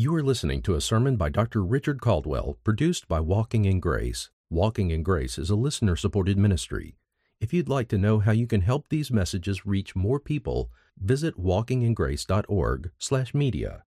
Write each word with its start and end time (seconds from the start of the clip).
You 0.00 0.14
are 0.14 0.22
listening 0.22 0.62
to 0.62 0.76
a 0.76 0.80
sermon 0.80 1.16
by 1.16 1.28
Dr. 1.28 1.64
Richard 1.64 2.00
Caldwell, 2.00 2.56
produced 2.62 3.08
by 3.08 3.18
Walking 3.18 3.64
in 3.64 3.80
Grace. 3.80 4.30
Walking 4.48 4.92
in 4.92 5.02
Grace 5.02 5.38
is 5.38 5.50
a 5.50 5.56
listener 5.56 5.96
supported 5.96 6.38
ministry. 6.38 6.94
If 7.40 7.52
you'd 7.52 7.68
like 7.68 7.88
to 7.88 7.98
know 7.98 8.20
how 8.20 8.30
you 8.30 8.46
can 8.46 8.60
help 8.60 8.90
these 8.90 9.10
messages 9.10 9.66
reach 9.66 9.96
more 9.96 10.20
people, 10.20 10.70
visit 10.96 11.36
walkingingrace.org/media. 11.36 13.82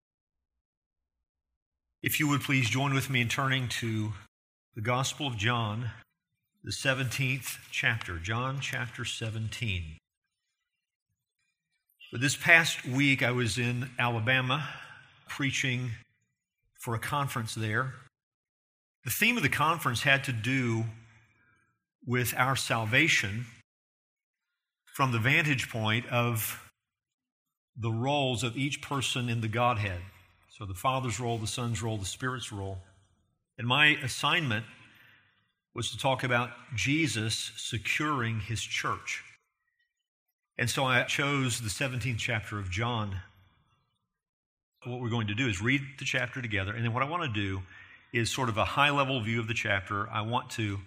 If 2.04 2.20
you 2.20 2.28
would 2.28 2.42
please 2.42 2.70
join 2.70 2.94
with 2.94 3.10
me 3.10 3.22
in 3.22 3.30
turning 3.30 3.70
to 3.80 4.12
the 4.76 4.82
Gospel 4.82 5.28
of 5.28 5.38
John, 5.38 5.92
the 6.62 6.74
17th 6.74 7.60
chapter, 7.72 8.20
John 8.20 8.60
chapter 8.60 9.06
17. 9.06 9.96
But 12.12 12.20
this 12.20 12.36
past 12.36 12.86
week, 12.86 13.24
I 13.24 13.32
was 13.32 13.58
in 13.58 13.92
Alabama 13.98 14.68
preaching 15.32 15.92
for 16.78 16.94
a 16.94 17.00
conference 17.00 17.56
there. 17.56 17.94
The 19.06 19.10
theme 19.10 19.38
of 19.38 19.44
the 19.44 19.50
conference 19.50 20.04
had 20.04 20.26
to 20.26 20.34
do 20.34 20.84
with 22.06 22.34
our 22.36 22.58
salvation 22.58 23.46
from 24.94 25.14
the 25.14 25.20
vantage 25.20 25.70
point 25.70 26.06
of 26.08 26.70
the 27.78 27.92
roles 27.92 28.44
of 28.44 28.58
each 28.58 28.82
person 28.82 29.30
in 29.30 29.40
the 29.40 29.48
Godhead. 29.48 30.02
So 30.50 30.66
the 30.66 30.74
Father's 30.74 31.18
role, 31.18 31.38
the 31.38 31.48
Son's 31.48 31.82
role, 31.82 31.98
the 31.98 32.06
Spirit's 32.06 32.52
role. 32.52 32.80
And 33.58 33.66
my 33.66 33.98
assignment 34.04 34.66
was 35.74 35.92
to 35.92 35.98
talk 35.98 36.26
about 36.26 36.50
Jesus 36.76 37.54
securing 37.56 38.42
his 38.42 38.62
church. 38.62 39.24
And 40.58 40.70
so 40.70 40.84
I 40.84 41.04
chose 41.04 41.62
the 41.62 41.70
17th 41.70 42.18
chapter 42.18 42.60
of 42.60 42.70
John 42.70 43.22
what 44.86 45.00
we're 45.00 45.10
going 45.10 45.28
to 45.28 45.36
do 45.36 45.48
is 45.48 45.62
read 45.62 45.82
the 46.00 46.06
chapter 46.06 46.42
together, 46.42 46.74
and 46.74 46.84
then 46.84 46.94
what 46.94 47.04
I 47.04 47.10
want 47.10 47.24
to 47.24 47.30
do 47.30 47.62
is 48.14 48.30
sort 48.30 48.50
of 48.50 48.58
a 48.58 48.66
high 48.66 48.90
level 48.90 49.22
view 49.22 49.40
of 49.40 49.48
the 49.48 49.54
chapter. 49.54 50.10
I 50.10 50.22
want 50.22 50.50
to 50.52 50.80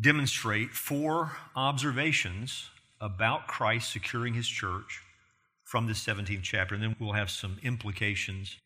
demonstrate 0.00 0.70
four 0.70 1.36
observations 1.54 2.68
about 3.00 3.46
Christ 3.46 3.90
securing 3.92 4.34
his 4.34 4.46
church 4.46 5.02
from 5.64 5.86
this 5.86 6.04
17th 6.04 6.42
chapter, 6.42 6.74
and 6.74 6.82
then 6.82 6.96
we'll 7.00 7.12
have 7.12 7.30
some 7.30 7.58
implications 7.62 8.56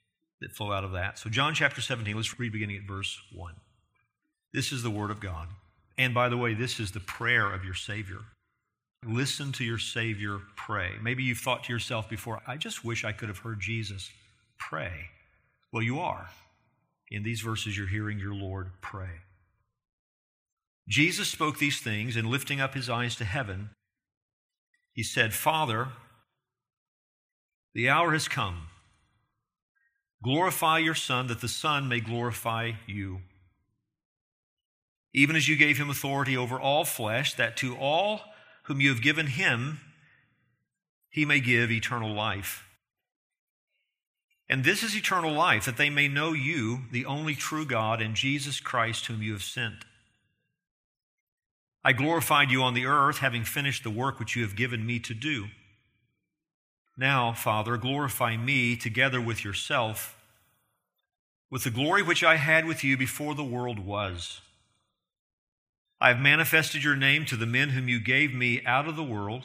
that 0.41 0.53
flow 0.53 0.73
out 0.73 0.85
of 0.85 0.93
that. 0.93 1.19
So, 1.19 1.31
John 1.31 1.55
chapter 1.55 1.81
17, 1.81 2.15
let's 2.15 2.39
read 2.39 2.53
beginning 2.53 2.77
at 2.77 2.89
verse 2.89 3.19
1. 3.35 3.55
This 4.53 4.73
is 4.73 4.83
the 4.83 4.91
Word 4.91 5.11
of 5.11 5.21
God. 5.21 5.49
And 5.97 6.13
by 6.15 6.29
the 6.29 6.37
way, 6.37 6.55
this 6.55 6.81
is 6.81 6.93
the 6.93 7.01
prayer 7.01 7.53
of 7.53 7.65
your 7.65 7.75
Savior. 7.75 8.21
Listen 9.07 9.51
to 9.53 9.65
your 9.65 9.79
Savior 9.79 10.41
pray. 10.57 10.93
Maybe 11.03 11.23
you've 11.23 11.39
thought 11.39 11.65
to 11.65 11.73
yourself 11.73 12.09
before, 12.09 12.43
I 12.47 12.57
just 12.57 12.85
wish 12.85 13.05
I 13.05 13.13
could 13.13 13.29
have 13.29 13.39
heard 13.39 13.61
Jesus 13.61 14.11
pray. 14.59 15.09
Well, 15.73 15.83
you 15.83 16.01
are. 16.01 16.29
In 17.11 17.23
these 17.23 17.41
verses, 17.41 17.77
you're 17.77 17.89
hearing 17.89 18.19
your 18.19 18.35
Lord 18.35 18.71
pray. 18.83 19.21
Jesus 20.89 21.29
spoke 21.29 21.59
these 21.59 21.81
things, 21.81 22.17
and 22.17 22.29
lifting 22.29 22.61
up 22.61 22.75
his 22.75 22.91
eyes 22.91 23.17
to 23.17 23.25
heaven, 23.25 23.71
he 24.93 25.03
said, 25.03 25.33
Father, 25.33 25.89
the 27.75 27.89
hour 27.89 28.13
has 28.13 28.29
come. 28.29 28.67
Glorify 30.23 30.79
your 30.79 30.95
Son, 30.95 31.29
that 31.29 31.41
the 31.41 31.49
Son 31.49 31.89
may 31.89 32.01
glorify 32.01 32.73
you. 32.87 33.21
Even 35.15 35.37
as 35.37 35.49
you 35.49 35.57
gave 35.57 35.79
him 35.79 35.89
authority 35.89 36.37
over 36.37 36.61
all 36.61 36.85
flesh, 36.85 37.35
that 37.35 37.57
to 37.59 37.77
all 37.77 38.21
whom 38.71 38.81
you 38.81 38.91
have 38.91 39.03
given 39.03 39.27
him, 39.27 39.81
he 41.09 41.25
may 41.25 41.41
give 41.41 41.73
eternal 41.73 42.15
life. 42.15 42.69
And 44.49 44.63
this 44.63 44.85
is 44.85 44.95
eternal 44.95 45.33
life, 45.33 45.65
that 45.65 45.77
they 45.77 45.91
may 45.91 46.07
know 46.07 46.33
you, 46.35 46.83
the 46.93 47.05
only 47.05 47.35
true 47.35 47.67
God, 47.67 48.01
and 48.01 48.15
Jesus 48.15 48.61
Christ, 48.61 49.07
whom 49.07 49.25
you 49.25 49.33
have 49.33 49.43
sent. 49.43 49.85
I 51.83 51.93
glorified 51.93 52.53
you 52.53 52.63
on 52.63 52.75
the 52.75 52.87
earth, 52.87 53.19
having 53.19 53.43
finished 53.43 53.83
the 53.83 53.91
work 53.91 54.21
which 54.21 54.37
you 54.37 54.45
have 54.45 54.55
given 54.55 54.87
me 54.87 55.01
to 55.01 55.15
do. 55.15 55.47
Now, 56.97 57.33
Father, 57.33 57.77
glorify 57.77 58.37
me 58.37 58.77
together 58.77 59.21
with 59.21 59.45
yourself, 59.45 60.17
with 61.51 61.65
the 61.65 61.71
glory 61.71 62.05
which 62.05 62.23
I 62.23 62.37
had 62.37 62.67
with 62.67 62.85
you 62.85 62.97
before 62.97 63.35
the 63.35 63.43
world 63.43 63.81
was. 63.81 64.43
I 66.01 66.09
have 66.09 66.21
manifested 66.21 66.83
your 66.83 66.97
name 66.97 67.27
to 67.27 67.37
the 67.37 67.47
men 67.47 67.71
whom 67.71 67.89
you 67.89 68.01
gave 68.01 68.33
me 68.33 68.65
out 68.65 68.89
of 68.89 68.97
the 68.97 69.05
world. 69.05 69.45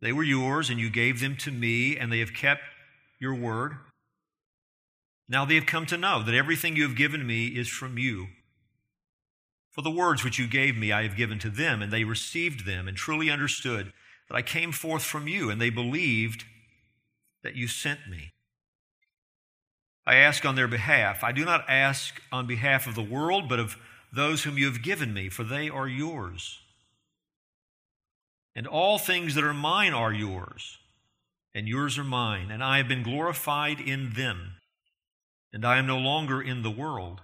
They 0.00 0.12
were 0.12 0.22
yours, 0.22 0.70
and 0.70 0.80
you 0.80 0.88
gave 0.88 1.20
them 1.20 1.36
to 1.38 1.50
me, 1.50 1.96
and 1.96 2.10
they 2.10 2.20
have 2.20 2.32
kept 2.32 2.62
your 3.18 3.34
word. 3.34 3.72
Now 5.28 5.44
they 5.44 5.56
have 5.56 5.66
come 5.66 5.86
to 5.86 5.98
know 5.98 6.22
that 6.22 6.34
everything 6.34 6.76
you 6.76 6.84
have 6.84 6.96
given 6.96 7.26
me 7.26 7.48
is 7.48 7.68
from 7.68 7.98
you. 7.98 8.28
For 9.70 9.82
the 9.82 9.90
words 9.90 10.22
which 10.22 10.38
you 10.38 10.46
gave 10.46 10.76
me 10.76 10.92
I 10.92 11.02
have 11.02 11.16
given 11.16 11.38
to 11.40 11.50
them, 11.50 11.82
and 11.82 11.92
they 11.92 12.04
received 12.04 12.64
them, 12.64 12.88
and 12.88 12.96
truly 12.96 13.28
understood 13.28 13.92
that 14.28 14.36
I 14.36 14.42
came 14.42 14.72
forth 14.72 15.02
from 15.02 15.28
you, 15.28 15.50
and 15.50 15.60
they 15.60 15.70
believed 15.70 16.44
that 17.42 17.56
you 17.56 17.68
sent 17.68 18.00
me. 18.08 18.30
I 20.06 20.16
ask 20.16 20.44
on 20.44 20.54
their 20.54 20.68
behalf. 20.68 21.24
I 21.24 21.32
do 21.32 21.44
not 21.44 21.64
ask 21.68 22.22
on 22.30 22.46
behalf 22.46 22.86
of 22.86 22.94
the 22.94 23.02
world, 23.02 23.48
but 23.48 23.58
of 23.58 23.76
those 24.14 24.44
whom 24.44 24.58
you 24.58 24.66
have 24.66 24.82
given 24.82 25.12
me, 25.12 25.28
for 25.28 25.44
they 25.44 25.68
are 25.68 25.88
yours. 25.88 26.60
And 28.54 28.66
all 28.66 28.98
things 28.98 29.34
that 29.34 29.44
are 29.44 29.54
mine 29.54 29.92
are 29.92 30.12
yours, 30.12 30.78
and 31.54 31.68
yours 31.68 31.98
are 31.98 32.04
mine, 32.04 32.50
and 32.50 32.62
I 32.62 32.78
have 32.78 32.88
been 32.88 33.02
glorified 33.02 33.80
in 33.80 34.12
them. 34.14 34.54
And 35.52 35.64
I 35.64 35.78
am 35.78 35.86
no 35.86 35.98
longer 35.98 36.42
in 36.42 36.62
the 36.62 36.70
world, 36.70 37.20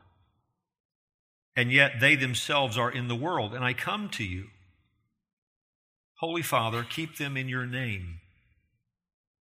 and 1.57 1.73
yet 1.73 2.01
they 2.01 2.15
themselves 2.15 2.79
are 2.79 2.91
in 2.91 3.09
the 3.09 3.17
world, 3.17 3.55
and 3.55 3.65
I 3.65 3.73
come 3.73 4.09
to 4.11 4.25
you. 4.25 4.47
Holy 6.19 6.43
Father, 6.43 6.85
keep 6.89 7.17
them 7.17 7.37
in 7.37 7.49
your 7.49 7.67
name, 7.67 8.21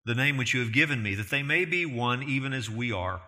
the 0.06 0.16
name 0.16 0.38
which 0.38 0.54
you 0.54 0.62
have 0.62 0.74
given 0.74 1.04
me, 1.04 1.14
that 1.16 1.30
they 1.30 1.44
may 1.44 1.66
be 1.66 1.86
one 1.86 2.24
even 2.24 2.52
as 2.52 2.70
we 2.70 2.92
are. 2.92 3.22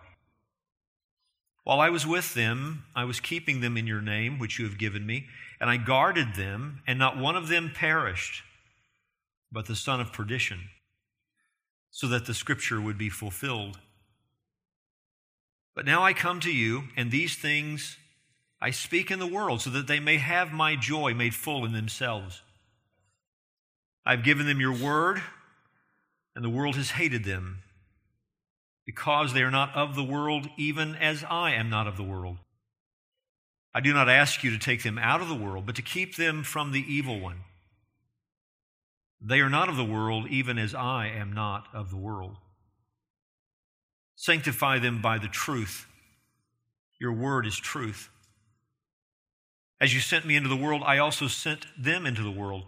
While 1.64 1.80
I 1.80 1.90
was 1.90 2.06
with 2.06 2.34
them, 2.34 2.84
I 2.94 3.04
was 3.04 3.20
keeping 3.20 3.60
them 3.60 3.76
in 3.76 3.86
your 3.86 4.00
name, 4.00 4.38
which 4.38 4.58
you 4.58 4.64
have 4.64 4.78
given 4.78 5.06
me, 5.06 5.26
and 5.60 5.70
I 5.70 5.76
guarded 5.76 6.34
them, 6.34 6.82
and 6.86 6.98
not 6.98 7.16
one 7.16 7.36
of 7.36 7.48
them 7.48 7.70
perished, 7.72 8.42
but 9.52 9.66
the 9.66 9.76
son 9.76 10.00
of 10.00 10.12
perdition, 10.12 10.70
so 11.90 12.08
that 12.08 12.26
the 12.26 12.34
scripture 12.34 12.80
would 12.80 12.98
be 12.98 13.08
fulfilled. 13.08 13.78
But 15.74 15.86
now 15.86 16.02
I 16.02 16.12
come 16.12 16.40
to 16.40 16.52
you, 16.52 16.84
and 16.96 17.10
these 17.10 17.36
things 17.36 17.96
I 18.60 18.70
speak 18.70 19.10
in 19.10 19.20
the 19.20 19.26
world, 19.26 19.60
so 19.60 19.70
that 19.70 19.86
they 19.86 20.00
may 20.00 20.16
have 20.16 20.52
my 20.52 20.74
joy 20.74 21.14
made 21.14 21.34
full 21.34 21.64
in 21.64 21.72
themselves. 21.72 22.42
I've 24.04 24.24
given 24.24 24.46
them 24.46 24.60
your 24.60 24.76
word, 24.76 25.22
and 26.34 26.44
the 26.44 26.50
world 26.50 26.74
has 26.74 26.90
hated 26.90 27.22
them 27.24 27.61
because 28.84 29.32
they 29.32 29.42
are 29.42 29.50
not 29.50 29.74
of 29.74 29.94
the 29.94 30.04
world, 30.04 30.48
even 30.56 30.96
as 30.96 31.24
I 31.28 31.52
am 31.52 31.70
not 31.70 31.86
of 31.86 31.96
the 31.96 32.02
world. 32.02 32.38
I 33.74 33.80
do 33.80 33.92
not 33.92 34.08
ask 34.08 34.44
you 34.44 34.50
to 34.50 34.58
take 34.58 34.82
them 34.82 34.98
out 34.98 35.22
of 35.22 35.28
the 35.28 35.34
world, 35.34 35.66
but 35.66 35.76
to 35.76 35.82
keep 35.82 36.16
them 36.16 36.42
from 36.42 36.72
the 36.72 36.84
evil 36.86 37.20
one. 37.20 37.40
They 39.20 39.40
are 39.40 39.48
not 39.48 39.68
of 39.68 39.76
the 39.76 39.84
world, 39.84 40.26
even 40.28 40.58
as 40.58 40.74
I 40.74 41.06
am 41.06 41.32
not 41.32 41.68
of 41.72 41.90
the 41.90 41.96
world. 41.96 42.36
Sanctify 44.16 44.80
them 44.80 45.00
by 45.00 45.18
the 45.18 45.28
truth. 45.28 45.86
Your 47.00 47.12
word 47.12 47.46
is 47.46 47.56
truth. 47.56 48.08
As 49.80 49.94
you 49.94 50.00
sent 50.00 50.26
me 50.26 50.36
into 50.36 50.48
the 50.48 50.56
world, 50.56 50.82
I 50.84 50.98
also 50.98 51.26
sent 51.26 51.66
them 51.78 52.04
into 52.04 52.22
the 52.22 52.30
world. 52.30 52.64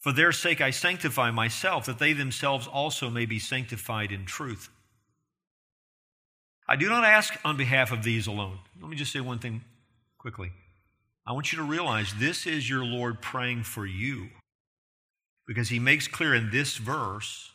For 0.00 0.12
their 0.12 0.32
sake 0.32 0.60
I 0.60 0.70
sanctify 0.70 1.30
myself, 1.30 1.86
that 1.86 1.98
they 1.98 2.12
themselves 2.12 2.66
also 2.66 3.10
may 3.10 3.26
be 3.26 3.38
sanctified 3.38 4.12
in 4.12 4.24
truth. 4.24 4.68
I 6.68 6.76
do 6.76 6.88
not 6.88 7.04
ask 7.04 7.34
on 7.44 7.56
behalf 7.56 7.92
of 7.92 8.02
these 8.02 8.26
alone. 8.26 8.58
Let 8.80 8.90
me 8.90 8.96
just 8.96 9.12
say 9.12 9.20
one 9.20 9.38
thing 9.38 9.62
quickly. 10.18 10.52
I 11.26 11.32
want 11.32 11.52
you 11.52 11.58
to 11.58 11.64
realize 11.64 12.12
this 12.18 12.46
is 12.46 12.68
your 12.68 12.84
Lord 12.84 13.22
praying 13.22 13.62
for 13.62 13.86
you 13.86 14.28
because 15.46 15.70
he 15.70 15.78
makes 15.78 16.06
clear 16.06 16.34
in 16.34 16.50
this 16.50 16.76
verse 16.76 17.52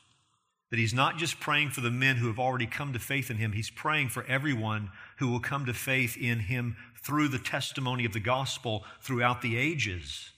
that 0.71 0.79
he's 0.79 0.93
not 0.93 1.17
just 1.17 1.39
praying 1.39 1.69
for 1.69 1.81
the 1.81 1.91
men 1.91 2.15
who 2.15 2.27
have 2.27 2.39
already 2.39 2.65
come 2.65 2.93
to 2.93 2.99
faith 2.99 3.29
in 3.29 3.37
him, 3.37 3.51
he's 3.51 3.69
praying 3.69 4.09
for 4.09 4.25
everyone 4.25 4.89
who 5.19 5.29
will 5.29 5.39
come 5.39 5.67
to 5.67 5.73
faith 5.73 6.17
in 6.17 6.39
him 6.39 6.75
through 7.03 7.27
the 7.27 7.37
testimony 7.37 8.05
of 8.05 8.13
the 8.13 8.19
gospel 8.19 8.83
throughout 8.99 9.43
the 9.43 9.55
ages. 9.55 10.31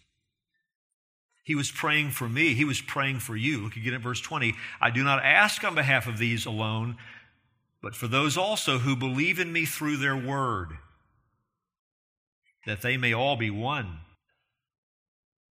He 1.45 1.55
was 1.55 1.71
praying 1.71 2.09
for 2.09 2.27
me. 2.27 2.55
He 2.55 2.65
was 2.65 2.81
praying 2.81 3.19
for 3.19 3.37
you. 3.37 3.59
Look 3.59 3.75
again 3.75 3.93
at 3.93 4.01
verse 4.01 4.19
20. 4.19 4.55
I 4.81 4.89
do 4.89 5.03
not 5.03 5.23
ask 5.23 5.63
on 5.63 5.75
behalf 5.75 6.07
of 6.07 6.17
these 6.17 6.45
alone, 6.45 6.97
but 7.85 7.93
for 7.93 8.07
those 8.07 8.35
also 8.35 8.79
who 8.79 8.95
believe 8.95 9.39
in 9.39 9.53
me 9.53 9.63
through 9.63 9.97
their 9.97 10.17
word, 10.17 10.69
that 12.65 12.81
they 12.81 12.97
may 12.97 13.13
all 13.13 13.35
be 13.35 13.51
one. 13.51 13.99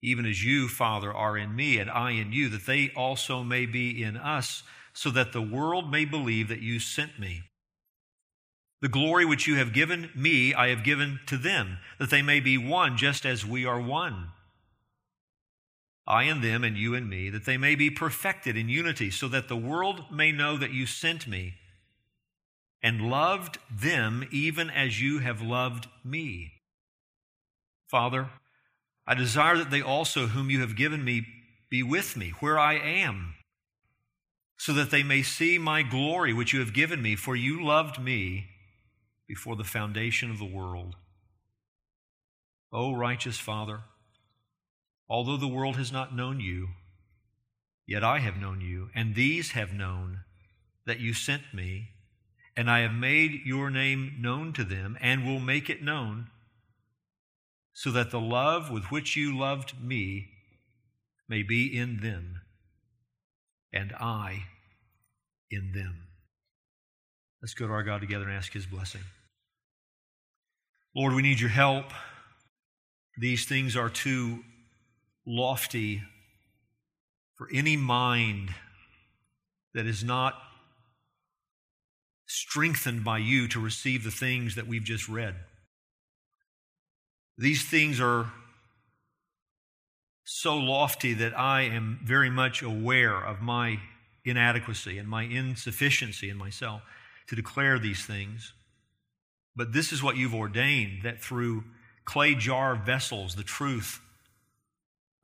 Even 0.00 0.25
as 0.25 0.44
you, 0.44 0.69
Father, 0.69 1.12
are 1.12 1.37
in 1.37 1.56
me, 1.56 1.79
and 1.79 1.91
I 1.91 2.12
in 2.12 2.31
you, 2.31 2.49
that 2.50 2.67
they 2.67 2.93
also 2.94 3.43
may 3.43 3.67
be 3.67 4.00
in 4.00 4.17
us, 4.17 4.62
so 4.93 5.11
that 5.11 5.32
the 5.32 5.43
world 5.43 5.91
may 5.91 6.05
believe 6.05 6.47
that 6.47 6.62
you 6.62 6.79
sent 6.79 7.19
me. 7.19 7.43
The 8.81 8.88
glory 8.88 9.25
which 9.25 9.49
you 9.49 9.56
have 9.56 9.73
given 9.73 10.11
me, 10.15 10.55
I 10.55 10.69
have 10.69 10.85
given 10.85 11.19
to 11.27 11.37
them, 11.37 11.79
that 11.99 12.11
they 12.11 12.23
may 12.23 12.38
be 12.38 12.56
one 12.56 12.97
just 12.97 13.27
as 13.27 13.44
we 13.44 13.67
are 13.67 13.81
one. 13.81 14.29
I 16.06 16.23
and 16.23 16.44
them, 16.44 16.62
and 16.62 16.77
you 16.77 16.94
and 16.94 17.11
me, 17.11 17.29
that 17.31 17.44
they 17.44 17.56
may 17.56 17.75
be 17.75 17.91
perfected 17.91 18.56
in 18.56 18.69
unity, 18.69 19.11
so 19.11 19.27
that 19.27 19.49
the 19.49 19.56
world 19.56 20.12
may 20.12 20.31
know 20.31 20.56
that 20.56 20.73
you 20.73 20.87
sent 20.87 21.27
me 21.27 21.55
and 22.82 23.11
loved 23.11 23.59
them 23.71 24.27
even 24.31 24.71
as 24.71 25.00
you 25.00 25.19
have 25.19 25.43
loved 25.43 25.87
me. 26.05 26.53
Father, 27.88 28.31
I 29.06 29.15
desire 29.15 29.59
that 29.59 29.71
they 29.71 29.82
also, 29.82 30.29
whom 30.29 30.50
you 30.50 30.61
have 30.61 30.77
given 30.77 31.05
me, 31.05 31.27
be 31.71 31.82
with 31.82 32.17
me 32.17 32.31
where 32.41 32.59
I 32.59 32.75
am, 32.75 33.35
so 34.56 34.73
that 34.73 34.91
they 34.91 35.03
may 35.03 35.23
see 35.23 35.59
my 35.59 35.82
glory 35.82 36.32
which 36.32 36.53
you 36.53 36.61
have 36.61 36.73
given 36.73 37.03
me, 37.03 37.17
for 37.17 37.35
you 37.35 37.65
loved 37.65 38.00
me 38.00 38.47
before 39.27 39.56
the 39.56 39.65
foundation 39.65 40.31
of 40.31 40.38
the 40.38 40.44
world. 40.44 40.97
O 42.73 42.94
righteous 42.94 43.38
Father, 43.38 43.81
although 45.09 45.37
the 45.37 45.49
world 45.49 45.77
has 45.77 45.91
not 45.91 46.15
known 46.15 46.41
you, 46.41 46.69
yet 47.87 48.05
I 48.05 48.21
have 48.21 48.37
known 48.37 48.61
you, 48.61 48.91
and 48.94 49.15
these 49.15 49.53
have 49.53 49.73
known 49.73 50.21
that 50.87 51.00
you 51.00 51.15
sent 51.15 51.53
me 51.53 51.91
and 52.60 52.70
I 52.70 52.80
have 52.80 52.92
made 52.92 53.46
your 53.46 53.70
name 53.70 54.16
known 54.20 54.52
to 54.52 54.64
them 54.64 54.98
and 55.00 55.24
will 55.24 55.40
make 55.40 55.70
it 55.70 55.82
known, 55.82 56.26
so 57.72 57.90
that 57.90 58.10
the 58.10 58.20
love 58.20 58.70
with 58.70 58.90
which 58.90 59.16
you 59.16 59.34
loved 59.34 59.82
me 59.82 60.28
may 61.26 61.42
be 61.42 61.74
in 61.74 62.00
them, 62.02 62.42
and 63.72 63.94
I 63.94 64.44
in 65.50 65.72
them. 65.72 66.02
Let's 67.40 67.54
go 67.54 67.66
to 67.66 67.72
our 67.72 67.82
God 67.82 68.02
together 68.02 68.28
and 68.28 68.36
ask 68.36 68.52
His 68.52 68.66
blessing. 68.66 69.04
Lord, 70.94 71.14
we 71.14 71.22
need 71.22 71.40
your 71.40 71.48
help. 71.48 71.86
These 73.16 73.46
things 73.46 73.74
are 73.74 73.88
too 73.88 74.40
lofty 75.26 76.02
for 77.38 77.48
any 77.54 77.78
mind 77.78 78.50
that 79.72 79.86
is 79.86 80.04
not 80.04 80.34
strengthened 82.31 83.03
by 83.03 83.19
you 83.19 83.49
to 83.49 83.59
receive 83.59 84.05
the 84.05 84.11
things 84.11 84.55
that 84.55 84.69
we've 84.69 84.85
just 84.85 85.09
read. 85.09 85.35
These 87.37 87.69
things 87.69 87.99
are 88.00 88.31
so 90.23 90.56
lofty 90.56 91.12
that 91.15 91.37
I 91.37 91.62
am 91.62 91.99
very 92.05 92.31
much 92.31 92.62
aware 92.62 93.17
of 93.17 93.41
my 93.43 93.81
inadequacy 94.25 94.97
and 94.97 95.09
my 95.09 95.25
insufficiency 95.25 96.31
in 96.31 96.37
myself 96.37 96.82
to 97.27 97.35
declare 97.35 97.81
these 97.81 98.06
things. 98.06 98.53
But 99.56 99.73
this 99.73 99.93
is 99.93 100.00
what 100.00 100.17
you've 100.17 100.35
ordained 100.35 101.03
that 101.03 101.21
through 101.21 101.65
clay 102.05 102.37
jar 102.37 102.77
vessels, 102.77 103.35
the 103.35 103.43
truth 103.43 104.00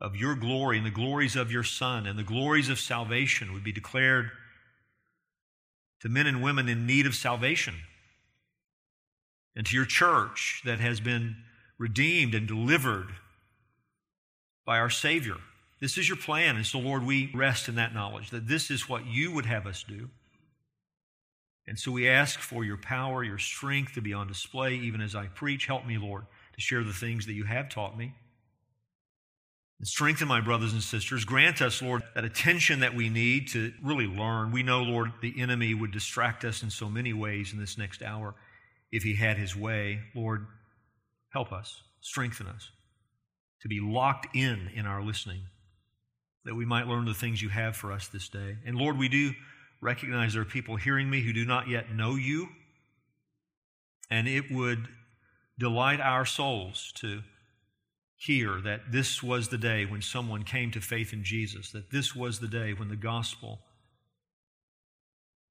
of 0.00 0.16
your 0.16 0.34
glory 0.34 0.78
and 0.78 0.86
the 0.86 0.90
glories 0.90 1.36
of 1.36 1.52
your 1.52 1.62
Son 1.62 2.04
and 2.04 2.18
the 2.18 2.24
glories 2.24 2.68
of 2.68 2.80
salvation 2.80 3.52
would 3.52 3.62
be 3.62 3.72
declared 3.72 4.32
to 6.00 6.08
men 6.08 6.26
and 6.26 6.42
women 6.42 6.68
in 6.68 6.86
need 6.86 7.06
of 7.06 7.14
salvation, 7.14 7.74
and 9.54 9.66
to 9.66 9.74
your 9.74 9.86
church 9.86 10.62
that 10.64 10.80
has 10.80 11.00
been 11.00 11.36
redeemed 11.78 12.34
and 12.34 12.46
delivered 12.46 13.08
by 14.64 14.78
our 14.78 14.90
Savior. 14.90 15.36
This 15.80 15.98
is 15.98 16.08
your 16.08 16.16
plan. 16.16 16.56
And 16.56 16.66
so, 16.66 16.78
Lord, 16.78 17.04
we 17.04 17.30
rest 17.34 17.68
in 17.68 17.74
that 17.76 17.94
knowledge 17.94 18.30
that 18.30 18.48
this 18.48 18.70
is 18.70 18.88
what 18.88 19.06
you 19.06 19.32
would 19.32 19.46
have 19.46 19.66
us 19.66 19.84
do. 19.86 20.10
And 21.66 21.78
so 21.78 21.90
we 21.90 22.08
ask 22.08 22.40
for 22.40 22.64
your 22.64 22.76
power, 22.76 23.24
your 23.24 23.38
strength 23.38 23.94
to 23.94 24.00
be 24.00 24.12
on 24.12 24.28
display 24.28 24.74
even 24.74 25.00
as 25.00 25.14
I 25.14 25.26
preach. 25.26 25.66
Help 25.66 25.86
me, 25.86 25.98
Lord, 25.98 26.26
to 26.54 26.60
share 26.60 26.84
the 26.84 26.92
things 26.92 27.26
that 27.26 27.32
you 27.32 27.44
have 27.44 27.68
taught 27.68 27.98
me. 27.98 28.14
And 29.78 29.86
strengthen 29.86 30.28
my 30.28 30.40
brothers 30.40 30.72
and 30.72 30.82
sisters. 30.82 31.24
Grant 31.24 31.60
us, 31.60 31.82
Lord, 31.82 32.02
that 32.14 32.24
attention 32.24 32.80
that 32.80 32.94
we 32.94 33.10
need 33.10 33.48
to 33.48 33.72
really 33.82 34.06
learn. 34.06 34.50
We 34.50 34.62
know, 34.62 34.82
Lord, 34.82 35.12
the 35.20 35.34
enemy 35.38 35.74
would 35.74 35.92
distract 35.92 36.44
us 36.44 36.62
in 36.62 36.70
so 36.70 36.88
many 36.88 37.12
ways 37.12 37.52
in 37.52 37.58
this 37.58 37.76
next 37.76 38.02
hour 38.02 38.34
if 38.90 39.02
he 39.02 39.14
had 39.14 39.36
his 39.36 39.54
way. 39.54 40.00
Lord, 40.14 40.46
help 41.30 41.52
us, 41.52 41.82
strengthen 42.00 42.46
us 42.46 42.70
to 43.60 43.68
be 43.68 43.80
locked 43.80 44.34
in 44.34 44.70
in 44.74 44.86
our 44.86 45.02
listening, 45.02 45.42
that 46.44 46.54
we 46.54 46.64
might 46.64 46.86
learn 46.86 47.04
the 47.04 47.14
things 47.14 47.42
you 47.42 47.48
have 47.48 47.76
for 47.76 47.92
us 47.92 48.08
this 48.08 48.28
day. 48.28 48.56
And 48.64 48.76
Lord, 48.76 48.96
we 48.96 49.08
do 49.08 49.32
recognize 49.82 50.32
there 50.32 50.42
are 50.42 50.46
people 50.46 50.76
hearing 50.76 51.10
me 51.10 51.20
who 51.20 51.32
do 51.32 51.44
not 51.44 51.68
yet 51.68 51.92
know 51.92 52.14
you, 52.14 52.48
and 54.10 54.28
it 54.28 54.50
would 54.50 54.88
delight 55.58 56.00
our 56.00 56.24
souls 56.24 56.92
to 56.96 57.22
hear 58.16 58.60
that 58.62 58.92
this 58.92 59.22
was 59.22 59.48
the 59.48 59.58
day 59.58 59.84
when 59.84 60.02
someone 60.02 60.42
came 60.42 60.70
to 60.70 60.80
faith 60.80 61.12
in 61.12 61.22
Jesus, 61.22 61.70
that 61.72 61.90
this 61.90 62.14
was 62.14 62.38
the 62.38 62.48
day 62.48 62.72
when 62.72 62.88
the 62.88 62.96
gospel, 62.96 63.60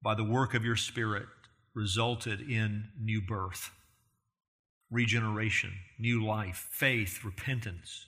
by 0.02 0.16
the 0.16 0.24
work 0.24 0.54
of 0.54 0.66
your 0.66 0.76
Spirit, 0.76 1.26
resulted 1.74 2.42
in 2.42 2.90
new 3.00 3.22
birth, 3.22 3.72
regeneration, 4.90 5.72
new 6.00 6.26
life, 6.26 6.68
faith, 6.72 7.24
repentance 7.24 8.06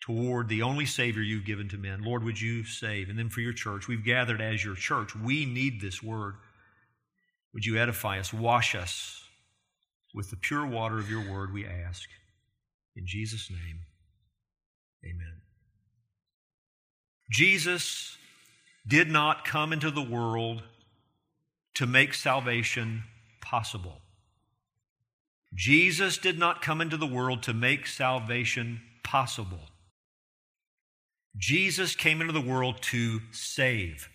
toward 0.00 0.48
the 0.48 0.62
only 0.62 0.86
Savior 0.86 1.22
you've 1.22 1.44
given 1.44 1.68
to 1.68 1.76
men. 1.76 2.02
Lord, 2.02 2.24
would 2.24 2.40
you 2.40 2.64
save? 2.64 3.08
And 3.08 3.18
then 3.18 3.28
for 3.28 3.40
your 3.40 3.52
church, 3.52 3.88
we've 3.88 4.04
gathered 4.04 4.40
as 4.40 4.64
your 4.64 4.74
church. 4.74 5.14
We 5.16 5.46
need 5.46 5.80
this 5.80 6.02
word. 6.02 6.34
Would 7.54 7.64
you 7.64 7.78
edify 7.78 8.18
us, 8.18 8.32
wash 8.32 8.74
us 8.74 9.22
with 10.14 10.30
the 10.30 10.36
pure 10.36 10.66
water 10.66 10.98
of 10.98 11.10
your 11.10 11.30
word, 11.30 11.52
we 11.52 11.66
ask. 11.66 12.08
In 12.96 13.06
Jesus' 13.06 13.50
name, 13.50 13.80
amen. 15.04 15.42
Jesus 17.30 18.16
did 18.86 19.10
not 19.10 19.44
come 19.44 19.72
into 19.72 19.90
the 19.90 20.02
world 20.02 20.62
to 21.74 21.86
make 21.86 22.14
salvation 22.14 23.04
possible. 23.40 24.00
Jesus 25.54 26.16
did 26.18 26.38
not 26.38 26.62
come 26.62 26.80
into 26.80 26.96
the 26.96 27.06
world 27.06 27.42
to 27.44 27.54
make 27.54 27.86
salvation 27.86 28.80
possible. 29.02 29.70
Jesus 31.36 31.94
came 31.94 32.20
into 32.20 32.32
the 32.32 32.40
world 32.40 32.80
to 32.82 33.20
save. 33.30 34.08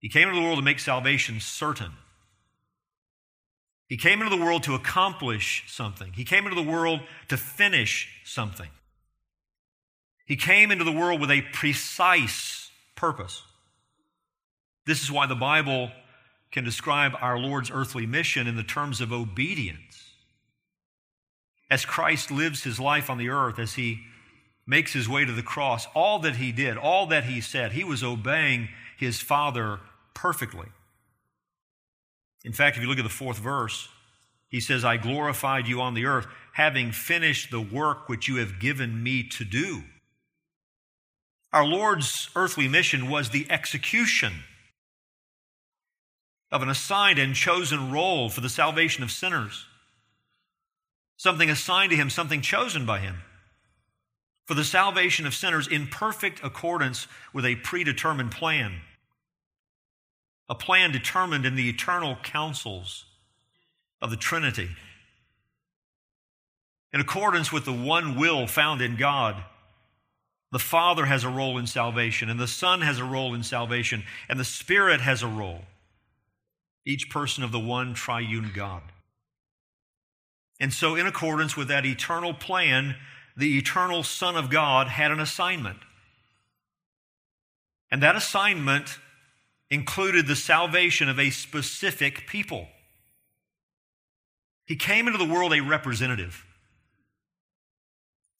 He 0.00 0.08
came 0.08 0.28
into 0.28 0.40
the 0.40 0.46
world 0.46 0.58
to 0.58 0.64
make 0.64 0.80
salvation 0.80 1.40
certain. 1.40 1.92
He 3.88 3.96
came 3.96 4.20
into 4.20 4.34
the 4.34 4.42
world 4.42 4.62
to 4.64 4.74
accomplish 4.74 5.64
something. 5.66 6.12
He 6.12 6.24
came 6.24 6.46
into 6.46 6.62
the 6.62 6.70
world 6.70 7.00
to 7.28 7.36
finish 7.36 8.08
something. 8.24 8.68
He 10.26 10.36
came 10.36 10.70
into 10.70 10.84
the 10.84 10.92
world 10.92 11.20
with 11.20 11.30
a 11.30 11.40
precise 11.52 12.70
purpose. 12.94 13.42
This 14.84 15.02
is 15.02 15.10
why 15.10 15.26
the 15.26 15.34
Bible 15.34 15.90
can 16.50 16.64
describe 16.64 17.12
our 17.20 17.38
Lord's 17.38 17.70
earthly 17.70 18.06
mission 18.06 18.46
in 18.46 18.56
the 18.56 18.62
terms 18.62 19.00
of 19.00 19.12
obedience. 19.12 20.10
As 21.70 21.84
Christ 21.84 22.30
lives 22.30 22.64
his 22.64 22.78
life 22.78 23.08
on 23.08 23.18
the 23.18 23.30
earth, 23.30 23.58
as 23.58 23.74
he 23.74 24.00
makes 24.66 24.92
his 24.92 25.08
way 25.08 25.24
to 25.24 25.32
the 25.32 25.42
cross, 25.42 25.86
all 25.94 26.18
that 26.20 26.36
he 26.36 26.52
did, 26.52 26.76
all 26.76 27.06
that 27.06 27.24
he 27.24 27.40
said, 27.40 27.72
he 27.72 27.84
was 27.84 28.02
obeying 28.02 28.68
his 28.98 29.20
Father 29.20 29.80
perfectly. 30.12 30.68
In 32.44 32.52
fact, 32.52 32.76
if 32.76 32.82
you 32.82 32.88
look 32.88 32.98
at 32.98 33.04
the 33.04 33.08
fourth 33.08 33.38
verse, 33.38 33.88
he 34.48 34.60
says, 34.60 34.84
I 34.84 34.96
glorified 34.96 35.66
you 35.66 35.80
on 35.80 35.94
the 35.94 36.06
earth, 36.06 36.26
having 36.52 36.92
finished 36.92 37.50
the 37.50 37.60
work 37.60 38.08
which 38.08 38.28
you 38.28 38.36
have 38.36 38.60
given 38.60 39.02
me 39.02 39.22
to 39.24 39.44
do. 39.44 39.82
Our 41.52 41.64
Lord's 41.64 42.30
earthly 42.36 42.68
mission 42.68 43.08
was 43.08 43.30
the 43.30 43.50
execution 43.50 44.32
of 46.50 46.62
an 46.62 46.68
assigned 46.68 47.18
and 47.18 47.34
chosen 47.34 47.92
role 47.92 48.28
for 48.28 48.40
the 48.40 48.48
salvation 48.48 49.02
of 49.02 49.10
sinners. 49.10 49.66
Something 51.16 51.50
assigned 51.50 51.90
to 51.90 51.96
him, 51.96 52.10
something 52.10 52.40
chosen 52.40 52.86
by 52.86 53.00
him 53.00 53.16
for 54.46 54.54
the 54.54 54.64
salvation 54.64 55.26
of 55.26 55.34
sinners 55.34 55.68
in 55.68 55.86
perfect 55.86 56.42
accordance 56.42 57.06
with 57.34 57.44
a 57.44 57.56
predetermined 57.56 58.32
plan 58.32 58.80
a 60.48 60.54
plan 60.54 60.92
determined 60.92 61.44
in 61.44 61.54
the 61.54 61.68
eternal 61.68 62.16
counsels 62.22 63.04
of 64.00 64.10
the 64.10 64.16
Trinity. 64.16 64.70
In 66.92 67.00
accordance 67.00 67.52
with 67.52 67.64
the 67.64 67.72
one 67.72 68.18
will 68.18 68.46
found 68.46 68.80
in 68.80 68.96
God, 68.96 69.42
the 70.50 70.58
Father 70.58 71.04
has 71.04 71.24
a 71.24 71.28
role 71.28 71.58
in 71.58 71.66
salvation, 71.66 72.30
and 72.30 72.40
the 72.40 72.48
Son 72.48 72.80
has 72.80 72.98
a 72.98 73.04
role 73.04 73.34
in 73.34 73.42
salvation, 73.42 74.04
and 74.28 74.40
the 74.40 74.44
Spirit 74.44 75.00
has 75.02 75.22
a 75.22 75.28
role. 75.28 75.62
Each 76.86 77.10
person 77.10 77.44
of 77.44 77.52
the 77.52 77.60
one 77.60 77.92
triune 77.92 78.50
God. 78.54 78.82
And 80.58 80.72
so, 80.72 80.94
in 80.94 81.06
accordance 81.06 81.56
with 81.56 81.68
that 81.68 81.84
eternal 81.84 82.32
plan, 82.32 82.96
the 83.36 83.58
eternal 83.58 84.02
Son 84.02 84.36
of 84.36 84.48
God 84.48 84.88
had 84.88 85.10
an 85.10 85.20
assignment. 85.20 85.78
And 87.90 88.02
that 88.02 88.16
assignment 88.16 88.98
included 89.70 90.26
the 90.26 90.36
salvation 90.36 91.08
of 91.08 91.18
a 91.18 91.30
specific 91.30 92.26
people. 92.26 92.66
He 94.66 94.76
came 94.76 95.06
into 95.06 95.18
the 95.18 95.32
world 95.32 95.52
a 95.52 95.60
representative. 95.60 96.44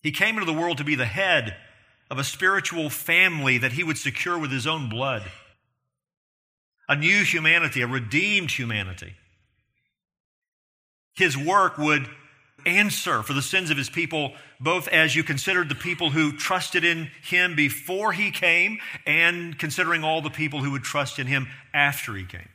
He 0.03 0.13
came 0.13 0.37
into 0.37 0.51
the 0.51 0.59
world 0.59 0.79
to 0.79 0.85
be 0.85 0.95
the 0.95 1.05
head 1.07 1.57
of 2.11 2.19
a 2.19 2.25
spiritual 2.25 2.89
family 2.91 3.59
that 3.59 3.73
he 3.73 3.85
would 3.85 3.99
secure 3.99 4.39
with 4.39 4.51
his 4.51 4.67
own 4.67 4.89
blood. 4.89 5.23
A 6.89 6.97
new 6.97 7.25
humanity, 7.25 7.83
a 7.83 7.87
redeemed 7.87 8.51
humanity. 8.51 9.15
His 11.15 11.37
work 11.37 11.77
would 11.77 12.09
answer 12.69 13.23
for 13.23 13.33
the 13.33 13.43
sins 13.43 13.71
of 13.71 13.77
his 13.77 13.91
people, 13.91 14.33
both 14.61 14.89
as 14.89 15.17
you 15.17 15.23
considered 15.23 15.69
the 15.69 15.75
people 15.75 16.11
who 16.11 16.33
trusted 16.33 16.85
in 16.85 17.11
him 17.23 17.57
before 17.57 18.13
he 18.13 18.31
came 18.31 18.79
and 19.07 19.59
considering 19.59 20.05
all 20.05 20.23
the 20.23 20.31
people 20.31 20.63
who 20.63 20.73
would 20.73 20.83
trust 20.83 21.19
in 21.19 21.27
him 21.27 21.49
after 21.73 22.15
he 22.15 22.25
came. 22.25 22.49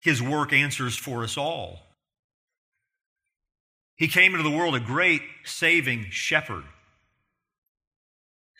His 0.00 0.22
work 0.22 0.52
answers 0.52 0.96
for 0.96 1.22
us 1.22 1.36
all. 1.36 1.80
He 3.96 4.08
came 4.08 4.34
into 4.34 4.48
the 4.48 4.56
world 4.56 4.74
a 4.74 4.80
great 4.80 5.22
saving 5.44 6.06
shepherd, 6.10 6.64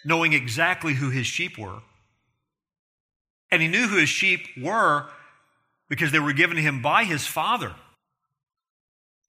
knowing 0.04 0.32
exactly 0.32 0.94
who 0.94 1.10
his 1.10 1.26
sheep 1.26 1.58
were. 1.58 1.80
And 3.50 3.60
he 3.60 3.68
knew 3.68 3.88
who 3.88 3.96
his 3.96 4.08
sheep 4.08 4.46
were 4.60 5.08
because 5.88 6.12
they 6.12 6.20
were 6.20 6.32
given 6.32 6.56
to 6.56 6.62
him 6.62 6.80
by 6.80 7.04
his 7.04 7.26
father 7.26 7.74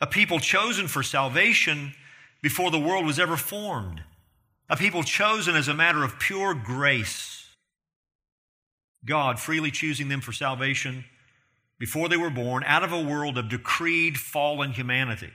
a 0.03 0.05
people 0.05 0.38
chosen 0.38 0.89
for 0.89 1.01
salvation 1.01 1.93
before 2.41 2.69
the 2.69 2.79
world 2.79 3.05
was 3.05 3.19
ever 3.19 3.38
formed, 3.38 4.03
a 4.69 4.75
people 4.75 5.01
chosen 5.01 5.55
as 5.55 5.69
a 5.69 5.74
matter 5.74 6.03
of 6.03 6.19
pure 6.19 6.53
grace. 6.53 7.55
God 9.05 9.39
freely 9.39 9.72
choosing 9.72 10.10
them 10.10 10.19
for 10.19 10.33
salvation 10.33 11.05
before 11.79 12.10
they 12.10 12.17
were 12.17 12.29
born 12.29 12.65
out 12.65 12.83
of 12.83 12.91
a 12.91 13.01
world 13.01 13.38
of 13.38 13.48
decreed 13.48 14.17
fallen 14.17 14.74
humanity. 14.74 15.31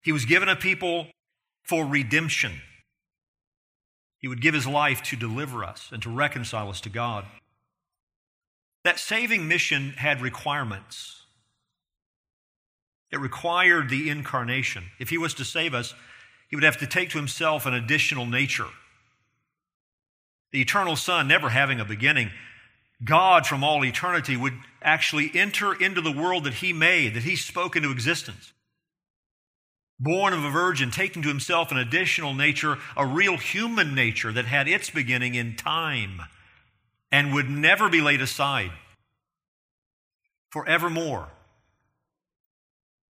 He 0.00 0.12
was 0.12 0.24
given 0.24 0.48
a 0.48 0.54
people 0.54 1.08
for 1.64 1.84
redemption. 1.84 2.52
He 4.20 4.28
would 4.28 4.40
give 4.40 4.54
his 4.54 4.68
life 4.68 5.02
to 5.02 5.16
deliver 5.16 5.64
us 5.64 5.88
and 5.90 6.00
to 6.04 6.08
reconcile 6.08 6.70
us 6.70 6.80
to 6.82 6.88
God. 6.88 7.24
That 8.84 9.00
saving 9.00 9.48
mission 9.48 9.94
had 9.96 10.20
requirements. 10.20 11.17
It 13.10 13.20
required 13.20 13.88
the 13.88 14.10
incarnation. 14.10 14.84
If 14.98 15.10
he 15.10 15.18
was 15.18 15.34
to 15.34 15.44
save 15.44 15.74
us, 15.74 15.94
he 16.48 16.56
would 16.56 16.64
have 16.64 16.78
to 16.78 16.86
take 16.86 17.10
to 17.10 17.18
himself 17.18 17.66
an 17.66 17.74
additional 17.74 18.26
nature. 18.26 18.68
The 20.52 20.60
eternal 20.60 20.96
Son, 20.96 21.28
never 21.28 21.50
having 21.50 21.80
a 21.80 21.84
beginning, 21.84 22.30
God 23.04 23.46
from 23.46 23.62
all 23.62 23.84
eternity 23.84 24.36
would 24.36 24.54
actually 24.82 25.30
enter 25.34 25.74
into 25.74 26.00
the 26.00 26.12
world 26.12 26.44
that 26.44 26.54
he 26.54 26.72
made, 26.72 27.14
that 27.14 27.22
he 27.22 27.36
spoke 27.36 27.76
into 27.76 27.90
existence. 27.90 28.52
Born 30.00 30.32
of 30.32 30.44
a 30.44 30.50
virgin, 30.50 30.90
taking 30.90 31.22
to 31.22 31.28
himself 31.28 31.70
an 31.70 31.76
additional 31.76 32.32
nature, 32.32 32.78
a 32.96 33.04
real 33.04 33.36
human 33.36 33.94
nature 33.94 34.32
that 34.32 34.46
had 34.46 34.68
its 34.68 34.90
beginning 34.90 35.34
in 35.34 35.56
time 35.56 36.22
and 37.10 37.34
would 37.34 37.48
never 37.48 37.88
be 37.88 38.00
laid 38.00 38.20
aside 38.20 38.70
forevermore 40.50 41.28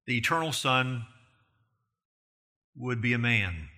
the 0.08 0.18
eternal 0.18 0.52
Son 0.52 1.06
would 2.78 3.02
be 3.02 3.14
a 3.14 3.18
man, 3.18 3.70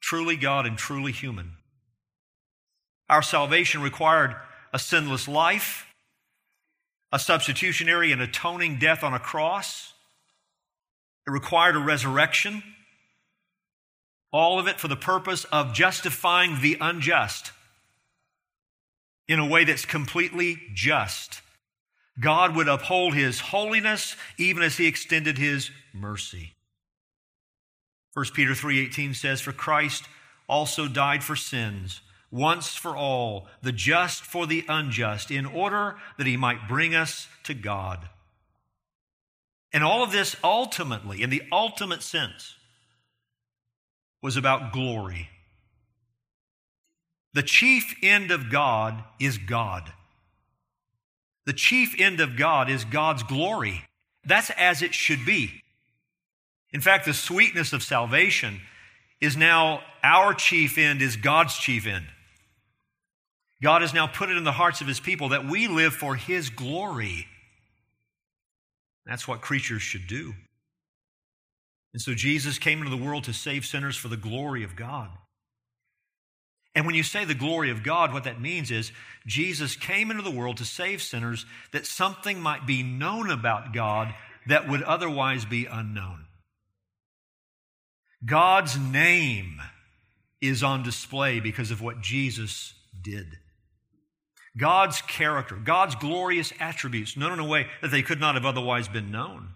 truly 0.00 0.36
God 0.36 0.66
and 0.66 0.78
truly 0.78 1.12
human. 1.12 1.52
Our 3.08 3.22
salvation 3.22 3.82
required 3.82 4.34
a 4.72 4.78
sinless 4.78 5.28
life, 5.28 5.86
a 7.12 7.18
substitutionary 7.18 8.12
and 8.12 8.22
atoning 8.22 8.78
death 8.78 9.04
on 9.04 9.14
a 9.14 9.18
cross. 9.18 9.92
It 11.26 11.30
required 11.30 11.76
a 11.76 11.80
resurrection, 11.80 12.62
all 14.32 14.58
of 14.58 14.66
it 14.66 14.80
for 14.80 14.88
the 14.88 14.96
purpose 14.96 15.44
of 15.44 15.74
justifying 15.74 16.60
the 16.60 16.76
unjust 16.80 17.52
in 19.28 19.38
a 19.38 19.46
way 19.46 19.64
that's 19.64 19.84
completely 19.84 20.58
just. 20.74 21.40
God 22.18 22.54
would 22.54 22.68
uphold 22.68 23.14
his 23.14 23.40
holiness 23.40 24.16
even 24.38 24.62
as 24.62 24.76
he 24.76 24.86
extended 24.86 25.38
his 25.38 25.70
mercy. 25.92 26.54
1 28.12 28.26
Peter 28.34 28.54
3:18 28.54 29.14
says 29.14 29.40
for 29.40 29.52
Christ 29.52 30.08
also 30.48 30.86
died 30.86 31.24
for 31.24 31.34
sins 31.34 32.00
once 32.30 32.74
for 32.74 32.96
all 32.96 33.48
the 33.62 33.72
just 33.72 34.22
for 34.22 34.46
the 34.46 34.64
unjust 34.68 35.30
in 35.30 35.46
order 35.46 35.96
that 36.18 36.26
he 36.26 36.36
might 36.36 36.68
bring 36.68 36.94
us 36.94 37.28
to 37.44 37.54
God. 37.54 38.08
And 39.72 39.82
all 39.82 40.04
of 40.04 40.12
this 40.12 40.36
ultimately 40.44 41.22
in 41.22 41.30
the 41.30 41.42
ultimate 41.50 42.02
sense 42.02 42.54
was 44.22 44.36
about 44.36 44.72
glory. 44.72 45.28
The 47.32 47.42
chief 47.42 47.96
end 48.02 48.30
of 48.30 48.50
God 48.50 49.02
is 49.18 49.38
God. 49.38 49.92
The 51.46 51.52
chief 51.52 51.94
end 51.98 52.20
of 52.20 52.36
God 52.36 52.70
is 52.70 52.84
God's 52.84 53.22
glory. 53.22 53.84
That's 54.24 54.50
as 54.50 54.82
it 54.82 54.94
should 54.94 55.24
be. 55.26 55.62
In 56.72 56.80
fact, 56.80 57.04
the 57.04 57.14
sweetness 57.14 57.72
of 57.72 57.82
salvation 57.82 58.60
is 59.20 59.36
now 59.36 59.80
our 60.02 60.34
chief 60.34 60.76
end, 60.78 61.02
is 61.02 61.16
God's 61.16 61.56
chief 61.56 61.86
end. 61.86 62.06
God 63.62 63.82
has 63.82 63.94
now 63.94 64.06
put 64.06 64.30
it 64.30 64.36
in 64.36 64.44
the 64.44 64.52
hearts 64.52 64.80
of 64.80 64.86
his 64.86 65.00
people 65.00 65.30
that 65.30 65.46
we 65.46 65.68
live 65.68 65.94
for 65.94 66.16
his 66.16 66.50
glory. 66.50 67.26
That's 69.06 69.28
what 69.28 69.40
creatures 69.40 69.82
should 69.82 70.06
do. 70.06 70.34
And 71.92 72.02
so 72.02 72.14
Jesus 72.14 72.58
came 72.58 72.80
into 72.80 72.90
the 72.90 73.02
world 73.02 73.24
to 73.24 73.32
save 73.32 73.64
sinners 73.64 73.96
for 73.96 74.08
the 74.08 74.16
glory 74.16 74.64
of 74.64 74.76
God. 74.76 75.10
And 76.74 76.86
when 76.86 76.94
you 76.94 77.02
say 77.02 77.24
the 77.24 77.34
glory 77.34 77.70
of 77.70 77.82
God, 77.82 78.12
what 78.12 78.24
that 78.24 78.40
means 78.40 78.70
is 78.70 78.90
Jesus 79.26 79.76
came 79.76 80.10
into 80.10 80.22
the 80.22 80.30
world 80.30 80.56
to 80.56 80.64
save 80.64 81.02
sinners 81.02 81.46
that 81.72 81.86
something 81.86 82.40
might 82.40 82.66
be 82.66 82.82
known 82.82 83.30
about 83.30 83.72
God 83.72 84.14
that 84.46 84.68
would 84.68 84.82
otherwise 84.82 85.44
be 85.44 85.66
unknown. 85.66 86.26
God's 88.24 88.76
name 88.76 89.60
is 90.40 90.62
on 90.62 90.82
display 90.82 91.40
because 91.40 91.70
of 91.70 91.80
what 91.80 92.00
Jesus 92.00 92.74
did. 93.00 93.38
God's 94.56 95.02
character, 95.02 95.56
God's 95.56 95.94
glorious 95.96 96.52
attributes, 96.60 97.16
known 97.16 97.32
in 97.32 97.38
a 97.38 97.46
way 97.46 97.66
that 97.82 97.90
they 97.90 98.02
could 98.02 98.20
not 98.20 98.34
have 98.34 98.46
otherwise 98.46 98.88
been 98.88 99.10
known. 99.10 99.50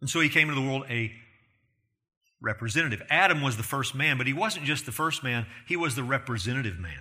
And 0.00 0.10
so 0.10 0.20
he 0.20 0.28
came 0.28 0.48
into 0.48 0.60
the 0.60 0.66
world 0.66 0.84
a 0.88 1.12
representative. 2.40 3.02
Adam 3.10 3.42
was 3.42 3.56
the 3.56 3.62
first 3.62 3.94
man, 3.94 4.16
but 4.18 4.26
he 4.26 4.32
wasn't 4.32 4.64
just 4.64 4.86
the 4.86 4.92
first 4.92 5.22
man, 5.22 5.46
he 5.66 5.76
was 5.76 5.94
the 5.94 6.02
representative 6.02 6.78
man. 6.78 7.00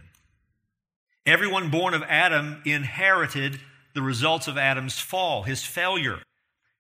Everyone 1.26 1.70
born 1.70 1.94
of 1.94 2.04
Adam 2.04 2.62
inherited 2.66 3.60
the 3.94 4.02
results 4.02 4.48
of 4.48 4.58
Adam's 4.58 5.00
fall, 5.00 5.44
his 5.44 5.64
failure. 5.64 6.20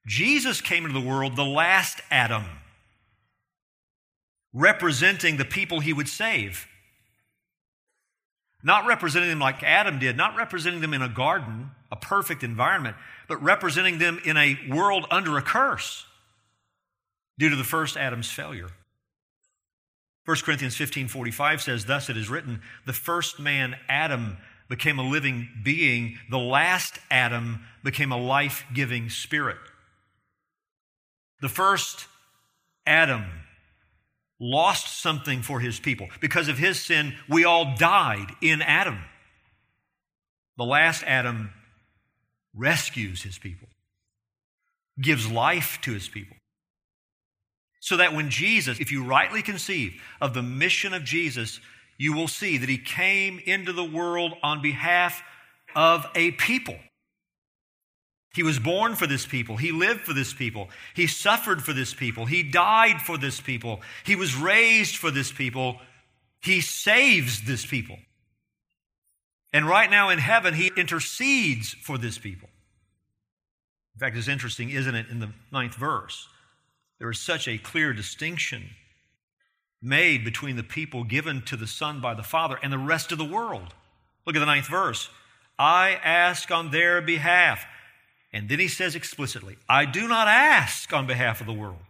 Jesus 0.05 0.61
came 0.61 0.85
into 0.85 0.99
the 0.99 1.05
world 1.05 1.35
the 1.35 1.43
last 1.43 2.01
Adam, 2.09 2.45
representing 4.53 5.37
the 5.37 5.45
people 5.45 5.79
he 5.79 5.93
would 5.93 6.07
save. 6.07 6.65
Not 8.63 8.87
representing 8.87 9.29
them 9.29 9.39
like 9.39 9.63
Adam 9.63 9.99
did, 9.99 10.17
not 10.17 10.35
representing 10.35 10.81
them 10.81 10.93
in 10.93 11.01
a 11.01 11.09
garden, 11.09 11.71
a 11.91 11.95
perfect 11.95 12.43
environment, 12.43 12.95
but 13.27 13.41
representing 13.43 13.97
them 13.97 14.19
in 14.25 14.37
a 14.37 14.57
world 14.69 15.05
under 15.11 15.37
a 15.37 15.41
curse 15.41 16.05
due 17.37 17.49
to 17.49 17.55
the 17.55 17.63
first 17.63 17.97
Adam's 17.97 18.29
failure. 18.29 18.69
1 20.25 20.37
Corinthians 20.43 20.75
15 20.75 21.07
45 21.07 21.61
says, 21.61 21.85
Thus 21.85 22.09
it 22.09 22.17
is 22.17 22.29
written, 22.29 22.61
the 22.85 22.93
first 22.93 23.39
man, 23.39 23.75
Adam, 23.87 24.37
became 24.67 24.99
a 24.99 25.09
living 25.09 25.47
being, 25.63 26.19
the 26.29 26.37
last 26.37 26.99
Adam 27.09 27.61
became 27.83 28.11
a 28.11 28.17
life 28.17 28.65
giving 28.73 29.09
spirit. 29.09 29.57
The 31.41 31.49
first 31.49 32.07
Adam 32.85 33.23
lost 34.39 35.01
something 35.01 35.41
for 35.41 35.59
his 35.59 35.79
people. 35.79 36.09
Because 36.19 36.47
of 36.47 36.57
his 36.57 36.79
sin, 36.79 37.15
we 37.29 37.45
all 37.45 37.75
died 37.77 38.27
in 38.41 38.61
Adam. 38.61 38.99
The 40.57 40.65
last 40.65 41.03
Adam 41.03 41.51
rescues 42.53 43.21
his 43.21 43.37
people, 43.37 43.67
gives 44.99 45.31
life 45.31 45.79
to 45.83 45.93
his 45.93 46.07
people. 46.07 46.35
So 47.87 47.95
that 47.95 48.13
when 48.13 48.29
Jesus, 48.29 48.81
if 48.81 48.91
you 48.91 49.01
rightly 49.01 49.41
conceive 49.41 50.01
of 50.19 50.33
the 50.33 50.43
mission 50.43 50.93
of 50.93 51.05
Jesus, 51.05 51.61
you 51.97 52.11
will 52.11 52.27
see 52.27 52.57
that 52.57 52.67
he 52.67 52.77
came 52.77 53.39
into 53.45 53.71
the 53.71 53.85
world 53.85 54.33
on 54.43 54.61
behalf 54.61 55.23
of 55.73 56.05
a 56.13 56.31
people. 56.31 56.75
He 58.35 58.43
was 58.43 58.59
born 58.59 58.95
for 58.95 59.07
this 59.07 59.25
people. 59.25 59.55
He 59.55 59.71
lived 59.71 60.01
for 60.01 60.11
this 60.13 60.33
people. 60.33 60.67
He 60.95 61.07
suffered 61.07 61.63
for 61.63 61.71
this 61.71 61.93
people. 61.93 62.25
He 62.25 62.43
died 62.43 63.01
for 63.01 63.17
this 63.17 63.39
people. 63.39 63.79
He 64.03 64.17
was 64.17 64.35
raised 64.35 64.97
for 64.97 65.09
this 65.09 65.31
people. 65.31 65.79
He 66.41 66.59
saves 66.59 67.43
this 67.43 67.65
people. 67.65 67.99
And 69.53 69.65
right 69.65 69.89
now 69.89 70.09
in 70.09 70.19
heaven, 70.19 70.55
he 70.55 70.73
intercedes 70.75 71.69
for 71.71 71.97
this 71.97 72.17
people. 72.17 72.49
In 73.95 73.99
fact, 74.01 74.17
it's 74.17 74.27
interesting, 74.27 74.71
isn't 74.71 74.93
it, 74.93 75.05
in 75.09 75.21
the 75.21 75.31
ninth 75.53 75.75
verse? 75.75 76.27
There 76.99 77.09
is 77.09 77.19
such 77.19 77.47
a 77.47 77.57
clear 77.57 77.93
distinction 77.93 78.71
made 79.81 80.23
between 80.25 80.55
the 80.55 80.63
people 80.63 81.03
given 81.03 81.41
to 81.43 81.55
the 81.55 81.67
Son 81.67 82.01
by 82.01 82.13
the 82.13 82.23
Father 82.23 82.57
and 82.61 82.73
the 82.73 82.77
rest 82.77 83.11
of 83.11 83.17
the 83.17 83.25
world. 83.25 83.73
Look 84.25 84.35
at 84.35 84.39
the 84.39 84.45
ninth 84.45 84.67
verse. 84.67 85.09
I 85.59 85.99
ask 86.03 86.51
on 86.51 86.71
their 86.71 87.01
behalf. 87.01 87.65
And 88.33 88.49
then 88.49 88.59
he 88.59 88.67
says 88.67 88.95
explicitly, 88.95 89.57
I 89.69 89.85
do 89.85 90.07
not 90.07 90.27
ask 90.27 90.91
on 90.91 91.07
behalf 91.07 91.39
of 91.39 91.47
the 91.47 91.53
world, 91.53 91.85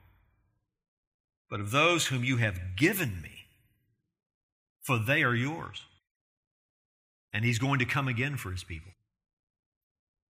but 1.50 1.60
of 1.60 1.72
those 1.72 2.08
whom 2.08 2.24
you 2.24 2.38
have 2.38 2.76
given 2.76 3.22
me, 3.22 3.48
for 4.84 5.00
they 5.00 5.24
are 5.24 5.34
yours. 5.34 5.84
And 7.34 7.44
he's 7.44 7.60
going 7.60 7.80
to 7.80 7.86
come 7.86 8.08
again 8.08 8.38
for 8.38 8.52
his 8.52 8.64
people. 8.64 8.92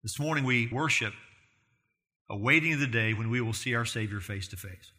This 0.04 0.20
morning 0.20 0.44
we 0.44 0.68
worship, 0.68 1.14
awaiting 2.30 2.80
the 2.80 2.88
day 2.88 3.14
when 3.14 3.30
we 3.30 3.42
will 3.42 3.54
see 3.54 3.76
our 3.76 3.86
Savior 3.86 4.20
face 4.20 4.48
to 4.50 4.58
face. 4.58 4.92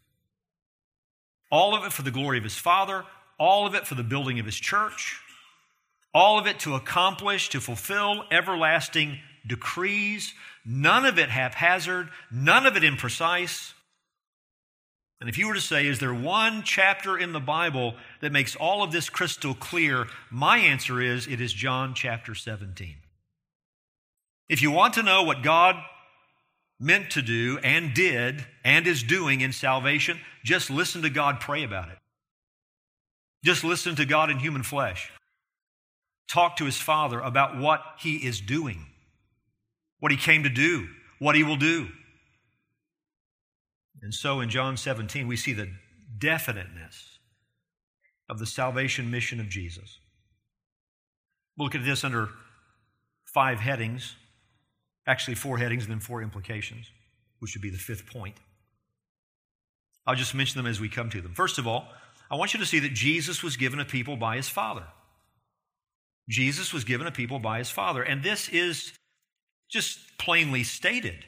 All 1.50 1.74
of 1.76 1.84
it 1.84 1.92
for 1.92 2.02
the 2.02 2.10
glory 2.10 2.38
of 2.38 2.44
his 2.44 2.56
Father, 2.56 3.04
all 3.38 3.66
of 3.66 3.74
it 3.74 3.86
for 3.86 3.94
the 3.94 4.02
building 4.02 4.38
of 4.38 4.46
his 4.46 4.56
church, 4.56 5.20
all 6.14 6.38
of 6.38 6.46
it 6.46 6.58
to 6.60 6.74
accomplish, 6.74 7.50
to 7.50 7.60
fulfill 7.60 8.24
everlasting 8.30 9.18
decrees, 9.46 10.34
none 10.64 11.04
of 11.04 11.18
it 11.18 11.28
haphazard, 11.28 12.08
none 12.32 12.66
of 12.66 12.76
it 12.76 12.82
imprecise. 12.82 13.72
And 15.20 15.30
if 15.30 15.38
you 15.38 15.46
were 15.48 15.54
to 15.54 15.60
say, 15.60 15.86
is 15.86 15.98
there 15.98 16.14
one 16.14 16.62
chapter 16.62 17.16
in 17.16 17.32
the 17.32 17.40
Bible 17.40 17.94
that 18.20 18.32
makes 18.32 18.54
all 18.54 18.82
of 18.82 18.92
this 18.92 19.08
crystal 19.08 19.54
clear? 19.54 20.06
My 20.30 20.58
answer 20.58 21.00
is, 21.00 21.26
it 21.26 21.40
is 21.40 21.52
John 21.52 21.94
chapter 21.94 22.34
17. 22.34 22.96
If 24.48 24.62
you 24.62 24.70
want 24.70 24.94
to 24.94 25.02
know 25.02 25.22
what 25.22 25.42
God 25.42 25.76
meant 26.78 27.10
to 27.10 27.22
do 27.22 27.58
and 27.62 27.94
did 27.94 28.46
and 28.64 28.86
is 28.86 29.02
doing 29.02 29.40
in 29.40 29.52
salvation, 29.52 30.20
just 30.44 30.70
listen 30.70 31.02
to 31.02 31.10
God 31.10 31.40
pray 31.40 31.62
about 31.62 31.88
it. 31.88 31.98
Just 33.44 33.64
listen 33.64 33.96
to 33.96 34.04
God 34.04 34.30
in 34.30 34.38
human 34.38 34.62
flesh. 34.62 35.10
Talk 36.28 36.56
to 36.56 36.64
his 36.64 36.76
Father 36.76 37.20
about 37.20 37.56
what 37.56 37.80
he 37.98 38.16
is 38.16 38.40
doing, 38.40 38.86
what 40.00 40.10
he 40.10 40.18
came 40.18 40.42
to 40.42 40.48
do, 40.48 40.88
what 41.18 41.36
he 41.36 41.42
will 41.42 41.56
do. 41.56 41.88
And 44.02 44.12
so 44.12 44.40
in 44.40 44.50
John 44.50 44.76
17, 44.76 45.26
we 45.26 45.36
see 45.36 45.52
the 45.52 45.70
definiteness 46.18 47.18
of 48.28 48.38
the 48.38 48.46
salvation 48.46 49.10
mission 49.10 49.40
of 49.40 49.48
Jesus. 49.48 50.00
We'll 51.56 51.66
look 51.66 51.74
at 51.74 51.84
this 51.84 52.04
under 52.04 52.28
five 53.24 53.60
headings 53.60 54.16
actually 55.06 55.34
four 55.34 55.58
headings 55.58 55.84
and 55.84 55.92
then 55.92 56.00
four 56.00 56.22
implications, 56.22 56.90
which 57.38 57.54
would 57.54 57.62
be 57.62 57.70
the 57.70 57.78
fifth 57.78 58.06
point. 58.06 58.36
I'll 60.06 60.14
just 60.14 60.34
mention 60.34 60.58
them 60.58 60.70
as 60.70 60.80
we 60.80 60.88
come 60.88 61.10
to 61.10 61.20
them. 61.20 61.34
First 61.34 61.58
of 61.58 61.66
all, 61.66 61.88
I 62.30 62.36
want 62.36 62.54
you 62.54 62.60
to 62.60 62.66
see 62.66 62.78
that 62.80 62.92
Jesus 62.92 63.42
was 63.42 63.56
given 63.56 63.80
a 63.80 63.84
people 63.84 64.16
by 64.16 64.36
his 64.36 64.48
Father. 64.48 64.84
Jesus 66.28 66.72
was 66.72 66.84
given 66.84 67.06
a 67.06 67.12
people 67.12 67.38
by 67.38 67.58
his 67.58 67.70
Father, 67.70 68.02
and 68.02 68.22
this 68.22 68.48
is 68.48 68.92
just 69.68 70.18
plainly 70.18 70.64
stated. 70.64 71.24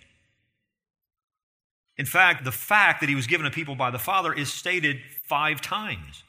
In 1.97 2.06
fact, 2.06 2.44
the 2.44 2.52
fact 2.52 3.00
that 3.00 3.08
he 3.08 3.14
was 3.14 3.26
given 3.26 3.47
a 3.47 3.50
people 3.50 3.75
by 3.75 3.90
the 3.90 3.99
Father 3.99 4.32
is 4.32 4.52
stated 4.52 4.99
five 5.25 5.61
times 5.61 6.23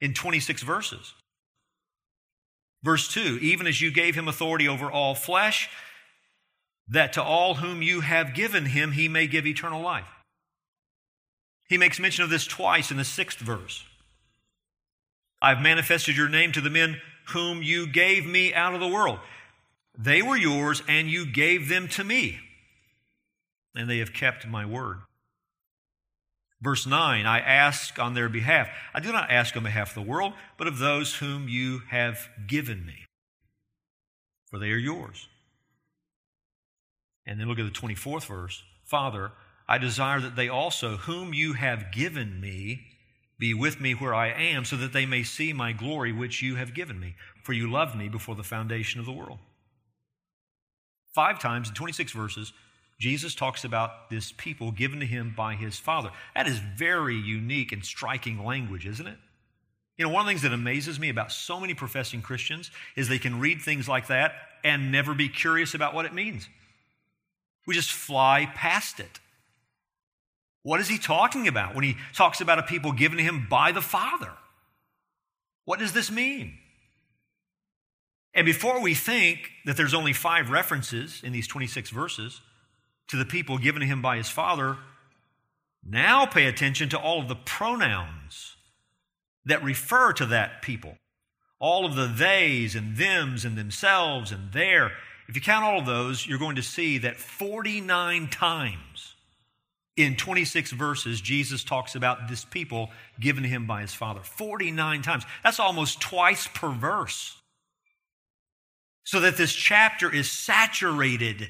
in 0.00 0.14
26 0.14 0.62
verses. 0.62 1.14
Verse 2.82 3.08
2 3.08 3.38
Even 3.40 3.66
as 3.66 3.80
you 3.80 3.90
gave 3.90 4.14
him 4.14 4.28
authority 4.28 4.68
over 4.68 4.90
all 4.90 5.14
flesh, 5.14 5.68
that 6.88 7.12
to 7.14 7.22
all 7.22 7.54
whom 7.54 7.82
you 7.82 8.00
have 8.00 8.34
given 8.34 8.66
him, 8.66 8.92
he 8.92 9.08
may 9.08 9.26
give 9.26 9.46
eternal 9.46 9.80
life. 9.80 10.08
He 11.68 11.78
makes 11.78 11.98
mention 11.98 12.24
of 12.24 12.30
this 12.30 12.46
twice 12.46 12.90
in 12.90 12.96
the 12.96 13.04
sixth 13.04 13.38
verse. 13.38 13.84
I've 15.40 15.60
manifested 15.60 16.16
your 16.16 16.28
name 16.28 16.52
to 16.52 16.60
the 16.60 16.70
men 16.70 17.00
whom 17.28 17.62
you 17.62 17.86
gave 17.86 18.26
me 18.26 18.52
out 18.52 18.74
of 18.74 18.80
the 18.80 18.88
world. 18.88 19.18
They 19.96 20.22
were 20.22 20.36
yours, 20.36 20.82
and 20.88 21.08
you 21.08 21.24
gave 21.24 21.68
them 21.68 21.88
to 21.88 22.04
me, 22.04 22.40
and 23.74 23.88
they 23.88 23.98
have 23.98 24.12
kept 24.12 24.46
my 24.46 24.66
word. 24.66 24.98
Verse 26.60 26.86
9, 26.86 27.26
I 27.26 27.40
ask 27.40 27.98
on 27.98 28.14
their 28.14 28.28
behalf. 28.28 28.68
I 28.92 29.00
do 29.00 29.12
not 29.12 29.30
ask 29.30 29.56
on 29.56 29.62
behalf 29.62 29.90
of 29.90 29.94
the 29.94 30.10
world, 30.10 30.32
but 30.56 30.66
of 30.66 30.78
those 30.78 31.16
whom 31.16 31.48
you 31.48 31.82
have 31.90 32.28
given 32.46 32.84
me, 32.84 33.06
for 34.50 34.58
they 34.58 34.70
are 34.70 34.78
yours. 34.78 35.28
And 37.26 37.40
then 37.40 37.48
look 37.48 37.58
at 37.58 37.64
the 37.64 37.80
24th 37.80 38.26
verse 38.26 38.62
Father, 38.84 39.32
I 39.66 39.78
desire 39.78 40.20
that 40.20 40.36
they 40.36 40.48
also, 40.48 40.96
whom 40.98 41.32
you 41.32 41.54
have 41.54 41.90
given 41.90 42.40
me, 42.40 42.82
be 43.38 43.54
with 43.54 43.80
me 43.80 43.92
where 43.92 44.14
I 44.14 44.28
am, 44.28 44.64
so 44.64 44.76
that 44.76 44.92
they 44.92 45.06
may 45.06 45.22
see 45.22 45.52
my 45.52 45.72
glory 45.72 46.12
which 46.12 46.42
you 46.42 46.56
have 46.56 46.74
given 46.74 47.00
me. 47.00 47.14
For 47.42 47.52
you 47.52 47.70
loved 47.70 47.96
me 47.96 48.08
before 48.08 48.34
the 48.34 48.42
foundation 48.42 49.00
of 49.00 49.06
the 49.06 49.12
world. 49.12 49.38
Five 51.14 51.38
times 51.38 51.68
in 51.68 51.74
26 51.74 52.12
verses, 52.12 52.52
Jesus 52.98 53.34
talks 53.34 53.64
about 53.64 54.10
this 54.10 54.32
people 54.32 54.70
given 54.70 55.00
to 55.00 55.06
him 55.06 55.34
by 55.36 55.54
his 55.54 55.78
Father. 55.78 56.10
That 56.34 56.46
is 56.46 56.58
very 56.58 57.16
unique 57.16 57.72
and 57.72 57.84
striking 57.84 58.44
language, 58.44 58.86
isn't 58.86 59.06
it? 59.06 59.18
You 59.96 60.04
know, 60.04 60.12
one 60.12 60.20
of 60.20 60.26
the 60.26 60.30
things 60.30 60.42
that 60.42 60.52
amazes 60.52 60.98
me 60.98 61.08
about 61.08 61.30
so 61.30 61.60
many 61.60 61.74
professing 61.74 62.20
Christians 62.20 62.70
is 62.96 63.08
they 63.08 63.18
can 63.18 63.40
read 63.40 63.62
things 63.62 63.88
like 63.88 64.08
that 64.08 64.32
and 64.64 64.90
never 64.90 65.14
be 65.14 65.28
curious 65.28 65.74
about 65.74 65.94
what 65.94 66.04
it 66.04 66.12
means. 66.12 66.48
We 67.66 67.74
just 67.74 67.92
fly 67.92 68.50
past 68.54 69.00
it. 69.00 69.20
What 70.62 70.80
is 70.80 70.88
he 70.88 70.98
talking 70.98 71.46
about 71.46 71.74
when 71.74 71.84
he 71.84 71.96
talks 72.14 72.40
about 72.40 72.58
a 72.58 72.62
people 72.62 72.92
given 72.92 73.18
to 73.18 73.24
him 73.24 73.46
by 73.48 73.72
the 73.72 73.82
Father? 73.82 74.32
What 75.64 75.78
does 75.78 75.92
this 75.92 76.10
mean? 76.10 76.58
And 78.34 78.44
before 78.44 78.80
we 78.80 78.94
think 78.94 79.50
that 79.64 79.76
there's 79.76 79.94
only 79.94 80.12
five 80.12 80.50
references 80.50 81.20
in 81.22 81.32
these 81.32 81.46
26 81.46 81.90
verses 81.90 82.40
to 83.08 83.16
the 83.16 83.24
people 83.24 83.58
given 83.58 83.80
to 83.80 83.86
him 83.86 84.02
by 84.02 84.16
his 84.16 84.28
Father, 84.28 84.78
now 85.86 86.26
pay 86.26 86.46
attention 86.46 86.88
to 86.88 86.98
all 86.98 87.20
of 87.20 87.28
the 87.28 87.36
pronouns 87.36 88.56
that 89.44 89.62
refer 89.62 90.12
to 90.14 90.26
that 90.26 90.62
people. 90.62 90.96
All 91.60 91.86
of 91.86 91.94
the 91.94 92.08
theys 92.08 92.74
and 92.74 92.96
thems 92.96 93.44
and 93.44 93.56
themselves 93.56 94.32
and 94.32 94.52
their 94.52 94.92
if 95.28 95.34
you 95.34 95.40
count 95.40 95.64
all 95.64 95.78
of 95.78 95.86
those, 95.86 96.26
you're 96.26 96.38
going 96.38 96.56
to 96.56 96.62
see 96.62 96.98
that 96.98 97.16
49 97.16 98.28
times 98.28 99.14
in 99.96 100.16
26 100.16 100.72
verses, 100.72 101.20
Jesus 101.20 101.62
talks 101.62 101.94
about 101.94 102.28
this 102.28 102.44
people 102.44 102.90
given 103.20 103.44
to 103.44 103.48
him 103.48 103.66
by 103.66 103.80
his 103.80 103.94
Father. 103.94 104.20
49 104.20 105.02
times. 105.02 105.24
That's 105.42 105.60
almost 105.60 106.00
twice 106.00 106.48
per 106.48 106.70
verse. 106.70 107.36
So 109.04 109.20
that 109.20 109.36
this 109.36 109.52
chapter 109.52 110.12
is 110.12 110.30
saturated. 110.30 111.48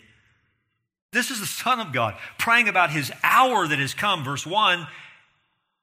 This 1.12 1.30
is 1.30 1.40
the 1.40 1.46
Son 1.46 1.80
of 1.80 1.92
God 1.92 2.16
praying 2.38 2.68
about 2.68 2.90
his 2.90 3.12
hour 3.22 3.66
that 3.66 3.78
has 3.78 3.94
come, 3.94 4.24
verse 4.24 4.46
1, 4.46 4.86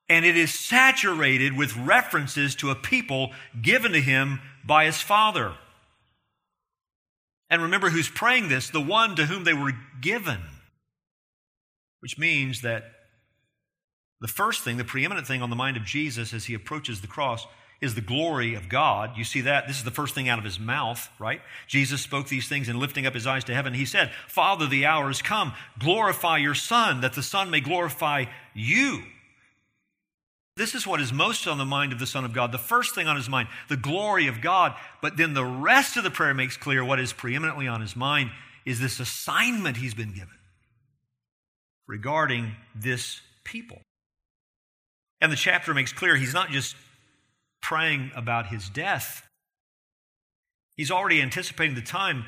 and 0.10 0.26
it 0.26 0.36
is 0.36 0.54
saturated 0.54 1.58
with 1.58 1.76
references 1.78 2.54
to 2.56 2.70
a 2.70 2.76
people 2.76 3.32
given 3.62 3.94
to 3.94 4.02
him 4.02 4.42
by 4.66 4.86
his 4.86 5.02
Father. 5.02 5.54
And 7.52 7.62
remember 7.62 7.90
who's 7.90 8.10
praying 8.10 8.48
this? 8.48 8.70
The 8.70 8.82
one 8.82 9.16
to 9.18 9.26
whom 9.26 9.44
they 9.44 9.54
were 9.54 9.74
given. 10.00 10.40
Which 12.00 12.18
means 12.18 12.62
that 12.62 12.86
the 14.22 14.30
first 14.30 14.64
thing, 14.64 14.78
the 14.78 14.86
preeminent 14.86 15.28
thing 15.28 15.42
on 15.42 15.50
the 15.50 15.56
mind 15.56 15.76
of 15.78 15.84
Jesus 15.84 16.34
as 16.34 16.46
he 16.46 16.54
approaches 16.54 17.02
the 17.02 17.08
cross 17.08 17.46
is 17.82 17.96
the 17.96 18.02
glory 18.02 18.54
of 18.54 18.70
God. 18.70 19.18
You 19.18 19.24
see 19.24 19.42
that? 19.42 19.68
This 19.68 19.78
is 19.78 19.84
the 19.84 19.92
first 19.92 20.16
thing 20.16 20.30
out 20.30 20.40
of 20.40 20.46
his 20.46 20.60
mouth, 20.60 21.10
right? 21.20 21.42
Jesus 21.68 22.02
spoke 22.02 22.28
these 22.28 22.48
things 22.48 22.70
and 22.70 22.80
lifting 22.80 23.06
up 23.06 23.16
his 23.16 23.28
eyes 23.28 23.44
to 23.46 23.54
heaven, 23.54 23.74
he 23.74 23.86
said, 23.86 24.12
Father, 24.28 24.68
the 24.68 24.86
hour 24.86 25.08
has 25.08 25.22
come. 25.22 25.54
Glorify 25.80 26.38
your 26.38 26.54
Son, 26.54 27.02
that 27.02 27.14
the 27.14 27.24
Son 27.24 27.50
may 27.50 27.60
glorify 27.60 28.26
you. 28.54 29.04
This 30.62 30.76
is 30.76 30.86
what 30.86 31.02
is 31.02 31.12
most 31.12 31.48
on 31.48 31.58
the 31.58 31.66
mind 31.66 31.92
of 31.92 31.98
the 31.98 32.06
Son 32.06 32.24
of 32.24 32.34
God. 32.34 32.52
The 32.52 32.60
first 32.60 32.94
thing 32.94 33.08
on 33.08 33.16
his 33.16 33.28
mind, 33.28 33.48
the 33.68 33.76
glory 33.76 34.28
of 34.28 34.42
God. 34.42 34.76
But 35.02 35.18
then 35.18 35.34
the 35.34 35.44
rest 35.44 35.98
of 35.98 36.04
the 36.04 36.12
prayer 36.12 36.36
makes 36.36 36.56
clear 36.56 36.86
what 36.86 37.00
is 37.00 37.14
preeminently 37.14 37.68
on 37.68 37.82
his 37.82 37.96
mind 37.96 38.30
is 38.64 38.80
this 38.80 39.00
assignment 39.00 39.78
he's 39.78 39.96
been 39.96 40.12
given 40.12 40.38
regarding 41.88 42.52
this 42.76 43.22
people. 43.44 43.82
And 45.20 45.32
the 45.32 45.36
chapter 45.36 45.74
makes 45.74 45.94
clear 45.94 46.16
he's 46.16 46.36
not 46.36 46.52
just 46.52 46.76
praying 47.64 48.12
about 48.16 48.46
his 48.46 48.70
death, 48.70 49.28
he's 50.78 50.92
already 50.92 51.24
anticipating 51.24 51.74
the 51.74 51.82
time 51.82 52.26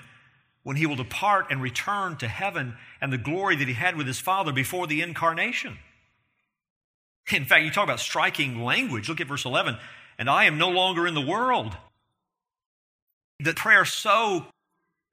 when 0.64 0.76
he 0.76 0.88
will 0.88 0.96
depart 0.96 1.52
and 1.52 1.62
return 1.62 2.18
to 2.18 2.28
heaven 2.28 2.78
and 3.00 3.14
the 3.14 3.20
glory 3.20 3.56
that 3.58 3.68
he 3.68 3.76
had 3.76 3.96
with 3.96 4.08
his 4.08 4.20
Father 4.20 4.52
before 4.52 4.88
the 4.88 5.04
incarnation. 5.04 5.78
In 7.32 7.46
fact, 7.46 7.64
you 7.64 7.72
talk 7.72 7.86
about 7.86 8.00
striking 8.00 8.64
language. 8.64 9.08
Look 9.10 9.22
at 9.22 9.28
verse 9.28 9.46
11. 9.46 9.78
and 10.18 10.30
I 10.30 10.46
am 10.46 10.58
no 10.58 10.70
longer 10.70 11.08
in 11.08 11.14
the 11.14 11.22
world. 11.22 11.76
The 13.40 13.54
prayer 13.54 13.86
so 13.86 14.46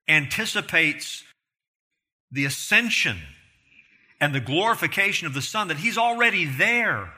anticipates 0.08 1.24
the 2.30 2.44
ascension 2.44 3.18
and 4.20 4.34
the 4.34 4.40
glorification 4.40 5.26
of 5.26 5.34
the 5.34 5.42
Son 5.42 5.68
that 5.68 5.78
He's 5.78 5.96
already 5.96 6.44
there, 6.44 7.12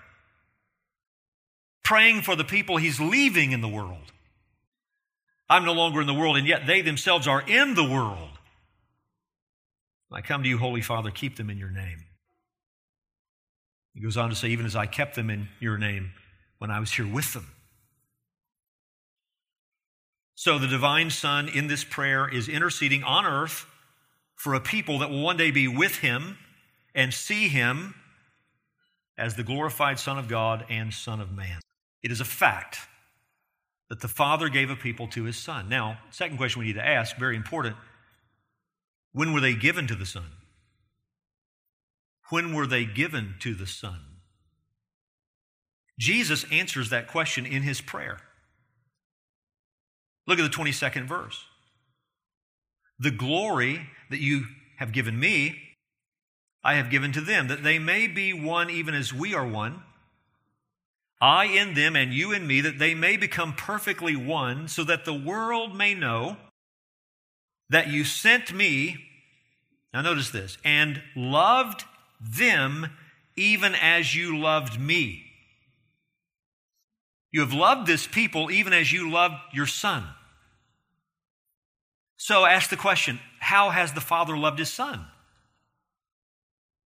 praying 1.82 2.22
for 2.22 2.36
the 2.36 2.44
people 2.44 2.76
He's 2.76 3.00
leaving 3.00 3.52
in 3.52 3.60
the 3.60 3.68
world. 3.68 4.12
I'm 5.50 5.64
no 5.64 5.72
longer 5.72 6.00
in 6.00 6.06
the 6.06 6.14
world, 6.14 6.36
and 6.36 6.46
yet 6.46 6.66
they 6.66 6.80
themselves 6.80 7.26
are 7.26 7.42
in 7.42 7.74
the 7.74 7.84
world. 7.84 8.30
I 10.10 10.20
come 10.20 10.42
to 10.42 10.48
you, 10.48 10.58
Holy 10.58 10.82
Father, 10.82 11.10
keep 11.10 11.36
them 11.36 11.50
in 11.50 11.58
your 11.58 11.70
name. 11.70 12.04
He 13.94 14.00
goes 14.00 14.16
on 14.16 14.30
to 14.30 14.36
say, 14.36 14.48
even 14.48 14.66
as 14.66 14.76
I 14.76 14.86
kept 14.86 15.16
them 15.16 15.30
in 15.30 15.48
your 15.60 15.78
name 15.78 16.12
when 16.58 16.70
I 16.70 16.80
was 16.80 16.92
here 16.92 17.06
with 17.06 17.32
them. 17.32 17.48
So 20.34 20.58
the 20.58 20.66
divine 20.66 21.10
Son 21.10 21.48
in 21.48 21.68
this 21.68 21.84
prayer 21.84 22.28
is 22.28 22.48
interceding 22.48 23.04
on 23.04 23.26
earth 23.26 23.66
for 24.34 24.54
a 24.54 24.60
people 24.60 24.98
that 24.98 25.10
will 25.10 25.22
one 25.22 25.36
day 25.36 25.50
be 25.50 25.68
with 25.68 25.96
him 25.98 26.38
and 26.94 27.14
see 27.14 27.48
him 27.48 27.94
as 29.16 29.36
the 29.36 29.44
glorified 29.44 29.98
Son 29.98 30.18
of 30.18 30.26
God 30.26 30.64
and 30.68 30.92
Son 30.92 31.20
of 31.20 31.30
Man. 31.32 31.60
It 32.02 32.10
is 32.10 32.20
a 32.20 32.24
fact 32.24 32.78
that 33.88 34.00
the 34.00 34.08
Father 34.08 34.48
gave 34.48 34.70
a 34.70 34.74
people 34.74 35.06
to 35.08 35.24
his 35.24 35.36
Son. 35.36 35.68
Now, 35.68 35.98
second 36.10 36.38
question 36.38 36.60
we 36.60 36.66
need 36.66 36.74
to 36.74 36.84
ask, 36.84 37.16
very 37.16 37.36
important 37.36 37.76
when 39.12 39.32
were 39.32 39.40
they 39.40 39.54
given 39.54 39.86
to 39.86 39.94
the 39.94 40.06
Son? 40.06 40.24
When 42.32 42.54
were 42.54 42.66
they 42.66 42.86
given 42.86 43.34
to 43.40 43.54
the 43.54 43.66
Son? 43.66 44.00
Jesus 46.00 46.46
answers 46.50 46.88
that 46.88 47.06
question 47.06 47.44
in 47.44 47.60
his 47.62 47.82
prayer. 47.82 48.20
Look 50.26 50.38
at 50.38 50.50
the 50.50 50.56
22nd 50.56 51.04
verse. 51.04 51.44
The 52.98 53.10
glory 53.10 53.86
that 54.08 54.20
you 54.20 54.46
have 54.78 54.92
given 54.92 55.20
me, 55.20 55.60
I 56.64 56.76
have 56.76 56.88
given 56.88 57.12
to 57.12 57.20
them, 57.20 57.48
that 57.48 57.62
they 57.62 57.78
may 57.78 58.06
be 58.06 58.32
one 58.32 58.70
even 58.70 58.94
as 58.94 59.12
we 59.12 59.34
are 59.34 59.46
one. 59.46 59.82
I 61.20 61.44
in 61.44 61.74
them 61.74 61.94
and 61.94 62.14
you 62.14 62.32
in 62.32 62.46
me, 62.46 62.62
that 62.62 62.78
they 62.78 62.94
may 62.94 63.18
become 63.18 63.52
perfectly 63.52 64.16
one, 64.16 64.68
so 64.68 64.84
that 64.84 65.04
the 65.04 65.12
world 65.12 65.76
may 65.76 65.92
know 65.92 66.38
that 67.68 67.88
you 67.88 68.04
sent 68.04 68.54
me, 68.54 69.04
now 69.92 70.00
notice 70.00 70.30
this, 70.30 70.56
and 70.64 71.02
loved 71.14 71.84
them 72.22 72.90
even 73.36 73.74
as 73.74 74.14
you 74.14 74.38
loved 74.38 74.80
me. 74.80 75.24
You 77.32 77.40
have 77.40 77.52
loved 77.52 77.86
this 77.86 78.06
people 78.06 78.50
even 78.50 78.72
as 78.72 78.92
you 78.92 79.10
loved 79.10 79.36
your 79.52 79.66
son. 79.66 80.04
So 82.16 82.44
ask 82.44 82.70
the 82.70 82.76
question 82.76 83.18
how 83.40 83.70
has 83.70 83.92
the 83.92 84.00
Father 84.00 84.36
loved 84.36 84.58
his 84.58 84.72
son? 84.72 85.06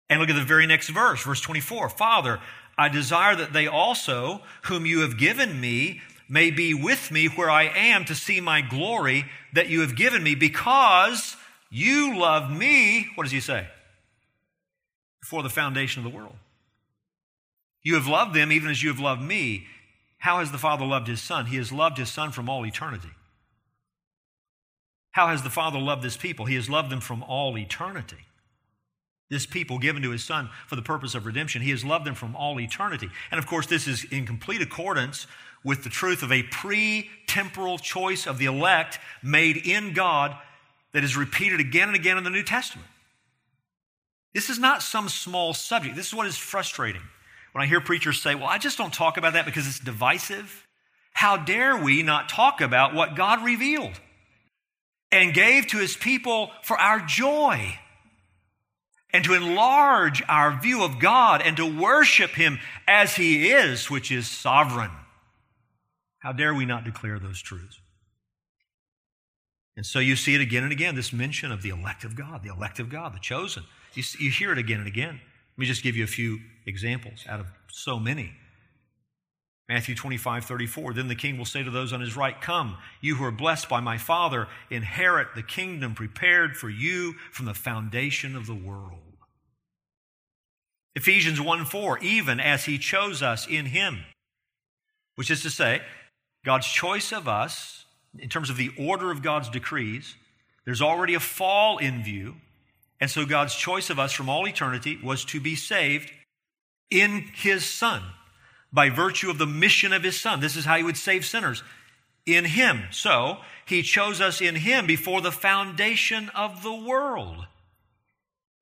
And 0.09 0.21
look 0.21 0.31
at 0.31 0.37
the 0.37 0.45
very 0.45 0.67
next 0.67 0.89
verse, 0.89 1.23
verse 1.23 1.41
24. 1.41 1.91
Father, 1.91 2.41
I 2.79 2.89
desire 2.89 3.35
that 3.37 3.53
they 3.53 3.67
also, 3.67 4.41
whom 4.63 4.87
you 4.87 5.01
have 5.01 5.19
given 5.19 5.61
me, 5.61 6.01
may 6.29 6.51
be 6.51 6.75
with 6.75 7.11
me 7.11 7.27
where 7.27 7.51
I 7.51 7.65
am 7.65 8.05
to 8.07 8.15
see 8.15 8.41
my 8.41 8.61
glory 8.61 9.27
that 9.53 9.69
you 9.69 9.81
have 9.81 9.97
given 9.97 10.23
me 10.23 10.35
because 10.35 11.37
you 11.71 12.17
loved 12.17 12.51
me. 12.51 13.09
What 13.15 13.25
does 13.25 13.33
he 13.33 13.41
say? 13.41 13.67
Before 15.27 15.43
the 15.43 15.51
foundation 15.51 16.07
of 16.07 16.13
the 16.13 16.17
world. 16.17 16.37
You 17.83 17.97
have 17.97 18.07
loved 18.07 18.33
them 18.33 18.53
even 18.53 18.71
as 18.71 18.81
you 18.81 18.91
have 18.91 19.01
loved 19.01 19.23
me. 19.23 19.67
How 20.19 20.39
has 20.39 20.53
the 20.53 20.57
Father 20.57 20.87
loved 20.87 21.09
his 21.09 21.21
Son? 21.21 21.47
He 21.47 21.57
has 21.57 21.73
loved 21.73 21.99
his 21.99 22.11
Son 22.11 22.31
from 22.31 22.49
all 22.49 22.65
eternity. 22.65 23.11
How 25.11 25.27
has 25.27 25.43
the 25.43 25.51
Father 25.51 25.81
loved 25.81 26.05
this 26.05 26.17
people? 26.17 26.45
He 26.47 26.55
has 26.55 26.71
loved 26.71 26.91
them 26.91 27.01
from 27.01 27.25
all 27.25 27.59
eternity. 27.59 28.19
This 29.29 29.47
people 29.47 29.81
given 29.81 30.01
to 30.03 30.11
his 30.11 30.23
Son 30.23 30.49
for 30.69 30.77
the 30.77 30.83
purpose 30.83 31.17
of 31.17 31.27
redemption, 31.27 31.61
he 31.61 31.71
has 31.71 31.85
loved 31.85 32.07
them 32.07 32.15
from 32.15 32.37
all 32.37 32.61
eternity. 32.61 33.11
And 33.33 33.41
of 33.41 33.49
course, 33.49 33.67
this 33.67 33.89
is 33.89 34.05
in 34.05 34.27
complete 34.27 34.63
accordance 34.63 35.27
with 35.65 35.83
the 35.83 35.91
truth 35.91 36.23
of 36.23 36.31
a 36.31 36.45
pre 36.45 37.11
temporal 37.27 37.79
choice 37.79 38.29
of 38.29 38.39
the 38.39 38.45
elect 38.45 39.01
made 39.25 39.57
in 39.57 39.93
God 39.93 40.37
that 40.93 41.03
is 41.03 41.17
repeated 41.17 41.59
again 41.59 41.89
and 41.89 41.97
again 41.97 42.17
in 42.17 42.23
the 42.23 42.31
New 42.31 42.45
Testament. 42.45 42.87
This 44.37 44.51
is 44.51 44.59
not 44.59 44.83
some 44.83 45.09
small 45.09 45.55
subject. 45.55 45.97
This 45.97 46.09
is 46.09 46.15
what 46.15 46.27
is 46.27 46.37
frustrating. 46.37 47.01
When 47.53 47.65
I 47.65 47.67
hear 47.67 47.81
preachers 47.81 48.21
say, 48.21 48.35
Well, 48.35 48.45
I 48.45 48.59
just 48.59 48.77
don't 48.77 48.93
talk 48.93 49.17
about 49.17 49.33
that 49.33 49.47
because 49.47 49.67
it's 49.67 49.81
divisive. 49.81 50.67
How 51.15 51.39
dare 51.39 51.75
we 51.75 52.03
not 52.03 52.29
talk 52.29 52.61
about 52.61 52.93
what 52.93 53.17
God 53.17 53.43
revealed 53.43 53.99
and 55.11 55.33
gave 55.33 55.69
to 55.69 55.79
his 55.79 55.97
people 55.97 56.51
for 56.63 56.79
our 56.79 57.01
joy? 57.01 57.79
and 59.15 59.25
to 59.25 59.33
enlarge 59.33 60.23
our 60.29 60.61
view 60.61 60.83
of 60.85 60.99
God 60.99 61.41
and 61.41 61.57
to 61.57 61.65
worship 61.65 62.33
Him 62.33 62.59
as 62.87 63.15
He 63.15 63.49
is, 63.49 63.89
which 63.89 64.13
is 64.13 64.29
sovereign. 64.29 64.91
How 66.19 66.33
dare 66.33 66.53
we 66.53 66.67
not 66.67 66.85
declare 66.85 67.19
those 67.19 67.41
truths? 67.41 67.81
And 69.75 69.87
so 69.87 70.01
you 70.01 70.17
see 70.17 70.35
it 70.35 70.43
again 70.43 70.65
and 70.65 70.73
again 70.73 70.97
this 70.97 71.15
mention 71.15 71.51
of 71.51 71.63
the 71.63 71.71
elect 71.71 72.05
of 72.05 72.15
God, 72.15 72.43
the 72.43 72.53
elect 72.53 72.79
of 72.79 72.91
God, 72.91 73.15
the 73.15 73.21
chosen. 73.21 73.63
You, 73.97 74.03
you 74.19 74.31
hear 74.31 74.53
it 74.53 74.59
again 74.59 74.79
and 74.79 74.89
again. 74.89 75.21
Let 75.57 75.59
me 75.59 75.67
just 75.67 75.83
give 75.83 75.97
you 75.97 76.05
a 76.05 76.09
few 76.09 76.41
examples 76.67 77.25
out 77.29 77.41
of 77.41 77.47
so 77.69 77.99
many. 77.99 78.33
Matthew 79.69 79.97
25, 79.97 80.45
34. 80.45 80.93
Then 80.93 81.09
the 81.09 81.17
king 81.17 81.39
will 81.39 81.45
say 81.45 81.63
to 81.63 81.71
those 81.71 81.93
on 81.93 82.01
his 82.01 82.17
right, 82.17 82.41
Come, 82.41 82.77
you 83.01 83.17
who 83.17 83.25
are 83.25 83.33
blessed 83.33 83.69
by 83.69 83.81
my 83.81 83.99
Father, 83.99 84.47
inherit 84.71 85.29
the 85.35 85.43
kingdom 85.43 85.95
prepared 85.95 86.57
for 86.57 86.71
you 86.71 87.15
from 87.33 87.47
the 87.47 87.55
foundation 87.55 88.37
of 88.37 88.47
the 88.47 88.55
world. 88.55 89.01
Ephesians 90.95 91.41
1 91.41 91.65
4, 91.65 91.99
even 91.99 92.39
as 92.39 92.65
he 92.65 92.79
chose 92.79 93.23
us 93.23 93.47
in 93.47 93.67
him, 93.67 94.05
which 95.17 95.31
is 95.31 95.43
to 95.43 95.51
say, 95.51 95.83
God's 96.45 96.67
choice 96.67 97.13
of 97.13 97.27
us, 97.27 97.87
in 98.19 98.29
terms 98.29 98.51
of 98.51 98.57
the 98.57 98.71
order 98.79 99.11
of 99.11 99.23
God's 99.23 99.51
decrees, 99.51 100.15
there's 100.65 100.81
already 100.81 101.15
a 101.15 101.21
fall 101.21 101.79
in 101.79 102.03
view. 102.03 102.37
And 103.01 103.11
so 103.11 103.27
God's 103.27 103.55
choice 103.55 103.91
of 103.91 103.99
us 103.99 104.13
from 104.13 104.29
all 104.29 104.47
eternity 104.47 104.99
was 105.03 105.25
to 105.27 105.41
be 105.41 105.55
saved 105.55 106.11
in 106.91 107.25
his 107.35 107.65
Son 107.65 108.03
by 108.73 108.91
virtue 108.91 109.31
of 109.31 109.39
the 109.39 109.47
mission 109.47 109.93
of 109.93 110.03
his 110.03 110.19
Son. 110.19 110.41
This 110.41 110.57
is 110.57 110.65
how 110.65 110.77
he 110.77 110.83
would 110.83 110.97
save 110.97 111.25
sinners 111.25 111.63
in 112.25 112.45
him. 112.45 112.85
So 112.91 113.39
he 113.67 113.83
chose 113.83 114.21
us 114.21 114.41
in 114.41 114.55
him 114.55 114.87
before 114.87 115.21
the 115.21 115.33
foundation 115.33 116.31
of 116.31 116.63
the 116.63 116.75
world 116.75 117.47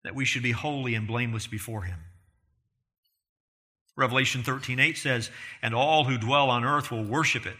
that 0.03 0.15
we 0.15 0.25
should 0.25 0.43
be 0.43 0.53
holy 0.53 0.95
and 0.95 1.07
blameless 1.07 1.47
before 1.47 1.83
him. 1.83 1.99
Revelation 3.97 4.43
13 4.43 4.81
8 4.81 4.99
says, 4.99 5.31
And 5.63 5.75
all 5.75 6.05
who 6.05 6.19
dwell 6.19 6.51
on 6.51 6.65
earth 6.65 6.91
will 6.91 7.05
worship 7.05 7.47
it 7.47 7.57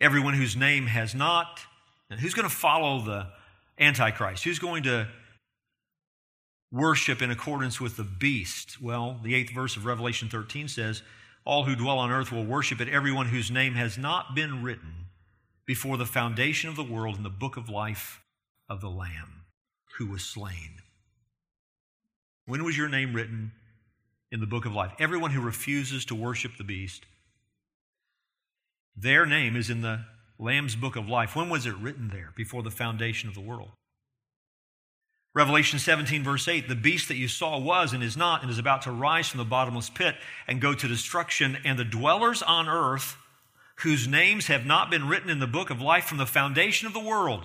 Everyone 0.00 0.34
whose 0.34 0.56
name 0.56 0.86
has 0.86 1.14
not. 1.14 1.60
And 2.10 2.20
who's 2.20 2.34
going 2.34 2.48
to 2.48 2.54
follow 2.54 3.00
the 3.00 3.26
Antichrist? 3.78 4.44
Who's 4.44 4.58
going 4.58 4.84
to 4.84 5.08
worship 6.72 7.22
in 7.22 7.30
accordance 7.30 7.80
with 7.80 7.96
the 7.96 8.04
beast? 8.04 8.80
Well, 8.80 9.20
the 9.22 9.34
eighth 9.34 9.52
verse 9.52 9.76
of 9.76 9.84
Revelation 9.84 10.28
13 10.28 10.68
says, 10.68 11.02
All 11.44 11.64
who 11.64 11.76
dwell 11.76 11.98
on 11.98 12.10
earth 12.10 12.32
will 12.32 12.44
worship 12.44 12.80
it, 12.80 12.88
everyone 12.88 13.26
whose 13.26 13.50
name 13.50 13.74
has 13.74 13.96
not 13.96 14.34
been 14.34 14.62
written 14.62 15.06
before 15.66 15.96
the 15.96 16.06
foundation 16.06 16.68
of 16.68 16.76
the 16.76 16.84
world 16.84 17.16
in 17.16 17.22
the 17.22 17.30
book 17.30 17.56
of 17.56 17.68
life 17.68 18.20
of 18.68 18.80
the 18.80 18.90
Lamb 18.90 19.44
who 19.98 20.06
was 20.06 20.24
slain. 20.24 20.82
When 22.46 22.64
was 22.64 22.76
your 22.76 22.88
name 22.88 23.14
written 23.14 23.52
in 24.30 24.40
the 24.40 24.46
book 24.46 24.66
of 24.66 24.74
life? 24.74 24.92
Everyone 24.98 25.32
who 25.32 25.40
refuses 25.40 26.04
to 26.06 26.14
worship 26.14 26.56
the 26.56 26.64
beast 26.64 27.04
their 28.96 29.26
name 29.26 29.56
is 29.56 29.68
in 29.68 29.82
the 29.82 30.06
Lamb's 30.38 30.74
book 30.74 30.96
of 30.96 31.08
life. 31.08 31.36
When 31.36 31.50
was 31.50 31.66
it 31.66 31.76
written 31.76 32.08
there? 32.08 32.32
Before 32.34 32.62
the 32.62 32.70
foundation 32.70 33.28
of 33.28 33.34
the 33.34 33.40
world. 33.40 33.70
Revelation 35.36 35.78
17, 35.78 36.24
verse 36.24 36.48
8 36.48 36.66
The 36.66 36.74
beast 36.74 37.08
that 37.08 37.18
you 37.18 37.28
saw 37.28 37.58
was 37.58 37.92
and 37.92 38.02
is 38.02 38.16
not 38.16 38.40
and 38.40 38.50
is 38.50 38.58
about 38.58 38.80
to 38.82 38.90
rise 38.90 39.28
from 39.28 39.36
the 39.36 39.44
bottomless 39.44 39.90
pit 39.90 40.16
and 40.48 40.62
go 40.62 40.72
to 40.72 40.88
destruction, 40.88 41.58
and 41.62 41.78
the 41.78 41.84
dwellers 41.84 42.42
on 42.42 42.70
earth, 42.70 43.18
whose 43.80 44.08
names 44.08 44.46
have 44.46 44.64
not 44.64 44.90
been 44.90 45.06
written 45.06 45.28
in 45.28 45.38
the 45.38 45.46
book 45.46 45.68
of 45.68 45.78
life 45.78 46.04
from 46.04 46.16
the 46.16 46.24
foundation 46.24 46.86
of 46.86 46.94
the 46.94 47.00
world, 47.00 47.44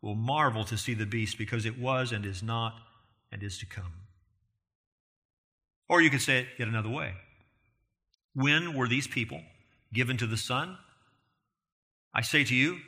will 0.00 0.14
marvel 0.14 0.64
to 0.64 0.78
see 0.78 0.94
the 0.94 1.04
beast 1.04 1.36
because 1.36 1.66
it 1.66 1.78
was 1.78 2.12
and 2.12 2.24
is 2.24 2.42
not 2.42 2.76
and 3.30 3.42
is 3.42 3.58
to 3.58 3.66
come. 3.66 3.92
Or 5.86 6.00
you 6.00 6.08
could 6.08 6.22
say 6.22 6.38
it 6.38 6.46
yet 6.58 6.66
another 6.66 6.88
way. 6.88 7.12
When 8.34 8.74
were 8.74 8.88
these 8.88 9.06
people 9.06 9.42
given 9.92 10.16
to 10.16 10.26
the 10.26 10.38
Son? 10.38 10.78
I 12.14 12.22
say 12.22 12.42
to 12.44 12.54
you, 12.54 12.78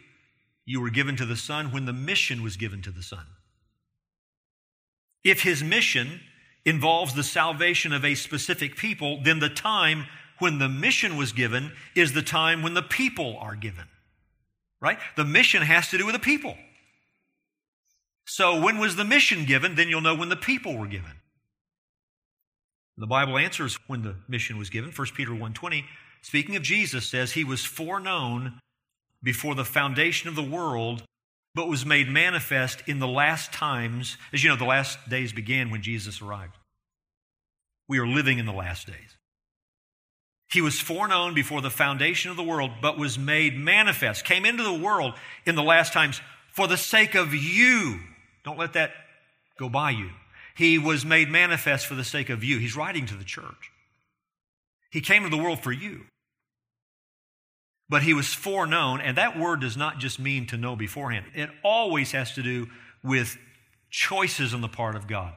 you 0.65 0.81
were 0.81 0.89
given 0.89 1.17
to 1.17 1.27
the 1.27 1.37
Son 1.37 1.73
when 1.73 1.85
the 1.85 1.93
mission 1.93 2.43
was 2.43 2.57
given 2.57 2.81
to 2.81 2.91
the 2.91 3.03
Son. 3.03 3.27
If 5.25 5.43
his 5.43 5.63
mission 5.63 6.21
involves 6.65 7.15
the 7.15 7.23
salvation 7.23 7.93
of 7.93 8.05
a 8.05 8.15
specific 8.15 8.77
people, 8.77 9.21
then 9.23 9.39
the 9.39 9.49
time 9.49 10.07
when 10.39 10.59
the 10.59 10.69
mission 10.69 11.17
was 11.17 11.33
given 11.33 11.73
is 11.95 12.13
the 12.13 12.23
time 12.23 12.63
when 12.63 12.75
the 12.75 12.83
people 12.83 13.37
are 13.39 13.55
given. 13.55 13.85
Right? 14.81 14.99
The 15.17 15.25
mission 15.25 15.63
has 15.63 15.89
to 15.89 15.99
do 15.99 16.07
with 16.07 16.15
the 16.15 16.21
people. 16.21 16.57
So 18.27 18.61
when 18.61 18.79
was 18.79 18.97
the 18.97 19.05
mission 19.05 19.45
given? 19.45 19.75
Then 19.75 19.89
you'll 19.89 20.01
know 20.01 20.15
when 20.15 20.29
the 20.29 20.37
people 20.37 20.77
were 20.77 20.87
given. 20.87 21.21
The 22.97 23.07
Bible 23.07 23.39
answers 23.39 23.79
when 23.87 24.03
the 24.03 24.17
mission 24.29 24.57
was 24.57 24.71
given. 24.71 24.93
1 24.93 25.15
Peter 25.15 25.33
1:20, 25.33 25.85
speaking 26.23 26.55
of 26.57 26.63
Jesus, 26.63 27.09
says 27.09 27.33
he 27.33 27.45
was 27.45 27.65
foreknown 27.65 28.61
before 29.23 29.55
the 29.55 29.65
foundation 29.65 30.29
of 30.29 30.35
the 30.35 30.43
world, 30.43 31.03
but 31.55 31.69
was 31.69 31.85
made 31.85 32.09
manifest 32.09 32.83
in 32.87 32.99
the 32.99 33.09
last 33.09 33.53
times. 33.53 34.17
As 34.33 34.43
you 34.43 34.51
know, 34.51 34.57
the 34.57 34.65
last 34.65 34.99
days 35.09 35.33
began 35.33 35.71
when 35.71 35.83
Jesus 35.83 36.23
arrived. 36.23 36.57
We 37.89 37.99
are 37.99 38.07
living 38.07 38.39
in 38.39 38.47
the 38.47 38.53
last 38.53 38.87
days. 38.87 39.17
He 40.53 40.61
was 40.61 40.81
foreknown 40.81 41.35
before 41.35 41.61
the 41.61 41.71
foundation 41.71 42.31
of 42.31 42.37
the 42.37 42.43
world, 42.43 42.73
but 42.83 42.99
was 42.99 43.19
made 43.19 43.57
manifest, 43.57 44.25
came 44.25 44.45
into 44.45 44.63
the 44.63 44.73
world 44.73 45.15
in 45.47 45.55
the 45.55 45.63
last 45.63 45.93
times 45.93 46.21
for 46.53 46.67
the 46.67 46.77
sake 46.77 47.15
of 47.15 47.33
you. 47.35 48.01
Don't 48.45 48.59
let 48.59 48.73
that 48.73 48.93
go 49.59 49.69
by 49.69 49.91
you. 49.91 50.11
He 50.57 50.79
was 50.79 51.05
made 51.05 51.31
manifest 51.31 51.87
for 51.87 51.95
the 51.95 52.05
sake 52.05 52.31
of 52.31 52.43
you. 52.43 52.59
He's 52.59 52.77
writing 52.77 53.07
to 53.07 53.15
the 53.15 53.25
church. 53.25 53.71
He 54.91 55.01
came 55.01 55.23
to 55.23 55.29
the 55.29 55.37
world 55.37 55.63
for 55.63 55.73
you. 55.73 56.03
But 57.91 58.05
he 58.05 58.15
was 58.15 58.33
foreknown, 58.33 59.01
and 59.01 59.19
that 59.19 59.37
word 59.37 59.61
does 59.61 59.77
not 59.77 59.99
just 59.99 60.21
mean 60.21 60.47
to 60.47 60.57
know 60.57 60.77
beforehand. 60.77 61.27
It 61.35 61.51
always 61.65 62.13
has 62.13 62.33
to 62.35 62.43
do 62.43 62.69
with 63.03 63.37
choices 63.91 64.55
on 64.55 64.61
the 64.61 64.69
part 64.69 64.95
of 64.95 65.09
God, 65.09 65.35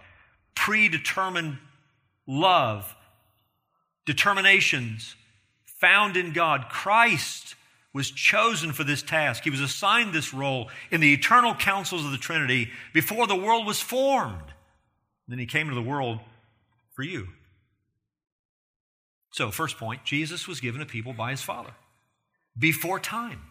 predetermined 0.56 1.58
love, 2.28 2.96
determinations 4.06 5.16
found 5.66 6.16
in 6.16 6.32
God. 6.32 6.68
Christ 6.70 7.56
was 7.92 8.12
chosen 8.12 8.72
for 8.72 8.84
this 8.84 9.02
task. 9.02 9.44
He 9.44 9.50
was 9.50 9.60
assigned 9.60 10.13
this 10.13 10.32
role 10.32 10.70
in 10.92 11.02
the 11.02 11.12
eternal 11.12 11.56
councils 11.56 12.06
of 12.06 12.12
the 12.12 12.18
Trinity 12.20 12.70
before 12.94 13.26
the 13.26 13.36
world 13.36 13.66
was 13.66 13.82
formed. 13.82 14.54
Then 15.28 15.39
he 15.39 15.48
came 15.48 15.70
to 15.70 15.76
the 15.76 15.82
world 15.82 16.20
for 16.96 17.02
you. 17.02 17.30
So, 19.32 19.50
first 19.50 19.78
point 19.78 20.04
Jesus 20.04 20.48
was 20.48 20.60
given 20.60 20.82
a 20.82 20.86
people 20.86 21.13
by 21.13 21.32
his 21.32 21.42
Father 21.42 21.72
before 22.58 23.00
time. 23.00 23.42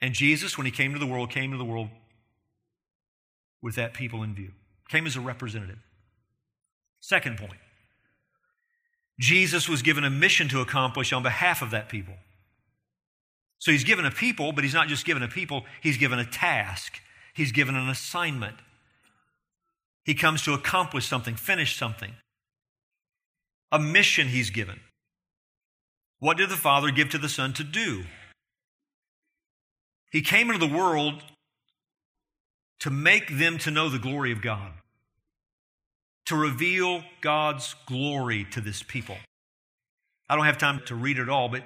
And 0.00 0.14
Jesus, 0.14 0.58
when 0.58 0.66
he 0.66 0.70
came 0.70 0.92
to 0.92 0.98
the 0.98 1.06
world, 1.06 1.30
came 1.30 1.52
to 1.52 1.56
the 1.56 1.64
world 1.64 1.88
with 3.62 3.76
that 3.76 3.94
people 3.94 4.22
in 4.22 4.34
view, 4.34 4.50
came 4.88 5.06
as 5.06 5.16
a 5.16 5.20
representative. 5.20 5.78
Second 7.00 7.38
point 7.38 7.60
Jesus 9.20 9.68
was 9.68 9.82
given 9.82 10.04
a 10.04 10.10
mission 10.10 10.48
to 10.48 10.60
accomplish 10.60 11.12
on 11.12 11.22
behalf 11.22 11.62
of 11.62 11.70
that 11.70 11.88
people. 11.88 12.14
So 13.58 13.70
he's 13.70 13.84
given 13.84 14.04
a 14.04 14.10
people, 14.10 14.52
but 14.52 14.64
he's 14.64 14.74
not 14.74 14.88
just 14.88 15.06
given 15.06 15.22
a 15.22 15.28
people, 15.28 15.64
he's 15.82 15.96
given 15.96 16.18
a 16.18 16.24
task, 16.26 17.00
he's 17.32 17.52
given 17.52 17.76
an 17.76 17.88
assignment. 17.88 18.56
He 20.04 20.14
comes 20.14 20.42
to 20.42 20.52
accomplish 20.52 21.06
something, 21.06 21.34
finish 21.34 21.78
something. 21.78 22.12
A 23.72 23.78
mission 23.78 24.28
he's 24.28 24.50
given. 24.50 24.80
What 26.18 26.36
did 26.36 26.50
the 26.50 26.56
Father 26.56 26.90
give 26.90 27.10
to 27.10 27.18
the 27.18 27.28
Son 27.28 27.52
to 27.54 27.64
do? 27.64 28.04
He 30.10 30.22
came 30.22 30.50
into 30.50 30.64
the 30.64 30.74
world 30.74 31.22
to 32.80 32.90
make 32.90 33.38
them 33.38 33.58
to 33.58 33.70
know 33.70 33.88
the 33.88 33.98
glory 33.98 34.32
of 34.32 34.40
God 34.40 34.72
to 36.26 36.36
reveal 36.36 37.02
God's 37.20 37.74
glory 37.86 38.46
to 38.52 38.60
this 38.60 38.82
people. 38.82 39.16
I 40.28 40.36
don't 40.36 40.46
have 40.46 40.58
time 40.58 40.80
to 40.86 40.94
read 40.94 41.18
it 41.18 41.28
all, 41.28 41.48
but 41.48 41.62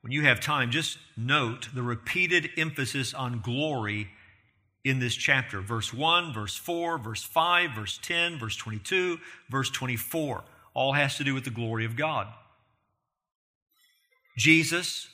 when 0.00 0.12
you 0.12 0.22
have 0.22 0.40
time, 0.40 0.70
just 0.70 0.98
note 1.16 1.68
the 1.72 1.82
repeated 1.82 2.50
emphasis 2.56 3.14
on 3.14 3.40
glory 3.40 4.08
in 4.84 4.98
this 4.98 5.14
chapter. 5.14 5.60
Verse 5.60 5.94
1, 5.94 6.34
verse 6.34 6.56
4, 6.56 6.98
verse 6.98 7.22
5, 7.22 7.70
verse 7.76 8.00
10, 8.02 8.38
verse 8.38 8.56
22, 8.56 9.18
verse 9.48 9.70
24. 9.70 10.42
All 10.74 10.94
has 10.94 11.16
to 11.18 11.24
do 11.24 11.34
with 11.34 11.44
the 11.44 11.50
glory 11.50 11.84
of 11.84 11.96
God. 11.96 12.26
Jesus 14.36 15.08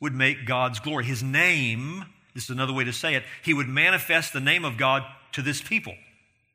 would 0.00 0.14
make 0.14 0.46
God's 0.46 0.80
glory. 0.80 1.04
His 1.04 1.22
name, 1.22 2.04
this 2.34 2.44
is 2.44 2.50
another 2.50 2.72
way 2.72 2.84
to 2.84 2.92
say 2.92 3.14
it, 3.14 3.24
he 3.42 3.54
would 3.54 3.68
manifest 3.68 4.32
the 4.32 4.40
name 4.40 4.64
of 4.64 4.76
God 4.76 5.02
to 5.32 5.42
this 5.42 5.60
people, 5.60 5.94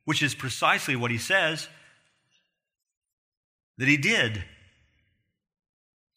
which 0.06 0.22
is 0.22 0.36
precisely 0.36 0.96
what 0.96 1.12
he 1.12 1.18
says 1.18 1.68
that 3.78 3.88
he 3.88 3.98
did. 3.98 4.44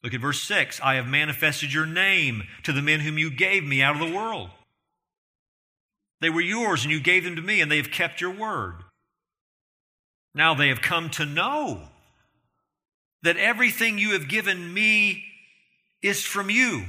Look 0.03 0.15
at 0.15 0.21
verse 0.21 0.43
6 0.43 0.81
I 0.81 0.95
have 0.95 1.07
manifested 1.07 1.73
your 1.73 1.87
name 1.87 2.43
to 2.65 2.73
the 2.73 2.83
men 2.83 3.01
whom 3.01 3.19
you 3.19 3.31
gave 3.31 3.65
me 3.65 3.83
out 3.83 4.01
of 4.01 4.07
the 4.07 4.15
world. 4.15 4.51
They 6.21 6.31
were 6.31 6.41
yours, 6.41 6.85
and 6.85 6.93
you 6.93 7.01
gave 7.01 7.25
them 7.25 7.37
to 7.37 7.43
me, 7.43 7.61
and 7.61 7.71
they 7.71 7.79
have 7.79 7.91
kept 7.91 8.21
your 8.21 8.31
word. 8.31 8.77
Now 10.35 10.55
they 10.55 10.69
have 10.69 10.81
come 10.81 11.11
to 11.11 11.27
know 11.27 11.88
that 13.23 13.37
everything 13.37 13.99
you 13.99 14.12
have 14.12 14.29
given 14.29 14.73
me 14.73 15.25
is 16.03 16.23
from 16.23 16.51
you. 16.51 16.85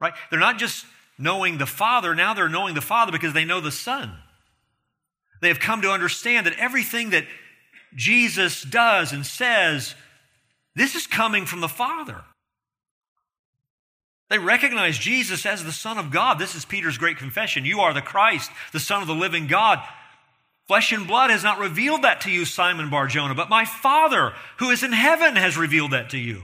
Right? 0.00 0.14
They're 0.30 0.40
not 0.40 0.58
just 0.58 0.84
knowing 1.18 1.58
the 1.58 1.66
Father, 1.66 2.14
now 2.14 2.34
they're 2.34 2.48
knowing 2.48 2.74
the 2.74 2.80
Father 2.80 3.12
because 3.12 3.32
they 3.32 3.44
know 3.44 3.60
the 3.60 3.72
Son. 3.72 4.12
They 5.40 5.48
have 5.48 5.60
come 5.60 5.82
to 5.82 5.90
understand 5.90 6.46
that 6.46 6.58
everything 6.58 7.10
that 7.10 7.24
Jesus 7.94 8.62
does 8.62 9.12
and 9.12 9.24
says, 9.24 9.94
this 10.74 10.94
is 10.94 11.06
coming 11.06 11.46
from 11.46 11.60
the 11.60 11.68
Father. 11.68 12.22
They 14.28 14.38
recognize 14.38 14.98
Jesus 14.98 15.46
as 15.46 15.64
the 15.64 15.72
Son 15.72 15.98
of 15.98 16.10
God. 16.10 16.38
This 16.38 16.54
is 16.54 16.64
Peter's 16.64 16.98
great 16.98 17.16
confession. 17.16 17.64
You 17.64 17.80
are 17.80 17.94
the 17.94 18.02
Christ, 18.02 18.50
the 18.72 18.80
Son 18.80 19.00
of 19.00 19.08
the 19.08 19.14
living 19.14 19.46
God. 19.46 19.80
Flesh 20.66 20.92
and 20.92 21.06
blood 21.06 21.30
has 21.30 21.44
not 21.44 21.60
revealed 21.60 22.02
that 22.02 22.22
to 22.22 22.30
you, 22.30 22.44
Simon 22.44 22.90
Barjona, 22.90 23.34
but 23.34 23.48
my 23.48 23.64
Father 23.64 24.32
who 24.58 24.70
is 24.70 24.82
in 24.82 24.92
heaven 24.92 25.36
has 25.36 25.56
revealed 25.56 25.92
that 25.92 26.10
to 26.10 26.18
you. 26.18 26.42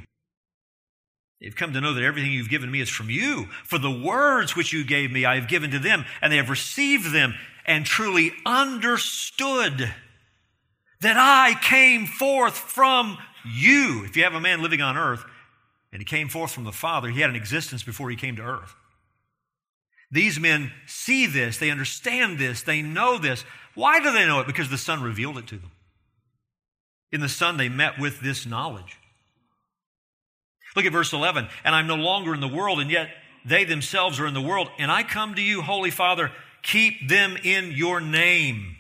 They've 1.43 1.55
come 1.55 1.73
to 1.73 1.81
know 1.81 1.93
that 1.93 2.05
everything 2.05 2.31
you've 2.31 2.49
given 2.49 2.71
me 2.71 2.81
is 2.81 2.89
from 2.89 3.11
you. 3.11 3.49
For 3.65 3.77
the 3.77 3.91
words 3.91 4.55
which 4.55 4.73
you 4.73 4.85
gave 4.85 5.11
me, 5.11 5.25
I 5.25 5.35
have 5.35 5.49
given 5.49 5.73
to 5.73 5.81
them, 5.81 6.05
and 6.21 6.33
they 6.33 6.37
have 6.37 6.49
received 6.49 7.13
them 7.13 7.35
and 7.67 7.85
truly 7.85 8.33
understood 8.47 9.93
that 11.01 11.17
I 11.17 11.59
came 11.61 12.07
forth 12.07 12.57
from 12.57 13.19
you. 13.45 14.05
If 14.05 14.17
you 14.17 14.23
have 14.23 14.35
a 14.35 14.41
man 14.41 14.63
living 14.63 14.83
on 14.83 14.97
earth 14.97 15.25
and 15.91 16.01
he 16.01 16.07
came 16.07 16.29
forth 16.29 16.53
from 16.53 16.63
the 16.63 16.71
Father, 16.71 17.09
he 17.09 17.21
had 17.21 17.31
an 17.31 17.37
existence 17.37 17.83
before 17.83 18.09
he 18.09 18.17
came 18.17 18.37
to 18.37 18.43
earth. 18.43 18.75
These 20.13 20.39
men 20.39 20.71
see 20.87 21.27
this, 21.27 21.59
they 21.59 21.71
understand 21.71 22.39
this, 22.39 22.63
they 22.63 22.83
know 22.83 23.19
this. 23.19 23.45
Why 23.75 23.99
do 23.99 24.13
they 24.13 24.27
know 24.27 24.39
it? 24.41 24.47
Because 24.47 24.71
the 24.71 24.79
Son 24.79 25.03
revealed 25.03 25.39
it 25.39 25.49
to 25.49 25.57
them. 25.57 25.73
In 27.11 27.21
the 27.21 27.29
Son, 27.29 27.57
they 27.57 27.69
met 27.69 27.99
with 27.99 28.21
this 28.21 28.47
knowledge. 28.47 28.99
Look 30.75 30.85
at 30.85 30.93
verse 30.93 31.13
11. 31.13 31.49
And 31.65 31.75
I'm 31.75 31.87
no 31.87 31.97
longer 31.97 32.35
in 32.35 32.41
the 32.41 32.49
world, 32.49 32.81
and 32.81 32.91
yet 32.91 33.11
they 33.45 33.65
themselves 33.65 34.21
are 34.21 34.27
in 34.27 34.35
the 34.35 34.41
world. 34.41 34.69
And 34.79 34.91
I 34.91 35.03
come 35.03 35.35
to 35.35 35.43
you, 35.43 35.63
Holy 35.63 35.91
Father, 35.91 36.31
keep 36.63 37.09
them 37.09 37.37
in 37.43 37.73
your 37.73 38.01
name 38.01 38.77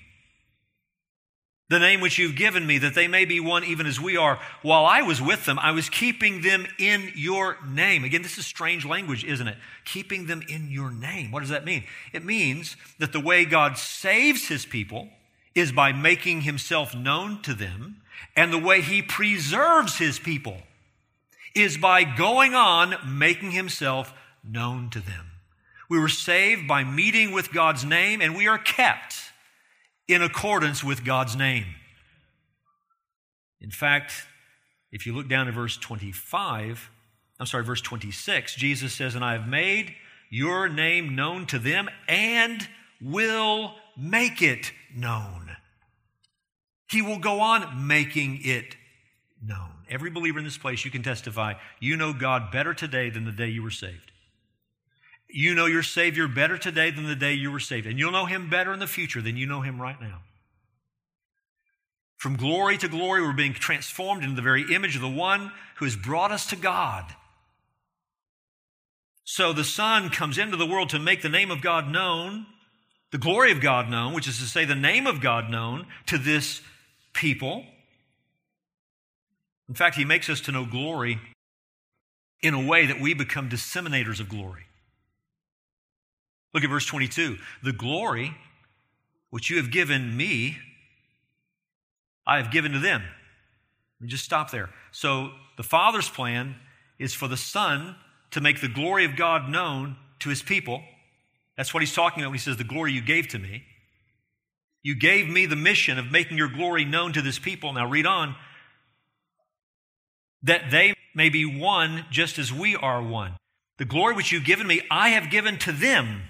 the 1.73 1.79
name 1.79 2.01
which 2.01 2.19
you've 2.19 2.37
given 2.37 2.67
me, 2.67 2.79
that 2.79 2.95
they 2.95 3.09
may 3.09 3.25
be 3.25 3.41
one 3.41 3.65
even 3.65 3.87
as 3.87 3.99
we 3.99 4.17
are. 4.17 4.39
While 4.61 4.85
I 4.85 5.03
was 5.03 5.21
with 5.21 5.47
them, 5.47 5.59
I 5.59 5.73
was 5.73 5.89
keeping 5.89 6.43
them 6.43 6.67
in 6.79 7.11
your 7.15 7.57
name. 7.67 8.05
Again, 8.05 8.23
this 8.23 8.39
is 8.39 8.47
strange 8.47 8.85
language, 8.85 9.25
isn't 9.25 9.49
it? 9.49 9.57
Keeping 9.85 10.27
them 10.27 10.43
in 10.49 10.71
your 10.71 10.91
name. 10.91 11.33
What 11.33 11.41
does 11.41 11.49
that 11.49 11.65
mean? 11.65 11.85
It 12.13 12.25
means 12.25 12.77
that 12.99 13.13
the 13.13 13.21
way 13.21 13.47
God 13.47 13.79
saves 13.79 14.49
his 14.49 14.67
people 14.67 15.09
is 15.55 15.73
by 15.73 15.93
making 15.93 16.43
himself 16.43 16.95
known 16.95 17.41
to 17.43 17.55
them, 17.55 18.03
and 18.37 18.53
the 18.53 18.59
way 18.59 18.83
he 18.83 19.01
preserves 19.03 19.97
his 19.97 20.19
people 20.19 20.59
is 21.55 21.77
by 21.77 22.05
going 22.05 22.55
on 22.55 22.97
making 23.07 23.51
himself 23.51 24.13
known 24.43 24.91
to 24.91 25.01
them. 25.01 25.27
We 25.89 25.99
were 25.99 26.09
saved 26.09 26.67
by 26.67 26.85
meeting 26.85 27.33
with 27.33 27.53
God's 27.53 27.85
name, 27.85 28.21
and 28.21 28.37
we 28.37 28.49
are 28.49 28.59
kept 28.59 29.15
in 30.09 30.23
accordance 30.23 30.83
with 30.83 31.05
God's 31.05 31.37
name. 31.37 31.67
In 33.61 33.71
fact, 33.71 34.27
if 34.91 35.07
you 35.07 35.15
look 35.15 35.29
down 35.29 35.49
at 35.49 35.55
verse 35.55 35.77
25, 35.77 36.91
I'm 37.39 37.47
sorry, 37.47 37.65
verse 37.65 37.81
26, 37.81 38.55
Jesus 38.57 38.93
says, 38.93 39.15
And 39.15 39.25
I 39.25 39.33
have 39.33 39.49
made 39.49 39.95
your 40.31 40.69
name 40.69 41.15
known 41.15 41.47
to 41.47 41.59
them 41.59 41.89
and 42.09 42.67
will 43.01 43.75
make 43.97 44.43
it 44.43 44.73
known. 44.95 45.57
He 46.91 47.03
will 47.03 47.19
go 47.19 47.41
on 47.41 47.87
making 47.87 48.41
it 48.43 48.77
known. 49.43 49.72
Every 49.93 50.09
believer 50.09 50.39
in 50.39 50.45
this 50.47 50.57
place, 50.57 50.87
you 50.87 50.91
can 50.91 51.03
testify, 51.03 51.53
you 51.79 51.99
know 51.99 52.15
God 52.15 52.51
better 52.51 52.73
today 52.73 53.11
than 53.11 53.27
the 53.27 53.31
day 53.31 53.49
you 53.49 53.63
were 53.63 53.71
saved. 53.71 54.11
You 55.29 55.55
know 55.55 55.67
your 55.67 55.83
Savior 55.83 56.29
better 56.29 56.57
today 56.57 56.91
than 56.91 57.07
the 57.07 57.15
day 57.15 57.35
you 57.35 57.53
were 57.53 57.61
saved. 57.61 57.87
And 57.87 57.99
you'll 57.99 58.11
know 58.11 58.25
Him 58.25 58.49
better 58.49 58.73
in 58.73 58.79
the 58.79 58.87
future 58.87 59.21
than 59.21 59.37
you 59.37 59.47
know 59.47 59.61
Him 59.61 59.81
right 59.81 60.01
now. 60.01 60.23
From 62.17 62.37
glory 62.37 62.79
to 62.79 62.89
glory, 62.89 63.21
we're 63.21 63.35
being 63.35 63.53
transformed 63.53 64.23
into 64.23 64.37
the 64.37 64.43
very 64.43 64.75
image 64.75 64.97
of 64.97 65.03
the 65.03 65.11
one 65.11 65.53
who 65.77 65.85
has 65.85 65.95
brought 65.95 66.33
us 66.33 66.47
to 66.47 66.57
God. 66.57 67.05
So 69.25 69.53
the 69.53 69.65
Son 69.65 70.09
comes 70.09 70.39
into 70.39 70.57
the 70.57 70.67
world 70.67 70.89
to 70.91 70.99
make 70.99 71.21
the 71.21 71.29
name 71.29 71.51
of 71.51 71.61
God 71.61 71.89
known, 71.89 72.47
the 73.11 73.19
glory 73.19 73.53
of 73.53 73.61
God 73.61 73.91
known, 73.91 74.15
which 74.15 74.29
is 74.29 74.39
to 74.39 74.45
say, 74.45 74.65
the 74.65 74.75
name 74.75 75.07
of 75.07 75.21
God 75.21 75.51
known 75.51 75.87
to 76.07 76.17
this 76.17 76.63
people. 77.13 77.67
In 79.69 79.75
fact, 79.75 79.97
He 79.97 80.05
makes 80.05 80.29
us 80.29 80.41
to 80.43 80.53
know 80.53 80.65
glory 80.65 81.19
in 82.43 82.55
a 82.55 82.65
way 82.65 82.87
that 82.87 83.01
we 83.01 83.15
become 83.15 83.49
disseminators 83.49 84.21
of 84.21 84.29
glory. 84.29 84.65
Look 86.53 86.65
at 86.65 86.71
verse 86.71 86.87
22. 86.87 87.39
The 87.63 87.73
glory 87.73 88.37
which 89.31 89.49
you 89.49 89.57
have 89.57 89.71
given 89.71 90.17
me, 90.17 90.59
I 92.27 92.37
have 92.37 92.51
given 92.51 92.73
to 92.73 92.79
them. 92.79 93.03
Let 93.03 94.05
me 94.05 94.09
just 94.09 94.25
stop 94.25 94.51
there. 94.51 94.69
So 94.91 95.31
the 95.57 95.63
Father's 95.63 96.09
plan 96.09 96.57
is 96.99 97.15
for 97.15 97.29
the 97.29 97.37
Son 97.37 97.97
to 98.33 98.41
make 98.41 98.61
the 98.61 98.69
glory 98.69 99.05
of 99.05 99.17
God 99.17 99.49
known 99.49 99.97
to 100.21 100.29
his 100.29 100.43
people. 100.43 100.83
That's 101.57 101.73
what 101.73 101.83
he's 101.83 101.95
talking 101.95 102.23
about 102.23 102.31
when 102.31 102.39
he 102.39 102.43
says, 102.43 102.57
The 102.57 102.65
glory 102.65 102.93
you 102.93 103.01
gave 103.01 103.29
to 103.29 103.39
me. 103.39 103.65
You 104.83 104.97
gave 104.97 105.29
me 105.29 105.47
the 105.47 105.57
mission 105.57 105.99
of 105.99 106.11
making 106.11 106.37
your 106.37 106.49
glory 106.49 106.85
known 106.85 107.13
to 107.13 107.23
this 107.23 107.39
people. 107.39 107.73
Now 107.73 107.87
read 107.87 108.07
on. 108.07 108.35
That 110.43 110.71
they 110.71 110.95
may 111.15 111.29
be 111.29 111.45
one 111.45 112.07
just 112.11 112.39
as 112.39 112.53
we 112.53 112.75
are 112.77 113.03
one. 113.03 113.37
The 113.79 113.85
glory 113.85 114.15
which 114.15 114.33
you've 114.33 114.45
given 114.45 114.67
me, 114.67 114.83
I 114.91 115.11
have 115.11 115.31
given 115.31 115.59
to 115.59 115.73
them 115.73 116.23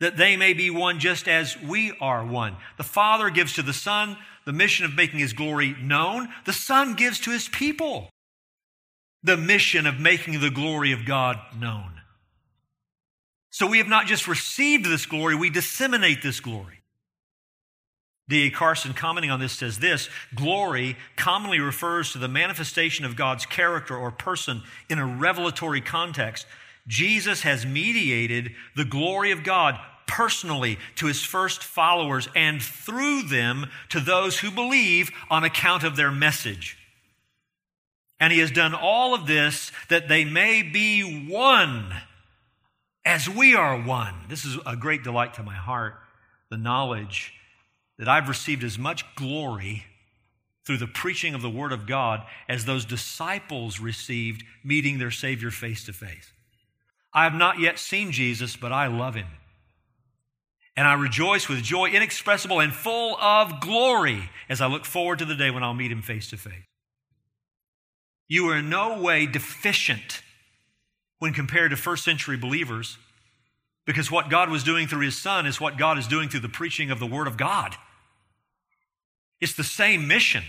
that 0.00 0.16
they 0.16 0.36
may 0.36 0.54
be 0.54 0.70
one 0.70 0.98
just 0.98 1.28
as 1.28 1.56
we 1.60 1.92
are 2.00 2.24
one. 2.24 2.56
The 2.78 2.82
Father 2.82 3.30
gives 3.30 3.54
to 3.54 3.62
the 3.62 3.74
Son 3.74 4.16
the 4.46 4.52
mission 4.52 4.86
of 4.86 4.94
making 4.94 5.20
his 5.20 5.34
glory 5.34 5.76
known. 5.80 6.28
The 6.46 6.52
Son 6.52 6.94
gives 6.94 7.20
to 7.20 7.30
his 7.30 7.48
people 7.48 8.08
the 9.22 9.36
mission 9.36 9.86
of 9.86 10.00
making 10.00 10.40
the 10.40 10.50
glory 10.50 10.92
of 10.92 11.04
God 11.04 11.38
known. 11.58 12.00
So 13.50 13.66
we 13.66 13.78
have 13.78 13.88
not 13.88 14.06
just 14.06 14.26
received 14.26 14.86
this 14.86 15.06
glory, 15.06 15.34
we 15.34 15.50
disseminate 15.50 16.22
this 16.22 16.40
glory. 16.40 16.79
D.A. 18.30 18.50
Carson, 18.50 18.94
commenting 18.94 19.32
on 19.32 19.40
this, 19.40 19.52
says 19.52 19.80
this 19.80 20.08
glory 20.36 20.96
commonly 21.16 21.58
refers 21.58 22.12
to 22.12 22.18
the 22.18 22.28
manifestation 22.28 23.04
of 23.04 23.16
God's 23.16 23.44
character 23.44 23.96
or 23.96 24.12
person 24.12 24.62
in 24.88 25.00
a 25.00 25.06
revelatory 25.06 25.80
context. 25.80 26.46
Jesus 26.86 27.42
has 27.42 27.66
mediated 27.66 28.52
the 28.76 28.84
glory 28.84 29.32
of 29.32 29.42
God 29.42 29.78
personally 30.06 30.78
to 30.94 31.06
his 31.06 31.22
first 31.22 31.64
followers 31.64 32.28
and 32.36 32.62
through 32.62 33.22
them 33.22 33.66
to 33.88 33.98
those 33.98 34.38
who 34.38 34.52
believe 34.52 35.10
on 35.28 35.42
account 35.42 35.82
of 35.82 35.96
their 35.96 36.12
message. 36.12 36.78
And 38.20 38.32
he 38.32 38.38
has 38.38 38.52
done 38.52 38.74
all 38.74 39.12
of 39.12 39.26
this 39.26 39.72
that 39.88 40.08
they 40.08 40.24
may 40.24 40.62
be 40.62 41.26
one 41.28 41.92
as 43.04 43.28
we 43.28 43.56
are 43.56 43.80
one. 43.80 44.14
This 44.28 44.44
is 44.44 44.56
a 44.64 44.76
great 44.76 45.02
delight 45.02 45.34
to 45.34 45.42
my 45.42 45.54
heart, 45.54 45.96
the 46.48 46.56
knowledge 46.56 47.34
that 48.00 48.08
I've 48.08 48.28
received 48.28 48.64
as 48.64 48.76
much 48.76 49.04
glory 49.14 49.84
through 50.66 50.78
the 50.78 50.88
preaching 50.88 51.34
of 51.34 51.42
the 51.42 51.48
Word 51.48 51.70
of 51.70 51.86
God 51.86 52.24
as 52.48 52.64
those 52.64 52.84
disciples 52.84 53.78
received 53.78 54.42
meeting 54.64 54.98
their 54.98 55.12
Savior 55.12 55.52
face 55.52 55.84
to 55.84 55.92
face. 55.92 56.32
I 57.14 57.22
have 57.22 57.34
not 57.34 57.60
yet 57.60 57.78
seen 57.78 58.10
Jesus, 58.10 58.56
but 58.56 58.72
I 58.72 58.88
love 58.88 59.14
him 59.14 59.28
and 60.80 60.88
I 60.88 60.94
rejoice 60.94 61.46
with 61.46 61.62
joy 61.62 61.90
inexpressible 61.90 62.58
and 62.58 62.72
full 62.72 63.14
of 63.18 63.60
glory 63.60 64.30
as 64.48 64.62
I 64.62 64.66
look 64.66 64.86
forward 64.86 65.18
to 65.18 65.26
the 65.26 65.34
day 65.34 65.50
when 65.50 65.62
I'll 65.62 65.74
meet 65.74 65.92
him 65.92 66.00
face 66.00 66.30
to 66.30 66.38
face. 66.38 66.64
You 68.28 68.48
are 68.48 68.56
in 68.56 68.70
no 68.70 68.98
way 68.98 69.26
deficient 69.26 70.22
when 71.18 71.34
compared 71.34 71.72
to 71.72 71.76
first 71.76 72.02
century 72.02 72.38
believers 72.38 72.96
because 73.84 74.10
what 74.10 74.30
God 74.30 74.48
was 74.48 74.64
doing 74.64 74.86
through 74.86 75.04
his 75.04 75.18
son 75.18 75.44
is 75.44 75.60
what 75.60 75.76
God 75.76 75.98
is 75.98 76.06
doing 76.06 76.30
through 76.30 76.40
the 76.40 76.48
preaching 76.48 76.90
of 76.90 76.98
the 76.98 77.06
word 77.06 77.26
of 77.26 77.36
God. 77.36 77.76
It's 79.40 79.54
the 79.54 79.64
same 79.64 80.06
mission 80.06 80.44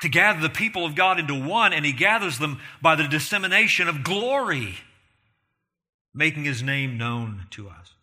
to 0.00 0.08
gather 0.08 0.40
the 0.40 0.50
people 0.50 0.84
of 0.84 0.94
God 0.94 1.20
into 1.20 1.38
one, 1.38 1.72
and 1.72 1.84
he 1.84 1.92
gathers 1.92 2.38
them 2.38 2.60
by 2.80 2.96
the 2.96 3.06
dissemination 3.06 3.86
of 3.86 4.02
glory, 4.02 4.76
making 6.14 6.44
his 6.44 6.62
name 6.62 6.96
known 6.96 7.46
to 7.50 7.68
us. 7.68 7.94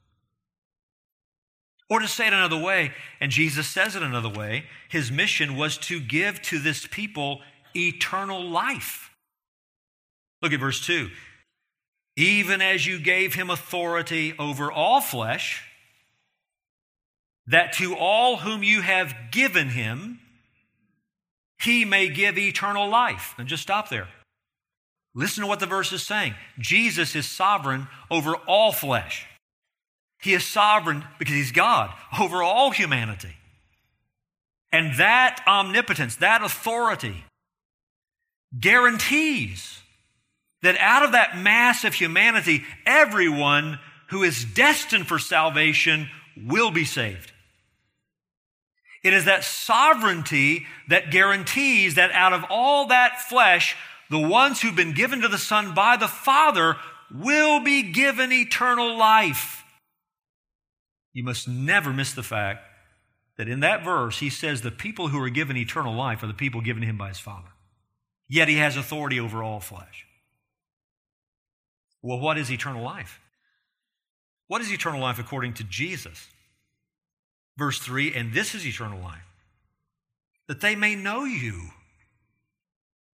Or 1.90 2.00
to 2.00 2.08
say 2.08 2.28
it 2.28 2.34
another 2.34 2.58
way, 2.58 2.92
and 3.20 3.32
Jesus 3.32 3.68
says 3.68 3.96
it 3.96 4.04
another 4.04 4.30
way, 4.30 4.66
his 4.90 5.12
mission 5.12 5.56
was 5.56 5.78
to 5.80 6.00
give 6.00 6.42
to 6.44 6.60
this 6.60 6.86
people 6.86 7.42
eternal 7.76 8.44
life. 8.44 9.12
Look 10.42 10.54
at 10.54 10.60
verse 10.60 10.86
2. 10.86 11.10
Even 12.18 12.62
as 12.62 12.86
you 12.86 13.00
gave 13.00 13.36
him 13.36 13.50
authority 13.50 14.34
over 14.38 14.72
all 14.72 15.02
flesh, 15.02 15.64
that 17.48 17.74
to 17.74 17.96
all 17.96 18.38
whom 18.38 18.64
you 18.64 18.82
have 18.82 19.14
given 19.32 19.70
him, 19.70 20.20
he 21.60 21.86
may 21.86 22.10
give 22.10 22.38
eternal 22.38 22.90
life. 22.90 23.34
And 23.38 23.48
just 23.48 23.64
stop 23.64 23.90
there. 23.90 24.08
Listen 25.16 25.42
to 25.42 25.48
what 25.48 25.60
the 25.60 25.66
verse 25.66 25.92
is 25.92 26.04
saying. 26.04 26.36
Jesus 26.60 27.16
is 27.16 27.28
sovereign 27.28 27.88
over 28.12 28.36
all 28.48 28.72
flesh. 28.72 29.26
He 30.22 30.34
is 30.34 30.46
sovereign 30.46 31.04
because 31.20 31.36
he's 31.36 31.52
God 31.52 31.92
over 32.20 32.44
all 32.44 32.72
humanity. 32.72 33.36
And 34.72 34.98
that 34.98 35.42
omnipotence, 35.48 36.18
that 36.18 36.44
authority, 36.44 37.24
guarantees 38.60 39.80
that 40.62 40.78
out 40.80 41.04
of 41.04 41.14
that 41.14 41.38
mass 41.38 41.84
of 41.84 41.94
humanity, 41.94 42.64
everyone 42.86 43.80
who 44.10 44.24
is 44.24 44.44
destined 44.44 45.08
for 45.08 45.20
salvation 45.20 46.10
will 46.46 46.72
be 46.72 46.86
saved. 46.86 47.32
It 49.04 49.14
is 49.14 49.26
that 49.26 49.44
sovereignty 49.44 50.66
that 50.90 51.12
guarantees 51.12 51.96
that 51.96 52.12
out 52.12 52.34
of 52.34 52.46
all 52.50 52.88
that 52.88 53.22
flesh, 53.22 53.76
the 54.10 54.20
ones 54.20 54.62
who've 54.62 54.76
been 54.76 54.94
given 54.94 55.22
to 55.22 55.28
the 55.28 55.38
Son 55.38 55.74
by 55.74 55.98
the 55.98 56.08
Father 56.08 56.76
will 57.14 57.62
be 57.62 57.92
given 57.92 58.32
eternal 58.32 58.98
life 58.98 59.58
you 61.18 61.24
must 61.24 61.48
never 61.48 61.92
miss 61.92 62.14
the 62.14 62.22
fact 62.22 62.64
that 63.38 63.48
in 63.48 63.62
that 63.62 63.84
verse, 63.84 64.20
he 64.20 64.30
says 64.30 64.62
the 64.62 64.70
people 64.70 65.08
who 65.08 65.20
are 65.20 65.32
given 65.32 65.58
eternal 65.58 65.96
life 65.96 66.22
are 66.22 66.28
the 66.28 66.34
people 66.36 66.62
given 66.62 66.84
him 66.84 66.96
by 66.96 67.08
his 67.08 67.18
Father. 67.18 67.48
Yet 68.30 68.48
he 68.48 68.58
has 68.58 68.78
authority 68.78 69.20
over 69.20 69.42
all 69.42 69.60
flesh. 69.60 70.06
Well, 72.04 72.20
what 72.20 72.38
is 72.38 72.52
eternal 72.52 72.84
life? 72.84 73.20
What 74.46 74.62
is 74.62 74.72
eternal 74.72 75.02
life 75.02 75.18
according 75.18 75.56
to 75.56 75.64
Jesus? 75.64 76.28
Verse 77.58 77.80
3 77.80 78.13
And 78.13 78.34
this 78.34 78.56
is 78.56 78.65
eternal 78.65 79.00
life, 79.00 79.26
that 80.48 80.62
they 80.62 80.76
may 80.76 80.96
know 80.96 81.24
you, 81.24 81.70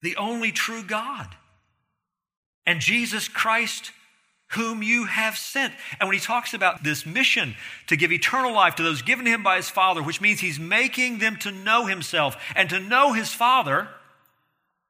the 0.03 0.17
only 0.17 0.53
true 0.53 0.83
God, 0.83 1.29
and 2.67 2.81
Jesus 2.81 3.29
Christ 3.29 3.93
whom 4.53 4.83
you 4.83 5.07
have 5.07 5.37
sent. 5.37 5.73
And 5.99 6.09
when 6.09 6.15
he 6.15 6.21
talks 6.21 6.55
about 6.55 6.85
this 6.85 7.07
mission 7.07 7.55
to 7.87 7.97
give 7.97 8.13
eternal 8.13 8.53
life 8.53 8.77
to 8.77 8.83
those 8.83 9.03
given 9.03 9.25
to 9.25 9.31
him 9.31 9.43
by 9.43 9.57
his 9.57 9.71
Father, 9.71 10.03
which 10.03 10.21
means 10.21 10.41
he's 10.41 10.61
making 10.61 11.19
them 11.19 11.37
to 11.39 11.51
know 11.51 11.87
himself 11.87 12.37
and 12.55 12.69
to 12.71 12.79
know 12.79 13.13
his 13.13 13.33
Father, 13.33 13.89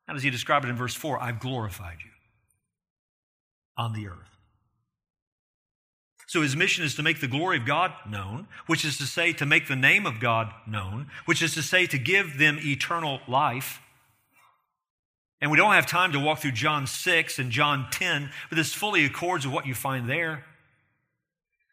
how 0.06 0.14
does 0.14 0.22
he 0.22 0.30
describe 0.30 0.64
it 0.64 0.68
in 0.68 0.76
verse 0.76 0.94
4? 0.94 1.20
I've 1.20 1.38
glorified 1.38 1.98
you 2.04 2.10
on 3.76 3.92
the 3.92 4.08
earth. 4.08 4.21
So 6.32 6.40
his 6.40 6.56
mission 6.56 6.82
is 6.82 6.94
to 6.94 7.02
make 7.02 7.20
the 7.20 7.28
glory 7.28 7.58
of 7.58 7.66
God 7.66 7.92
known, 8.08 8.46
which 8.66 8.86
is 8.86 8.96
to 8.96 9.04
say, 9.04 9.34
to 9.34 9.44
make 9.44 9.68
the 9.68 9.76
name 9.76 10.06
of 10.06 10.18
God 10.18 10.50
known, 10.66 11.08
which 11.26 11.42
is 11.42 11.52
to 11.56 11.62
say, 11.62 11.84
to 11.84 11.98
give 11.98 12.38
them 12.38 12.58
eternal 12.58 13.20
life. 13.28 13.82
And 15.42 15.50
we 15.50 15.58
don't 15.58 15.74
have 15.74 15.84
time 15.84 16.12
to 16.12 16.18
walk 16.18 16.38
through 16.38 16.52
John 16.52 16.86
6 16.86 17.38
and 17.38 17.50
John 17.50 17.86
10, 17.90 18.30
but 18.48 18.56
this 18.56 18.72
fully 18.72 19.04
accords 19.04 19.46
with 19.46 19.54
what 19.54 19.66
you 19.66 19.74
find 19.74 20.08
there. 20.08 20.46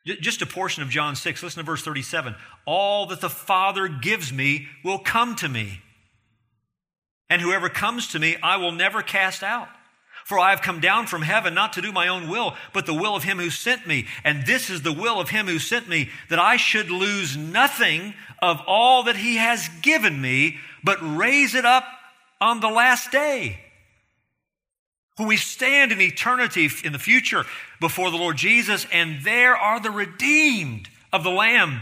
Just 0.05 0.41
a 0.41 0.45
portion 0.45 0.83
of 0.83 0.89
John 0.89 1.15
6. 1.15 1.41
Listen 1.41 1.63
to 1.63 1.65
verse 1.65 1.81
37. 1.81 2.35
All 2.65 3.05
that 3.05 3.21
the 3.21 3.29
Father 3.29 3.87
gives 3.87 4.33
me 4.33 4.67
will 4.83 4.99
come 4.99 5.37
to 5.37 5.47
me. 5.47 5.79
And 7.29 7.41
whoever 7.41 7.69
comes 7.69 8.09
to 8.09 8.19
me, 8.19 8.35
I 8.43 8.57
will 8.57 8.73
never 8.73 9.01
cast 9.03 9.41
out. 9.41 9.69
For 10.29 10.37
I 10.37 10.51
have 10.51 10.61
come 10.61 10.79
down 10.79 11.07
from 11.07 11.23
heaven 11.23 11.55
not 11.55 11.73
to 11.73 11.81
do 11.81 11.91
my 11.91 12.07
own 12.07 12.29
will, 12.29 12.53
but 12.71 12.85
the 12.85 12.93
will 12.93 13.15
of 13.15 13.23
him 13.23 13.39
who 13.39 13.49
sent 13.49 13.87
me. 13.87 14.05
And 14.23 14.45
this 14.45 14.69
is 14.69 14.83
the 14.83 14.93
will 14.93 15.19
of 15.19 15.29
him 15.29 15.47
who 15.47 15.57
sent 15.57 15.89
me, 15.89 16.11
that 16.29 16.37
I 16.37 16.55
should 16.55 16.91
lose 16.91 17.35
nothing 17.35 18.13
of 18.39 18.61
all 18.67 19.01
that 19.05 19.15
he 19.15 19.37
has 19.37 19.67
given 19.81 20.21
me, 20.21 20.59
but 20.83 20.99
raise 21.01 21.55
it 21.55 21.65
up 21.65 21.83
on 22.39 22.59
the 22.59 22.69
last 22.69 23.11
day. 23.11 23.59
When 25.17 25.27
we 25.27 25.35
stand 25.35 25.91
in 25.91 25.99
eternity 25.99 26.69
in 26.83 26.93
the 26.93 26.99
future 26.99 27.45
before 27.81 28.11
the 28.11 28.17
Lord 28.17 28.37
Jesus, 28.37 28.85
and 28.93 29.23
there 29.23 29.55
are 29.55 29.79
the 29.79 29.89
redeemed 29.89 30.89
of 31.11 31.23
the 31.23 31.31
Lamb. 31.31 31.81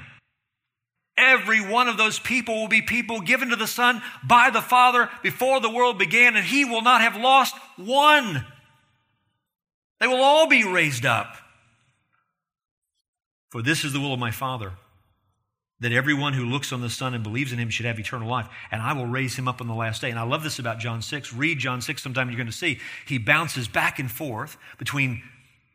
Every 1.17 1.61
one 1.61 1.87
of 1.87 1.97
those 1.97 2.19
people 2.19 2.61
will 2.61 2.67
be 2.67 2.83
people 2.83 3.21
given 3.21 3.49
to 3.49 3.55
the 3.55 3.65
Son 3.65 4.03
by 4.23 4.51
the 4.51 4.61
Father 4.61 5.09
before 5.23 5.59
the 5.59 5.69
world 5.69 5.97
began, 5.97 6.35
and 6.35 6.45
He 6.45 6.63
will 6.63 6.83
not 6.83 7.01
have 7.01 7.15
lost 7.15 7.55
one. 7.75 8.45
They 9.99 10.07
will 10.07 10.21
all 10.21 10.47
be 10.47 10.63
raised 10.63 11.05
up. 11.05 11.35
For 13.49 13.63
this 13.63 13.83
is 13.83 13.93
the 13.93 13.99
will 13.99 14.13
of 14.13 14.19
my 14.19 14.29
Father, 14.29 14.73
that 15.79 15.91
everyone 15.91 16.33
who 16.33 16.45
looks 16.45 16.71
on 16.71 16.81
the 16.81 16.89
Son 16.89 17.15
and 17.15 17.23
believes 17.23 17.51
in 17.51 17.57
Him 17.57 17.71
should 17.71 17.87
have 17.87 17.99
eternal 17.99 18.29
life, 18.29 18.47
and 18.69 18.79
I 18.79 18.93
will 18.93 19.07
raise 19.07 19.35
him 19.35 19.47
up 19.47 19.59
on 19.59 19.67
the 19.67 19.73
last 19.73 20.01
day. 20.01 20.11
And 20.11 20.19
I 20.19 20.23
love 20.23 20.43
this 20.43 20.59
about 20.59 20.77
John 20.77 21.01
6. 21.01 21.33
Read 21.33 21.57
John 21.57 21.81
6 21.81 22.03
sometime, 22.03 22.29
you're 22.29 22.37
going 22.37 22.45
to 22.45 22.53
see. 22.53 22.79
He 23.07 23.17
bounces 23.17 23.67
back 23.67 23.97
and 23.97 24.11
forth 24.11 24.57
between 24.77 25.23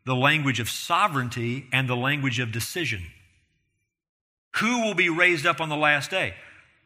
the 0.05 0.15
language 0.15 0.61
of 0.61 0.69
sovereignty 0.69 1.67
and 1.73 1.89
the 1.89 1.97
language 1.97 2.39
of 2.39 2.53
decision. 2.53 3.03
Who 4.57 4.83
will 4.83 4.95
be 4.95 5.09
raised 5.09 5.47
up 5.47 5.61
on 5.61 5.69
the 5.69 5.77
last 5.77 6.11
day? 6.11 6.35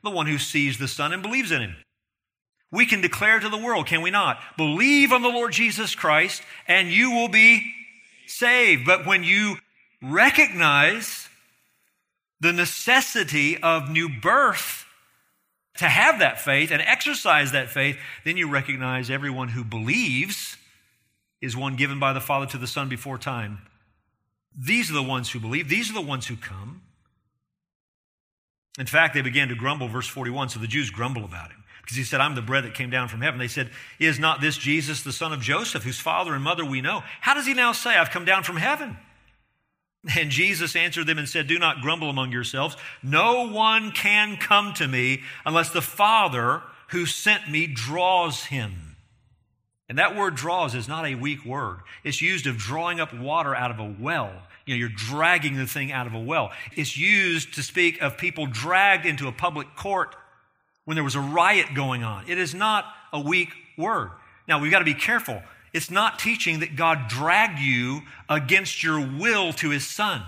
The 0.03 0.11
one 0.11 0.27
who 0.27 0.39
sees 0.39 0.79
the 0.79 0.89
Son 0.89 1.13
and 1.13 1.23
believes 1.23 1.51
in 1.51 1.63
him. 1.63 1.77
We 2.71 2.87
can 2.87 3.01
declare 3.01 3.39
to 3.39 3.49
the 3.49 3.57
world, 3.57 3.87
can 3.87 4.03
we 4.03 4.11
not? 4.11 4.39
Believe 4.57 5.13
on 5.13 5.23
the 5.23 5.29
Lord 5.29 5.53
Jesus 5.53 5.95
Christ 5.95 6.43
and 6.67 6.89
you 6.89 7.11
will 7.13 7.29
be 7.29 7.73
saved. 8.27 8.85
But 8.85 9.07
when 9.07 9.25
you 9.25 9.57
recognize 10.03 11.29
the 12.41 12.53
necessity 12.53 13.57
of 13.63 13.91
new 13.91 14.09
birth 14.09 14.85
to 15.79 15.89
have 15.89 16.19
that 16.19 16.41
faith 16.41 16.71
and 16.71 16.83
exercise 16.83 17.53
that 17.53 17.71
faith, 17.71 17.99
then 18.25 18.37
you 18.37 18.49
recognize 18.49 19.11
everyone 19.11 19.49
who 19.49 19.65
believes 19.65 20.57
is 21.41 21.57
one 21.57 21.77
given 21.77 21.99
by 21.99 22.13
the 22.13 22.21
Father 22.21 22.47
to 22.47 22.59
the 22.59 22.67
Son 22.67 22.89
before 22.89 23.19
time. 23.19 23.59
These 24.59 24.91
are 24.91 24.95
the 24.95 25.03
ones 25.03 25.31
who 25.31 25.41
believe, 25.41 25.69
these 25.69 25.91
are 25.91 25.95
the 25.95 26.01
ones 26.01 26.27
who 26.27 26.37
come. 26.37 26.83
In 28.79 28.87
fact, 28.87 29.15
they 29.15 29.23
began 29.23 29.49
to 29.49 29.55
grumble, 29.55 29.89
verse 29.89 30.07
41. 30.07 30.51
So 30.51 30.61
the 30.61 30.67
Jews 30.67 30.91
grumble 30.91 31.25
about 31.25 31.51
him 31.51 31.65
because 31.81 31.97
he 31.97 32.05
said, 32.05 32.21
I'm 32.21 32.35
the 32.35 32.43
bread 32.43 32.65
that 32.65 32.75
came 32.75 32.91
down 32.91 33.09
from 33.09 33.21
heaven. 33.21 33.39
They 33.39 33.49
said, 33.49 33.71
Is 33.99 34.19
not 34.19 34.41
this 34.41 34.59
Jesus, 34.59 35.03
the 35.03 35.13
son 35.13 35.33
of 35.33 35.41
Joseph, 35.41 35.85
whose 35.85 36.01
father 36.01 36.35
and 36.35 36.43
mother 36.43 36.65
we 36.65 36.81
know? 36.81 37.03
How 37.21 37.35
does 37.35 37.47
he 37.47 37.55
now 37.55 37.73
say, 37.73 37.97
I've 37.97 38.11
come 38.11 38.25
down 38.25 38.43
from 38.43 38.57
heaven? 38.57 38.97
And 40.17 40.31
Jesus 40.31 40.77
answered 40.77 41.07
them 41.07 41.19
and 41.19 41.29
said, 41.29 41.47
Do 41.47 41.59
not 41.59 41.81
grumble 41.81 42.11
among 42.11 42.33
yourselves. 42.33 42.77
No 43.03 43.49
one 43.49 43.91
can 43.91 44.37
come 44.37 44.73
to 44.75 44.87
me 44.87 45.23
unless 45.45 45.71
the 45.71 45.83
Father 45.83 46.63
who 46.89 47.07
sent 47.07 47.51
me 47.51 47.67
draws 47.67 48.45
him. 48.45 48.97
And 49.89 49.99
that 49.99 50.17
word 50.17 50.35
draws 50.35 50.75
is 50.75 50.89
not 50.89 51.07
a 51.07 51.15
weak 51.15 51.45
word. 51.45 51.79
It's 52.05 52.21
used 52.21 52.47
of 52.47 52.57
drawing 52.57 53.01
up 53.01 53.15
water 53.15 53.55
out 53.55 53.71
of 53.71 53.79
a 53.79 53.95
well. 53.99 54.33
You 54.67 54.75
know, 54.75 54.79
you're 54.81 54.89
dragging 54.89 55.57
the 55.57 55.67
thing 55.67 55.93
out 55.93 56.09
of 56.09 56.15
a 56.15 56.21
well. 56.21 56.51
It's 56.75 56.97
used 56.97 57.55
to 57.55 57.63
speak 57.63 58.03
of 58.03 58.19
people 58.19 58.47
dragged 58.47 59.07
into 59.07 59.29
a 59.29 59.33
public 59.33 59.77
court 59.77 60.15
when 60.85 60.97
there 60.97 61.05
was 61.05 61.15
a 61.15 61.21
riot 61.21 61.69
going 61.75 62.03
on. 62.03 62.29
It 62.29 62.37
is 62.37 62.53
not 62.55 62.85
a 63.13 63.21
weak 63.21 63.51
word. 63.79 64.11
Now, 64.49 64.61
we've 64.61 64.73
got 64.73 64.81
to 64.81 64.85
be 64.85 64.95
careful. 64.95 65.41
It's 65.73 65.91
not 65.91 66.19
teaching 66.19 66.61
that 66.61 66.75
God 66.75 67.07
dragged 67.09 67.61
you 67.61 68.01
against 68.29 68.83
your 68.83 69.01
will 69.01 69.53
to 69.55 69.71
his 69.71 69.87
son. 69.87 70.23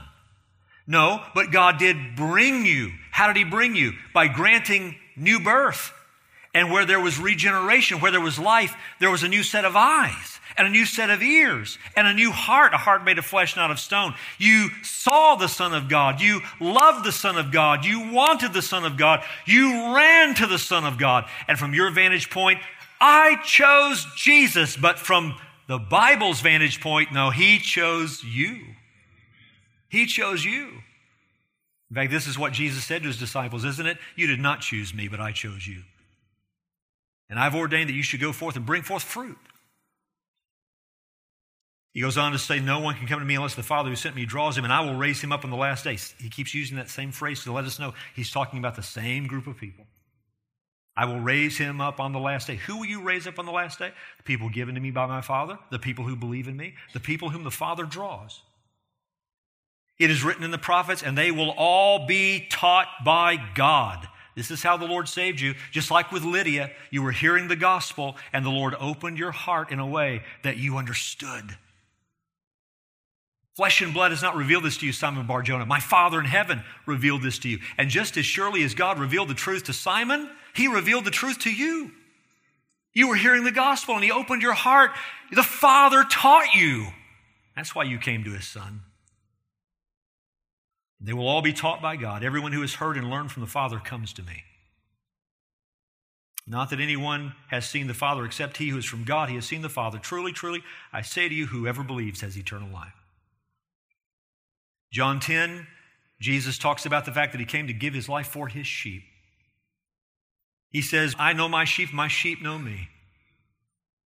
No, 0.87 1.23
but 1.35 1.51
God 1.51 1.79
did 1.79 2.17
bring 2.17 2.65
you. 2.65 2.93
How 3.11 3.27
did 3.27 3.37
he 3.37 3.45
bring 3.45 3.75
you? 3.75 3.93
By 4.15 4.29
granting 4.29 4.97
new 5.17 5.41
birth. 5.41 5.93
And 6.55 6.71
where 6.71 6.87
there 6.87 7.01
was 7.01 7.19
regeneration, 7.19 8.01
where 8.01 8.11
there 8.11 8.21
was 8.21 8.39
life, 8.39 8.75
there 9.01 9.11
was 9.11 9.23
a 9.23 9.29
new 9.29 9.43
set 9.43 9.65
of 9.65 9.75
eyes 9.77 10.38
and 10.59 10.67
a 10.67 10.71
new 10.71 10.85
set 10.85 11.09
of 11.09 11.23
ears 11.23 11.79
and 11.97 12.07
a 12.07 12.13
new 12.13 12.33
heart, 12.33 12.75
a 12.75 12.79
heart 12.79 13.05
made 13.05 13.19
of 13.19 13.25
flesh, 13.25 13.57
not 13.57 13.71
of 13.71 13.79
stone. 13.79 14.15
You 14.39 14.69
saw 14.83 15.37
the 15.37 15.47
Son 15.47 15.73
of 15.73 15.89
God. 15.89 16.21
You 16.21 16.41
loved 16.61 17.05
the 17.05 17.13
Son 17.13 17.39
of 17.39 17.53
God. 17.53 17.85
You 17.85 18.13
wanted 18.13 18.53
the 18.53 18.61
Son 18.61 18.85
of 18.85 18.97
God. 18.97 19.23
You 19.47 19.95
ran 19.95 20.35
to 20.35 20.47
the 20.47 20.59
Son 20.59 20.85
of 20.85 20.99
God. 20.99 21.27
And 21.47 21.59
from 21.59 21.75
your 21.75 21.91
vantage 21.93 22.29
point, 22.29 22.59
I 23.01 23.37
chose 23.45 24.05
Jesus. 24.17 24.77
But 24.77 24.99
from 24.99 25.37
the 25.69 25.79
Bible's 25.79 26.41
vantage 26.41 26.81
point, 26.81 27.13
no, 27.13 27.31
He 27.31 27.59
chose 27.59 28.25
you. 28.25 28.59
He 29.89 30.07
chose 30.07 30.45
you. 30.45 30.69
In 31.91 31.95
fact, 31.95 32.11
this 32.11 32.27
is 32.27 32.39
what 32.39 32.53
Jesus 32.53 32.85
said 32.85 33.03
to 33.03 33.09
His 33.09 33.19
disciples, 33.19 33.65
isn't 33.65 33.87
it? 33.87 33.97
You 34.17 34.27
did 34.27 34.41
not 34.41 34.61
choose 34.61 34.93
me, 34.93 35.07
but 35.09 35.21
I 35.21 35.31
chose 35.31 35.67
you. 35.67 35.85
And 37.31 37.39
I've 37.39 37.55
ordained 37.55 37.89
that 37.89 37.95
you 37.95 38.03
should 38.03 38.21
go 38.21 38.33
forth 38.33 38.57
and 38.57 38.67
bring 38.67 38.83
forth 38.83 39.03
fruit. 39.03 39.39
He 41.99 42.03
goes 42.03 42.17
on 42.17 42.31
to 42.31 42.39
say, 42.39 42.61
No 42.61 42.79
one 42.79 42.95
can 42.95 43.09
come 43.09 43.19
to 43.19 43.25
me 43.25 43.35
unless 43.35 43.57
the 43.57 43.65
Father 43.65 43.91
who 43.91 43.97
sent 43.97 44.15
me 44.15 44.25
draws 44.25 44.57
him, 44.57 44.63
and 44.63 44.73
I 44.73 44.83
will 44.83 44.95
raise 44.95 45.21
him 45.21 45.33
up 45.33 45.43
on 45.43 45.51
the 45.51 45.57
last 45.57 45.83
day. 45.83 45.99
He 46.21 46.29
keeps 46.31 46.55
using 46.55 46.77
that 46.77 46.91
same 46.91 47.11
phrase 47.11 47.43
to 47.43 47.51
let 47.51 47.65
us 47.65 47.81
know 47.81 47.93
he's 48.15 48.31
talking 48.31 48.61
about 48.61 48.77
the 48.77 48.85
same 48.85 49.27
group 49.27 49.49
of 49.49 49.57
people. 49.57 49.85
I 50.97 51.07
will 51.07 51.19
raise 51.19 51.59
him 51.59 51.81
up 51.81 51.99
on 51.99 52.13
the 52.13 52.21
last 52.21 52.47
day. 52.47 52.55
Who 52.55 52.77
will 52.77 52.87
you 52.87 53.03
raise 53.03 53.27
up 53.27 53.41
on 53.41 53.47
the 53.47 53.51
last 53.51 53.81
day? 53.81 53.91
The 54.19 54.23
people 54.23 54.49
given 54.49 54.77
to 54.77 54.81
me 54.81 54.93
by 54.93 55.07
my 55.07 55.23
Father, 55.23 55.59
the 55.73 55.81
people 55.81 56.05
who 56.05 56.15
believe 56.15 56.47
in 56.47 56.57
me, 56.57 56.75
the 56.93 57.01
people 57.01 57.31
whom 57.31 57.43
the 57.43 57.51
Father 57.51 57.83
draws. 57.83 58.43
It 59.99 60.09
is 60.09 60.23
written 60.23 60.45
in 60.45 60.53
the 60.53 60.57
prophets, 60.57 61.03
and 61.03 61.19
they 61.19 61.33
will 61.33 61.51
all 61.51 62.07
be 62.07 62.47
taught 62.49 62.87
by 63.05 63.39
God. 63.57 64.07
This 64.37 64.53
is 64.53 64.63
how 64.63 64.77
the 64.77 64.87
Lord 64.87 65.09
saved 65.09 65.41
you. 65.41 65.57
Just 65.73 65.91
like 65.91 66.13
with 66.13 66.23
Lydia, 66.23 66.71
you 66.93 67.03
were 67.03 67.11
hearing 67.11 67.49
the 67.49 67.57
gospel, 67.57 68.17
and 68.33 68.47
the 68.47 68.51
Lord 68.51 68.77
opened 68.79 69.19
your 69.19 69.33
heart 69.33 69.73
in 69.73 69.81
a 69.81 69.87
way 69.87 70.23
that 70.45 70.59
you 70.59 70.77
understood. 70.77 71.57
Flesh 73.59 73.83
and 73.83 73.93
blood 73.93 74.13
has 74.13 74.23
not 74.23 74.37
revealed 74.37 74.63
this 74.63 74.77
to 74.77 74.87
you, 74.87 74.93
Simon 74.93 75.27
Barjona. 75.27 75.67
My 75.67 75.81
Father 75.81 76.21
in 76.21 76.27
heaven 76.27 76.63
revealed 76.87 77.25
this 77.25 77.41
to 77.41 77.49
you. 77.49 77.59
And 77.77 77.91
just 77.91 78.17
as 78.17 78.25
surely 78.25 78.63
as 78.63 78.73
God 78.73 79.01
revealed 79.01 79.27
the 79.27 79.35
truth 79.35 79.65
to 79.65 79.73
Simon, 79.73 80.31
he 80.55 80.69
revealed 80.69 81.05
the 81.05 81.11
truth 81.11 81.41
to 81.41 81.51
you. 81.51 81.91
You 82.93 83.09
were 83.09 83.17
hearing 83.17 83.43
the 83.43 83.51
gospel 83.51 83.97
and 83.97 84.05
he 84.05 84.13
opened 84.13 84.43
your 84.43 84.53
heart. 84.53 84.93
The 85.33 85.43
Father 85.43 86.05
taught 86.09 86.55
you. 86.55 86.87
That's 87.57 87.75
why 87.75 87.83
you 87.83 87.99
came 87.99 88.23
to 88.23 88.31
his 88.31 88.47
Son. 88.47 88.83
They 91.01 91.13
will 91.13 91.27
all 91.27 91.43
be 91.43 91.53
taught 91.53 91.83
by 91.83 91.97
God. 91.97 92.23
Everyone 92.23 92.53
who 92.53 92.61
has 92.61 92.75
heard 92.75 92.97
and 92.97 93.11
learned 93.11 93.33
from 93.33 93.41
the 93.41 93.49
Father 93.49 93.81
comes 93.81 94.13
to 94.13 94.23
me. 94.23 94.45
Not 96.47 96.71
that 96.71 96.79
anyone 96.79 97.35
has 97.49 97.69
seen 97.69 97.89
the 97.89 97.93
Father 97.93 98.25
except 98.25 98.59
he 98.59 98.69
who 98.69 98.79
is 98.79 98.85
from 98.85 99.03
God. 99.03 99.29
He 99.29 99.35
has 99.35 99.47
seen 99.47 99.63
the 99.63 99.69
Father. 99.69 99.99
Truly, 99.99 100.31
truly, 100.31 100.63
I 100.93 101.03
say 101.03 101.29
to 101.29 101.35
you, 101.35 101.47
whoever 101.47 101.83
believes 101.83 102.21
has 102.21 102.39
eternal 102.39 102.69
life. 102.69 102.95
John 104.99 105.21
10, 105.21 105.69
Jesus 106.19 106.59
talks 106.59 106.85
about 106.85 107.05
the 107.05 107.13
fact 107.13 107.31
that 107.31 107.39
he 107.39 107.45
came 107.45 107.69
to 107.69 107.73
give 107.73 107.95
his 107.95 108.09
life 108.09 108.27
for 108.27 108.49
his 108.49 108.67
sheep. 108.67 109.05
He 110.71 110.83
says, 110.83 111.15
I 111.21 111.35
know 111.35 111.49
my 111.49 111.65
sheep, 111.65 111.93
my 111.93 112.09
sheep 112.09 112.43
know 112.43 112.59
me. 112.59 112.89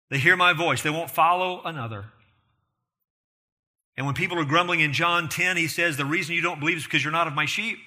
They 0.09 0.17
hear 0.17 0.35
my 0.35 0.53
voice, 0.53 0.81
they 0.81 0.89
won't 0.89 1.11
follow 1.11 1.61
another. 1.63 2.05
And 3.97 4.07
when 4.07 4.15
people 4.15 4.39
are 4.39 4.45
grumbling 4.45 4.79
in 4.79 4.91
John 4.91 5.29
10, 5.29 5.57
he 5.57 5.67
says, 5.67 5.95
The 5.95 6.05
reason 6.05 6.33
you 6.33 6.41
don't 6.41 6.59
believe 6.59 6.77
is 6.77 6.85
because 6.85 7.03
you're 7.03 7.13
not 7.13 7.27
of 7.27 7.35
my 7.35 7.45
sheep. 7.45 7.77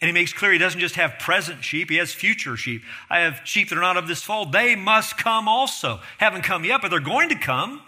And 0.00 0.08
he 0.08 0.14
makes 0.14 0.32
clear 0.32 0.52
he 0.52 0.58
doesn't 0.58 0.80
just 0.80 0.94
have 0.94 1.18
present 1.18 1.62
sheep, 1.62 1.90
he 1.90 1.96
has 1.96 2.10
future 2.10 2.56
sheep. 2.56 2.84
I 3.10 3.18
have 3.18 3.42
sheep 3.44 3.68
that 3.68 3.76
are 3.76 3.82
not 3.82 3.98
of 3.98 4.08
this 4.08 4.22
fold. 4.22 4.50
They 4.50 4.76
must 4.76 5.18
come 5.18 5.46
also. 5.46 6.00
Haven't 6.16 6.40
come 6.40 6.64
yet, 6.64 6.80
but 6.80 6.90
they're 6.90 7.00
going 7.00 7.28
to 7.28 7.38
come. 7.38 7.82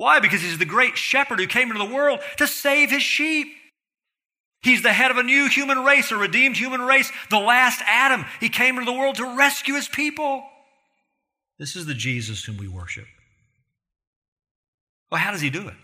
Why? 0.00 0.18
Because 0.18 0.40
he's 0.40 0.56
the 0.56 0.64
great 0.64 0.96
shepherd 0.96 1.38
who 1.40 1.46
came 1.46 1.70
into 1.70 1.86
the 1.86 1.94
world 1.94 2.20
to 2.38 2.46
save 2.46 2.90
his 2.90 3.02
sheep. 3.02 3.48
He's 4.62 4.82
the 4.82 4.94
head 4.94 5.10
of 5.10 5.18
a 5.18 5.22
new 5.22 5.46
human 5.50 5.84
race, 5.84 6.10
a 6.10 6.16
redeemed 6.16 6.56
human 6.56 6.80
race, 6.80 7.12
the 7.28 7.38
last 7.38 7.82
Adam. 7.84 8.24
He 8.40 8.48
came 8.48 8.78
into 8.78 8.90
the 8.90 8.96
world 8.96 9.16
to 9.16 9.36
rescue 9.36 9.74
his 9.74 9.88
people. 9.88 10.42
This 11.58 11.76
is 11.76 11.84
the 11.84 11.92
Jesus 11.92 12.42
whom 12.42 12.56
we 12.56 12.66
worship. 12.66 13.04
Well, 15.12 15.20
how 15.20 15.32
does 15.32 15.42
he 15.42 15.50
do 15.50 15.68
it? 15.68 15.74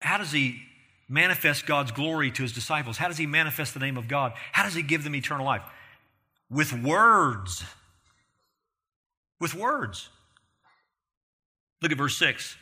How 0.00 0.18
does 0.18 0.32
he 0.32 0.60
manifest 1.08 1.66
God's 1.66 1.92
glory 1.92 2.32
to 2.32 2.42
his 2.42 2.52
disciples? 2.52 2.96
How 2.96 3.06
does 3.06 3.18
he 3.18 3.26
manifest 3.26 3.72
the 3.72 3.78
name 3.78 3.98
of 3.98 4.08
God? 4.08 4.32
How 4.50 4.64
does 4.64 4.74
he 4.74 4.82
give 4.82 5.04
them 5.04 5.14
eternal 5.14 5.46
life? 5.46 5.62
With 6.50 6.72
words. 6.72 7.62
With 9.38 9.54
words. 9.54 10.08
Look 11.82 11.92
at 11.92 11.98
verse 11.98 12.16
6. 12.16 12.56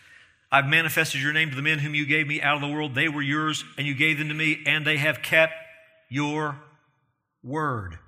I've 0.50 0.66
manifested 0.66 1.20
your 1.20 1.32
name 1.32 1.50
to 1.50 1.56
the 1.56 1.62
men 1.62 1.78
whom 1.78 1.94
you 1.94 2.06
gave 2.06 2.26
me 2.26 2.40
out 2.40 2.54
of 2.54 2.60
the 2.62 2.74
world. 2.74 2.94
They 2.94 3.08
were 3.08 3.22
yours, 3.22 3.64
and 3.76 3.86
you 3.86 3.94
gave 3.94 4.18
them 4.18 4.28
to 4.28 4.34
me, 4.34 4.62
and 4.66 4.86
they 4.86 4.96
have 4.96 5.22
kept 5.22 5.52
your 6.08 6.58
word. 7.42 7.98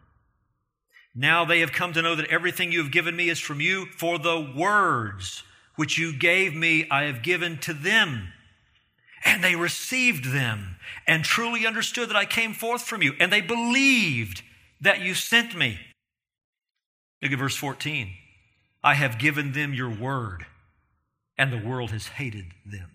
Now 1.14 1.44
they 1.44 1.60
have 1.60 1.72
come 1.72 1.92
to 1.92 2.02
know 2.02 2.14
that 2.14 2.30
everything 2.30 2.72
you 2.72 2.82
have 2.82 2.92
given 2.92 3.14
me 3.16 3.28
is 3.28 3.38
from 3.38 3.60
you, 3.60 3.86
for 3.96 4.18
the 4.18 4.52
words 4.56 5.42
which 5.76 5.98
you 5.98 6.16
gave 6.16 6.54
me, 6.54 6.86
I 6.90 7.04
have 7.04 7.22
given 7.22 7.58
to 7.58 7.72
them. 7.72 8.32
And 9.24 9.44
they 9.44 9.56
received 9.56 10.32
them 10.32 10.76
and 11.06 11.24
truly 11.24 11.66
understood 11.66 12.08
that 12.08 12.16
I 12.16 12.24
came 12.24 12.54
forth 12.54 12.82
from 12.82 13.02
you. 13.02 13.14
And 13.20 13.32
they 13.32 13.40
believed 13.40 14.42
that 14.80 15.00
you 15.00 15.14
sent 15.14 15.56
me. 15.56 15.78
Look 17.22 17.32
at 17.32 17.38
verse 17.38 17.56
14. 17.56 18.10
I 18.82 18.94
have 18.94 19.18
given 19.18 19.52
them 19.52 19.74
your 19.74 19.90
word, 19.90 20.46
and 21.40 21.52
the 21.52 21.68
world 21.68 21.90
has 21.90 22.06
hated 22.06 22.46
them. 22.64 22.90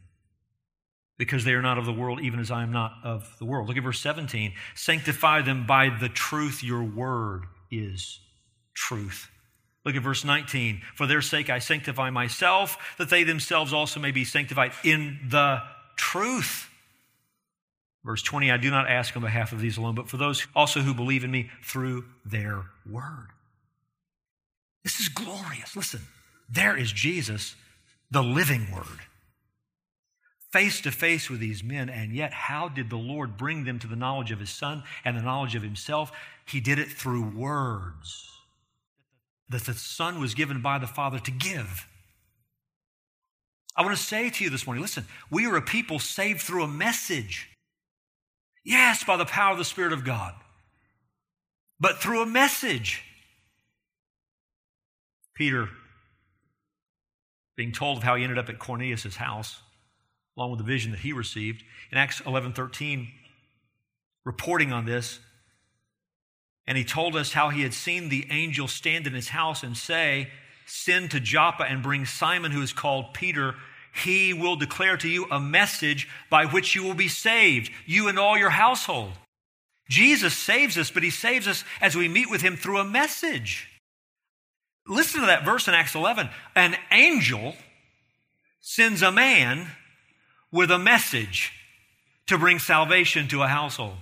because 1.17 1.45
they 1.45 1.53
are 1.53 1.61
not 1.61 1.77
of 1.77 1.85
the 1.85 1.93
world, 1.93 2.19
even 2.21 2.39
as 2.39 2.51
I 2.51 2.63
am 2.63 2.71
not 2.71 2.93
of 3.03 3.35
the 3.39 3.45
world. 3.45 3.67
Look 3.67 3.77
at 3.77 3.83
verse 3.83 4.01
17. 4.01 4.53
Sanctify 4.75 5.41
them 5.41 5.65
by 5.65 5.89
the 5.89 6.09
truth. 6.09 6.63
Your 6.63 6.83
word 6.83 7.43
is 7.71 8.19
truth. 8.73 9.29
Look 9.85 9.95
at 9.95 10.01
verse 10.01 10.25
19. 10.25 10.81
For 10.95 11.07
their 11.07 11.21
sake 11.21 11.49
I 11.49 11.59
sanctify 11.59 12.09
myself, 12.09 12.77
that 12.97 13.09
they 13.09 13.23
themselves 13.23 13.71
also 13.71 13.99
may 13.99 14.11
be 14.11 14.25
sanctified 14.25 14.73
in 14.83 15.19
the 15.29 15.61
truth. 15.95 16.69
Verse 18.03 18.21
20, 18.21 18.51
I 18.51 18.57
do 18.57 18.69
not 18.69 18.89
ask 18.89 19.15
on 19.15 19.21
behalf 19.23 19.51
of 19.51 19.61
these 19.61 19.77
alone, 19.77 19.95
but 19.95 20.09
for 20.09 20.17
those 20.17 20.45
also 20.55 20.81
who 20.81 20.93
believe 20.93 21.23
in 21.23 21.31
me 21.31 21.49
through 21.63 22.05
their 22.23 22.65
word. 22.89 23.29
This 24.83 24.99
is 24.99 25.07
glorious. 25.07 25.75
Listen, 25.75 26.01
there 26.49 26.77
is 26.77 26.91
Jesus, 26.91 27.55
the 28.11 28.23
living 28.23 28.71
word 28.71 29.01
face 30.55 30.79
to 30.79 30.89
face 30.89 31.29
with 31.29 31.41
these 31.41 31.65
men, 31.65 31.89
and 31.89 32.13
yet 32.13 32.31
how 32.31 32.69
did 32.69 32.89
the 32.89 32.95
Lord 32.95 33.35
bring 33.35 33.65
them 33.65 33.77
to 33.77 33.87
the 33.87 33.95
knowledge 33.97 34.31
of 34.31 34.39
His 34.39 34.49
Son 34.49 34.83
and 35.03 35.17
the 35.17 35.21
knowledge 35.21 35.53
of 35.53 35.63
Himself? 35.63 36.13
He 36.45 36.61
did 36.61 36.79
it 36.79 36.87
through 36.87 37.35
words 37.35 38.31
that 39.49 39.65
the 39.65 39.73
Son 39.73 40.17
was 40.21 40.33
given 40.33 40.61
by 40.61 40.79
the 40.79 40.87
Father 40.87 41.19
to 41.19 41.31
give. 41.31 41.85
I 43.75 43.81
want 43.81 43.97
to 43.97 44.01
say 44.01 44.29
to 44.29 44.43
you 44.45 44.49
this 44.49 44.65
morning 44.65 44.81
listen, 44.81 45.03
we 45.29 45.45
are 45.45 45.57
a 45.57 45.61
people 45.61 45.99
saved 45.99 46.39
through 46.39 46.63
a 46.63 46.69
message. 46.69 47.49
Yes, 48.63 49.03
by 49.03 49.17
the 49.17 49.25
power 49.25 49.51
of 49.51 49.57
the 49.57 49.65
Spirit 49.65 49.91
of 49.91 50.05
God, 50.05 50.35
but 51.81 51.97
through 51.97 52.21
a 52.21 52.25
message. 52.25 53.03
Peter, 55.35 55.67
being 57.55 57.71
told 57.71 57.97
of 57.97 58.03
how 58.03 58.15
he 58.15 58.23
ended 58.23 58.37
up 58.37 58.49
at 58.49 58.59
Cornelius' 58.59 59.15
house, 59.15 59.61
along 60.37 60.51
with 60.51 60.59
the 60.59 60.65
vision 60.65 60.91
that 60.91 60.99
he 60.99 61.13
received. 61.13 61.63
In 61.91 61.97
Acts 61.97 62.21
11 62.25 62.53
13, 62.53 63.07
reporting 64.25 64.73
on 64.73 64.85
this, 64.85 65.19
and 66.67 66.77
he 66.77 66.83
told 66.83 67.15
us 67.15 67.33
how 67.33 67.49
he 67.49 67.61
had 67.61 67.73
seen 67.73 68.09
the 68.09 68.27
angel 68.29 68.67
stand 68.67 69.07
in 69.07 69.13
his 69.13 69.29
house 69.29 69.63
and 69.63 69.77
say, 69.77 70.29
Send 70.65 71.11
to 71.11 71.19
Joppa 71.19 71.63
and 71.63 71.83
bring 71.83 72.05
Simon, 72.05 72.51
who 72.51 72.61
is 72.61 72.73
called 72.73 73.13
Peter. 73.13 73.53
He 73.93 74.33
will 74.33 74.55
declare 74.55 74.97
to 74.97 75.07
you 75.07 75.25
a 75.29 75.39
message 75.39 76.09
by 76.29 76.45
which 76.45 76.75
you 76.75 76.83
will 76.83 76.95
be 76.95 77.07
saved, 77.07 77.71
you 77.85 78.07
and 78.07 78.17
all 78.17 78.37
your 78.37 78.49
household. 78.49 79.11
Jesus 79.89 80.35
saves 80.35 80.77
us, 80.77 80.89
but 80.89 81.03
he 81.03 81.11
saves 81.11 81.47
us 81.47 81.63
as 81.79 81.95
we 81.95 82.07
meet 82.07 82.29
with 82.29 82.41
him 82.41 82.57
through 82.57 82.79
a 82.79 82.83
message. 82.83 83.69
Listen 84.87 85.21
to 85.21 85.27
that 85.27 85.45
verse 85.45 85.67
in 85.67 85.73
Acts 85.73 85.95
11. 85.95 86.29
An 86.55 86.75
angel 86.91 87.55
sends 88.61 89.01
a 89.01 89.11
man 89.11 89.67
with 90.51 90.71
a 90.71 90.79
message 90.79 91.51
to 92.27 92.37
bring 92.37 92.59
salvation 92.59 93.27
to 93.29 93.41
a 93.41 93.47
household. 93.47 93.97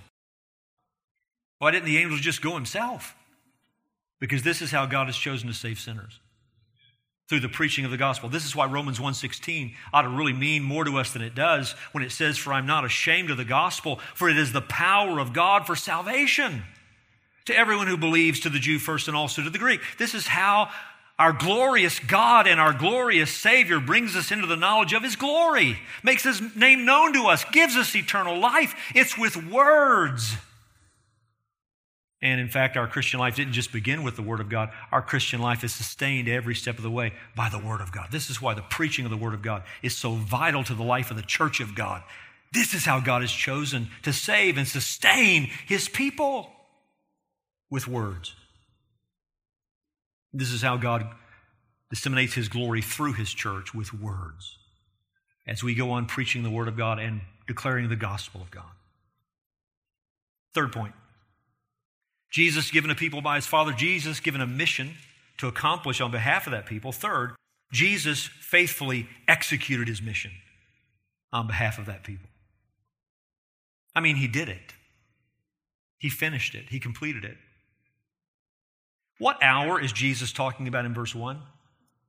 Why 1.58 1.70
didn't 1.70 1.86
the 1.86 1.98
angel 1.98 2.18
just 2.18 2.42
go 2.42 2.54
himself? 2.54 3.14
Because 4.20 4.42
this 4.42 4.62
is 4.62 4.70
how 4.70 4.86
God 4.86 5.06
has 5.06 5.16
chosen 5.16 5.48
to 5.48 5.54
save 5.54 5.78
sinners 5.78 6.20
through 7.28 7.40
the 7.40 7.48
preaching 7.48 7.84
of 7.84 7.90
the 7.90 7.96
gospel. 7.96 8.28
This 8.28 8.44
is 8.44 8.54
why 8.54 8.66
Romans 8.66 9.00
1:16 9.00 9.74
ought 9.92 10.02
to 10.02 10.08
really 10.08 10.32
mean 10.32 10.62
more 10.62 10.84
to 10.84 10.98
us 10.98 11.12
than 11.12 11.22
it 11.22 11.34
does 11.34 11.72
when 11.92 12.04
it 12.04 12.12
says 12.12 12.36
for 12.36 12.52
I'm 12.52 12.66
not 12.66 12.84
ashamed 12.84 13.30
of 13.30 13.38
the 13.38 13.44
gospel 13.44 14.00
for 14.14 14.28
it 14.28 14.36
is 14.36 14.52
the 14.52 14.60
power 14.60 15.18
of 15.18 15.32
God 15.32 15.66
for 15.66 15.74
salvation 15.74 16.64
to 17.46 17.56
everyone 17.56 17.86
who 17.86 17.96
believes 17.96 18.40
to 18.40 18.48
the 18.48 18.58
Jew 18.58 18.78
first 18.78 19.08
and 19.08 19.16
also 19.16 19.42
to 19.42 19.50
the 19.50 19.58
Greek. 19.58 19.80
This 19.98 20.14
is 20.14 20.26
how 20.26 20.70
our 21.18 21.32
glorious 21.32 22.00
God 22.00 22.46
and 22.46 22.58
our 22.58 22.72
glorious 22.72 23.32
Savior 23.32 23.78
brings 23.78 24.16
us 24.16 24.32
into 24.32 24.46
the 24.46 24.56
knowledge 24.56 24.92
of 24.92 25.02
His 25.02 25.14
glory, 25.14 25.78
makes 26.02 26.24
His 26.24 26.40
name 26.56 26.84
known 26.84 27.12
to 27.12 27.26
us, 27.26 27.44
gives 27.52 27.76
us 27.76 27.94
eternal 27.94 28.38
life. 28.38 28.74
It's 28.94 29.16
with 29.16 29.36
words. 29.36 30.34
And 32.20 32.40
in 32.40 32.48
fact, 32.48 32.78
our 32.78 32.88
Christian 32.88 33.20
life 33.20 33.36
didn't 33.36 33.52
just 33.52 33.70
begin 33.70 34.02
with 34.02 34.16
the 34.16 34.22
Word 34.22 34.40
of 34.40 34.48
God. 34.48 34.70
Our 34.90 35.02
Christian 35.02 35.40
life 35.40 35.62
is 35.62 35.74
sustained 35.74 36.26
every 36.26 36.54
step 36.54 36.78
of 36.78 36.82
the 36.82 36.90
way 36.90 37.12
by 37.36 37.50
the 37.50 37.58
Word 37.58 37.82
of 37.82 37.92
God. 37.92 38.08
This 38.10 38.30
is 38.30 38.40
why 38.40 38.54
the 38.54 38.62
preaching 38.62 39.04
of 39.04 39.10
the 39.10 39.16
Word 39.16 39.34
of 39.34 39.42
God 39.42 39.62
is 39.82 39.94
so 39.94 40.14
vital 40.14 40.64
to 40.64 40.74
the 40.74 40.82
life 40.82 41.10
of 41.10 41.18
the 41.18 41.22
church 41.22 41.60
of 41.60 41.74
God. 41.74 42.02
This 42.52 42.72
is 42.72 42.86
how 42.86 42.98
God 42.98 43.20
has 43.20 43.30
chosen 43.30 43.88
to 44.02 44.12
save 44.12 44.56
and 44.56 44.66
sustain 44.66 45.50
His 45.66 45.88
people 45.88 46.50
with 47.74 47.88
words. 47.88 48.36
This 50.32 50.52
is 50.52 50.62
how 50.62 50.76
God 50.76 51.08
disseminates 51.90 52.32
his 52.32 52.48
glory 52.48 52.80
through 52.80 53.14
his 53.14 53.34
church 53.34 53.74
with 53.74 53.92
words 53.92 54.58
as 55.44 55.64
we 55.64 55.74
go 55.74 55.90
on 55.90 56.06
preaching 56.06 56.44
the 56.44 56.50
word 56.50 56.68
of 56.68 56.76
God 56.76 57.00
and 57.00 57.22
declaring 57.48 57.88
the 57.88 57.96
gospel 57.96 58.40
of 58.40 58.52
God. 58.52 58.70
Third 60.54 60.72
point 60.72 60.94
Jesus 62.30 62.70
given 62.70 62.92
a 62.92 62.94
people 62.94 63.22
by 63.22 63.34
his 63.34 63.46
Father, 63.46 63.72
Jesus 63.72 64.20
given 64.20 64.40
a 64.40 64.46
mission 64.46 64.94
to 65.38 65.48
accomplish 65.48 66.00
on 66.00 66.12
behalf 66.12 66.46
of 66.46 66.52
that 66.52 66.66
people. 66.66 66.92
Third, 66.92 67.34
Jesus 67.72 68.22
faithfully 68.24 69.08
executed 69.26 69.88
his 69.88 70.00
mission 70.00 70.30
on 71.32 71.48
behalf 71.48 71.80
of 71.80 71.86
that 71.86 72.04
people. 72.04 72.30
I 73.96 74.00
mean, 74.00 74.14
he 74.14 74.28
did 74.28 74.48
it. 74.48 74.74
He 75.98 76.08
finished 76.08 76.54
it. 76.54 76.66
He 76.68 76.78
completed 76.78 77.24
it. 77.24 77.36
What 79.18 79.42
hour 79.42 79.80
is 79.80 79.92
Jesus 79.92 80.32
talking 80.32 80.68
about 80.68 80.84
in 80.84 80.94
verse 80.94 81.14
1? 81.14 81.40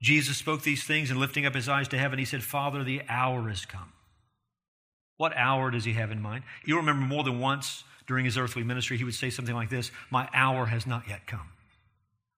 Jesus 0.01 0.37
spoke 0.37 0.63
these 0.63 0.83
things 0.83 1.09
and 1.09 1.19
lifting 1.19 1.45
up 1.45 1.55
his 1.55 1.69
eyes 1.69 1.87
to 1.89 1.97
heaven, 1.97 2.19
he 2.19 2.25
said, 2.25 2.43
Father, 2.43 2.83
the 2.83 3.01
hour 3.07 3.49
has 3.49 3.65
come. 3.65 3.91
What 5.17 5.35
hour 5.37 5.71
does 5.71 5.85
he 5.85 5.93
have 5.93 6.11
in 6.11 6.21
mind? 6.21 6.43
You 6.65 6.77
remember 6.77 7.05
more 7.05 7.23
than 7.23 7.39
once 7.39 7.83
during 8.07 8.25
his 8.25 8.37
earthly 8.37 8.63
ministry, 8.63 8.97
he 8.97 9.03
would 9.03 9.15
say 9.15 9.29
something 9.29 9.55
like 9.55 9.69
this 9.69 9.91
My 10.11 10.29
hour 10.33 10.65
has 10.67 10.85
not 10.85 11.07
yet 11.07 11.25
come. 11.25 11.49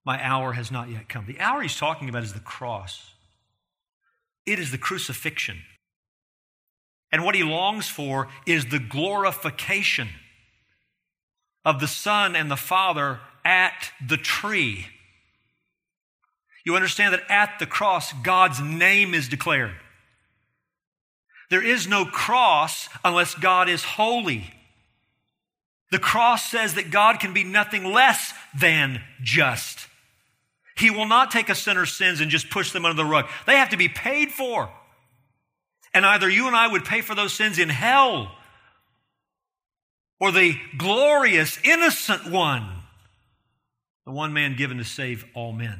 My 0.04 0.22
hour 0.24 0.52
has 0.52 0.70
not 0.70 0.88
yet 0.88 1.08
come. 1.08 1.26
The 1.26 1.40
hour 1.40 1.60
he's 1.60 1.76
talking 1.76 2.08
about 2.08 2.22
is 2.22 2.32
the 2.32 2.40
cross, 2.40 3.12
it 4.46 4.58
is 4.58 4.70
the 4.70 4.78
crucifixion. 4.78 5.62
And 7.10 7.24
what 7.24 7.34
he 7.34 7.42
longs 7.42 7.88
for 7.88 8.28
is 8.46 8.66
the 8.66 8.78
glorification 8.78 10.08
of 11.64 11.80
the 11.80 11.88
Son 11.88 12.36
and 12.36 12.50
the 12.50 12.56
Father 12.56 13.20
at 13.48 13.92
the 14.06 14.18
tree. 14.18 14.86
You 16.66 16.76
understand 16.76 17.14
that 17.14 17.30
at 17.30 17.58
the 17.58 17.64
cross, 17.64 18.12
God's 18.22 18.60
name 18.60 19.14
is 19.14 19.26
declared. 19.26 19.72
There 21.48 21.64
is 21.64 21.88
no 21.88 22.04
cross 22.04 22.90
unless 23.02 23.34
God 23.34 23.70
is 23.70 23.82
holy. 23.82 24.52
The 25.90 25.98
cross 25.98 26.50
says 26.50 26.74
that 26.74 26.90
God 26.90 27.20
can 27.20 27.32
be 27.32 27.42
nothing 27.42 27.84
less 27.84 28.34
than 28.54 29.00
just. 29.22 29.88
He 30.76 30.90
will 30.90 31.06
not 31.06 31.30
take 31.30 31.48
a 31.48 31.54
sinner's 31.54 31.94
sins 31.94 32.20
and 32.20 32.30
just 32.30 32.50
push 32.50 32.72
them 32.72 32.84
under 32.84 33.02
the 33.02 33.08
rug. 33.08 33.28
They 33.46 33.56
have 33.56 33.70
to 33.70 33.78
be 33.78 33.88
paid 33.88 34.30
for. 34.30 34.70
And 35.94 36.04
either 36.04 36.28
you 36.28 36.48
and 36.48 36.54
I 36.54 36.68
would 36.68 36.84
pay 36.84 37.00
for 37.00 37.14
those 37.14 37.32
sins 37.32 37.58
in 37.58 37.70
hell 37.70 38.30
or 40.20 40.32
the 40.32 40.54
glorious, 40.76 41.58
innocent 41.64 42.30
one 42.30 42.77
the 44.08 44.14
one 44.14 44.32
man 44.32 44.56
given 44.56 44.78
to 44.78 44.84
save 44.84 45.26
all 45.34 45.52
men 45.52 45.78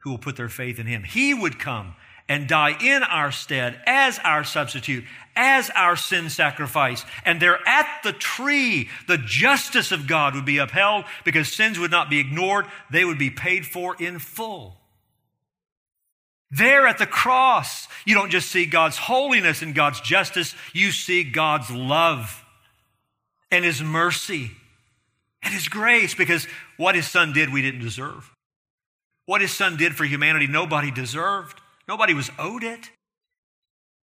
who 0.00 0.10
will 0.10 0.18
put 0.18 0.36
their 0.36 0.50
faith 0.50 0.78
in 0.78 0.84
him. 0.84 1.02
He 1.02 1.32
would 1.32 1.58
come 1.58 1.94
and 2.28 2.46
die 2.46 2.76
in 2.78 3.02
our 3.02 3.32
stead 3.32 3.80
as 3.86 4.18
our 4.22 4.44
substitute, 4.44 5.02
as 5.34 5.70
our 5.70 5.96
sin 5.96 6.28
sacrifice. 6.28 7.06
And 7.24 7.40
there 7.40 7.58
at 7.66 7.88
the 8.04 8.12
tree, 8.12 8.90
the 9.08 9.16
justice 9.16 9.92
of 9.92 10.06
God 10.06 10.34
would 10.34 10.44
be 10.44 10.58
upheld 10.58 11.06
because 11.24 11.50
sins 11.50 11.78
would 11.78 11.90
not 11.90 12.10
be 12.10 12.18
ignored, 12.18 12.66
they 12.90 13.02
would 13.02 13.18
be 13.18 13.30
paid 13.30 13.64
for 13.64 13.96
in 13.98 14.18
full. 14.18 14.76
There 16.50 16.86
at 16.86 16.98
the 16.98 17.06
cross, 17.06 17.88
you 18.04 18.14
don't 18.14 18.28
just 18.28 18.50
see 18.50 18.66
God's 18.66 18.98
holiness 18.98 19.62
and 19.62 19.74
God's 19.74 20.02
justice, 20.02 20.54
you 20.74 20.90
see 20.90 21.24
God's 21.24 21.70
love 21.70 22.44
and 23.50 23.64
His 23.64 23.80
mercy 23.80 24.50
and 25.42 25.54
His 25.54 25.68
grace, 25.68 26.14
because 26.14 26.46
what 26.80 26.94
His 26.94 27.06
Son 27.06 27.34
did, 27.34 27.52
we 27.52 27.60
didn't 27.60 27.82
deserve. 27.82 28.30
What 29.26 29.42
His 29.42 29.52
Son 29.52 29.76
did 29.76 29.94
for 29.94 30.04
humanity, 30.04 30.46
nobody 30.46 30.90
deserved. 30.90 31.60
Nobody 31.86 32.14
was 32.14 32.30
owed 32.38 32.64
it. 32.64 32.90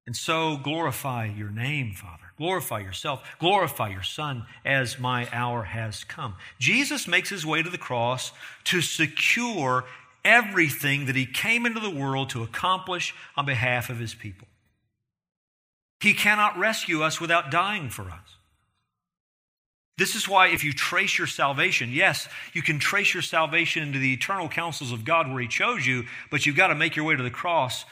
And 0.07 0.15
so 0.15 0.57
glorify 0.57 1.27
your 1.27 1.51
name, 1.51 1.93
Father. 1.93 2.23
Glorify 2.39 2.79
yourself. 2.79 3.29
Glorify 3.41 3.89
your 3.89 4.05
Son 4.05 4.47
as 4.65 4.99
my 4.99 5.29
hour 5.33 5.65
has 5.65 6.05
come. 6.05 6.37
Jesus 6.61 7.09
makes 7.09 7.31
his 7.31 7.45
way 7.45 7.65
to 7.65 7.71
the 7.71 7.79
cross 7.79 8.31
to 8.65 8.81
secure 8.81 9.85
everything 10.25 11.07
that 11.07 11.17
he 11.17 11.27
came 11.27 11.67
into 11.67 11.81
the 11.81 11.91
world 11.91 12.31
to 12.31 12.45
accomplish 12.45 13.13
on 13.37 13.45
behalf 13.45 13.91
of 13.91 13.99
his 13.99 14.15
people. 14.15 14.47
He 16.01 16.15
cannot 16.15 16.59
rescue 16.59 17.03
us 17.03 17.21
without 17.21 17.51
dying 17.51 17.91
for 17.91 18.03
us. 18.03 18.37
This 19.99 20.15
is 20.15 20.29
why, 20.29 20.49
if 20.49 20.65
you 20.65 20.73
trace 20.73 21.19
your 21.19 21.27
salvation, 21.27 21.91
yes, 21.93 22.29
you 22.55 22.63
can 22.63 22.79
trace 22.79 23.13
your 23.13 23.23
salvation 23.23 23.83
into 23.83 23.99
the 23.99 24.13
eternal 24.13 24.49
counsels 24.49 24.91
of 24.91 25.05
God 25.05 25.31
where 25.31 25.43
He 25.43 25.49
chose 25.49 25.87
you, 25.87 26.05
but 26.31 26.47
you've 26.47 26.57
got 26.57 26.69
to 26.69 26.75
make 26.75 26.97
your 26.97 27.05
way 27.05 27.15
to 27.15 27.23
the 27.23 27.31
cross 27.31 27.85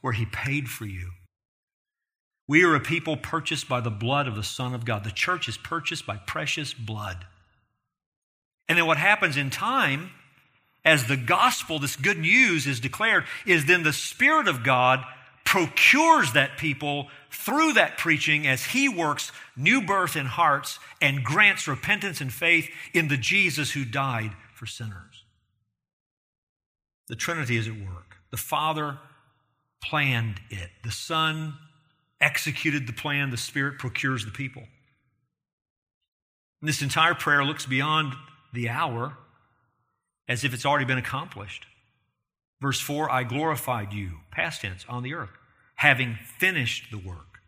where 0.00 0.12
He 0.12 0.24
paid 0.24 0.68
for 0.68 0.86
you. 0.86 1.10
We 2.46 2.64
are 2.64 2.74
a 2.74 2.80
people 2.80 3.16
purchased 3.16 3.68
by 3.68 3.80
the 3.80 3.90
blood 3.90 4.26
of 4.26 4.36
the 4.36 4.42
Son 4.42 4.72
of 4.72 4.84
God. 4.84 5.04
The 5.04 5.10
church 5.10 5.48
is 5.48 5.58
purchased 5.58 6.06
by 6.06 6.16
precious 6.16 6.72
blood. 6.72 7.26
And 8.68 8.78
then 8.78 8.86
what 8.86 8.96
happens 8.96 9.36
in 9.36 9.50
time, 9.50 10.10
as 10.84 11.06
the 11.06 11.16
gospel, 11.16 11.78
this 11.78 11.96
good 11.96 12.18
news 12.18 12.66
is 12.66 12.80
declared, 12.80 13.24
is 13.44 13.66
then 13.66 13.82
the 13.82 13.92
Spirit 13.92 14.48
of 14.48 14.62
God 14.62 15.04
procures 15.48 16.34
that 16.34 16.58
people 16.58 17.08
through 17.30 17.72
that 17.72 17.96
preaching 17.96 18.46
as 18.46 18.66
He 18.66 18.86
works 18.86 19.32
new 19.56 19.80
birth 19.80 20.14
in 20.14 20.26
hearts 20.26 20.78
and 21.00 21.24
grants 21.24 21.66
repentance 21.66 22.20
and 22.20 22.30
faith 22.30 22.68
in 22.92 23.08
the 23.08 23.16
Jesus 23.16 23.70
who 23.70 23.86
died 23.86 24.32
for 24.52 24.66
sinners. 24.66 25.24
The 27.06 27.16
Trinity 27.16 27.56
is 27.56 27.66
at 27.66 27.72
work. 27.72 28.16
The 28.30 28.36
Father 28.36 28.98
planned 29.82 30.38
it, 30.50 30.68
the 30.84 30.90
Son 30.90 31.54
executed 32.20 32.86
the 32.86 32.92
plan, 32.92 33.30
the 33.30 33.38
Spirit 33.38 33.78
procures 33.78 34.26
the 34.26 34.30
people. 34.30 34.64
And 36.60 36.68
this 36.68 36.82
entire 36.82 37.14
prayer 37.14 37.42
looks 37.42 37.64
beyond 37.64 38.12
the 38.52 38.68
hour 38.68 39.16
as 40.28 40.44
if 40.44 40.52
it's 40.52 40.66
already 40.66 40.84
been 40.84 40.98
accomplished. 40.98 41.64
Verse 42.60 42.80
4 42.80 43.10
I 43.10 43.24
glorified 43.24 43.92
you, 43.92 44.20
past 44.30 44.62
tense, 44.62 44.84
on 44.88 45.02
the 45.02 45.14
earth, 45.14 45.30
having 45.76 46.18
finished 46.38 46.90
the 46.90 46.98
work 46.98 47.40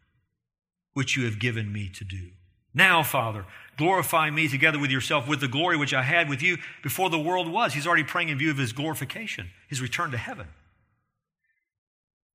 which 0.93 1.17
you 1.17 1.25
have 1.25 1.39
given 1.39 1.73
me 1.73 1.89
to 1.89 2.05
do. 2.05 2.31
Now, 2.73 3.03
Father, 3.03 3.47
glorify 3.77 4.31
me 4.31 4.47
together 4.47 4.79
with 4.79 4.91
yourself 4.91 5.27
with 5.27 5.41
the 5.41 5.49
glory 5.49 5.77
which 5.77 5.95
I 5.95 6.03
had 6.03 6.29
with 6.29 6.43
you 6.43 6.59
before 6.83 7.11
the 7.11 7.19
world 7.19 7.51
was. 7.51 7.75
He's 7.75 7.87
already 7.87 8.05
praying 8.05 8.29
in 8.29 8.39
view 8.39 8.51
of 8.51 8.59
his 8.59 8.73
glorification, 8.73 9.51
his 9.69 9.81
return 9.81 10.13
to 10.13 10.17
heaven. 10.17 10.47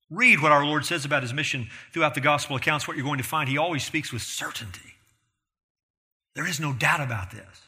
Read 0.10 0.42
what 0.42 0.52
our 0.52 0.66
Lord 0.66 0.86
says 0.86 1.06
about 1.06 1.24
his 1.24 1.34
mission 1.34 1.70
throughout 1.92 2.16
the 2.16 2.22
gospel 2.22 2.56
accounts, 2.56 2.88
what 2.88 2.98
you're 2.98 3.06
going 3.06 3.18
to 3.18 3.24
find. 3.24 3.50
He 3.50 3.58
always 3.58 3.84
speaks 3.84 4.12
with 4.12 4.22
certainty. 4.22 4.96
There 6.36 6.48
is 6.48 6.60
no 6.60 6.74
doubt 6.74 7.02
about 7.02 7.32
this. 7.32 7.62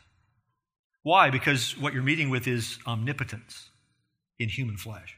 Why? 1.03 1.29
Because 1.29 1.77
what 1.77 1.93
you're 1.93 2.03
meeting 2.03 2.29
with 2.29 2.47
is 2.47 2.79
omnipotence 2.85 3.66
in 4.39 4.49
human 4.49 4.77
flesh. 4.77 5.17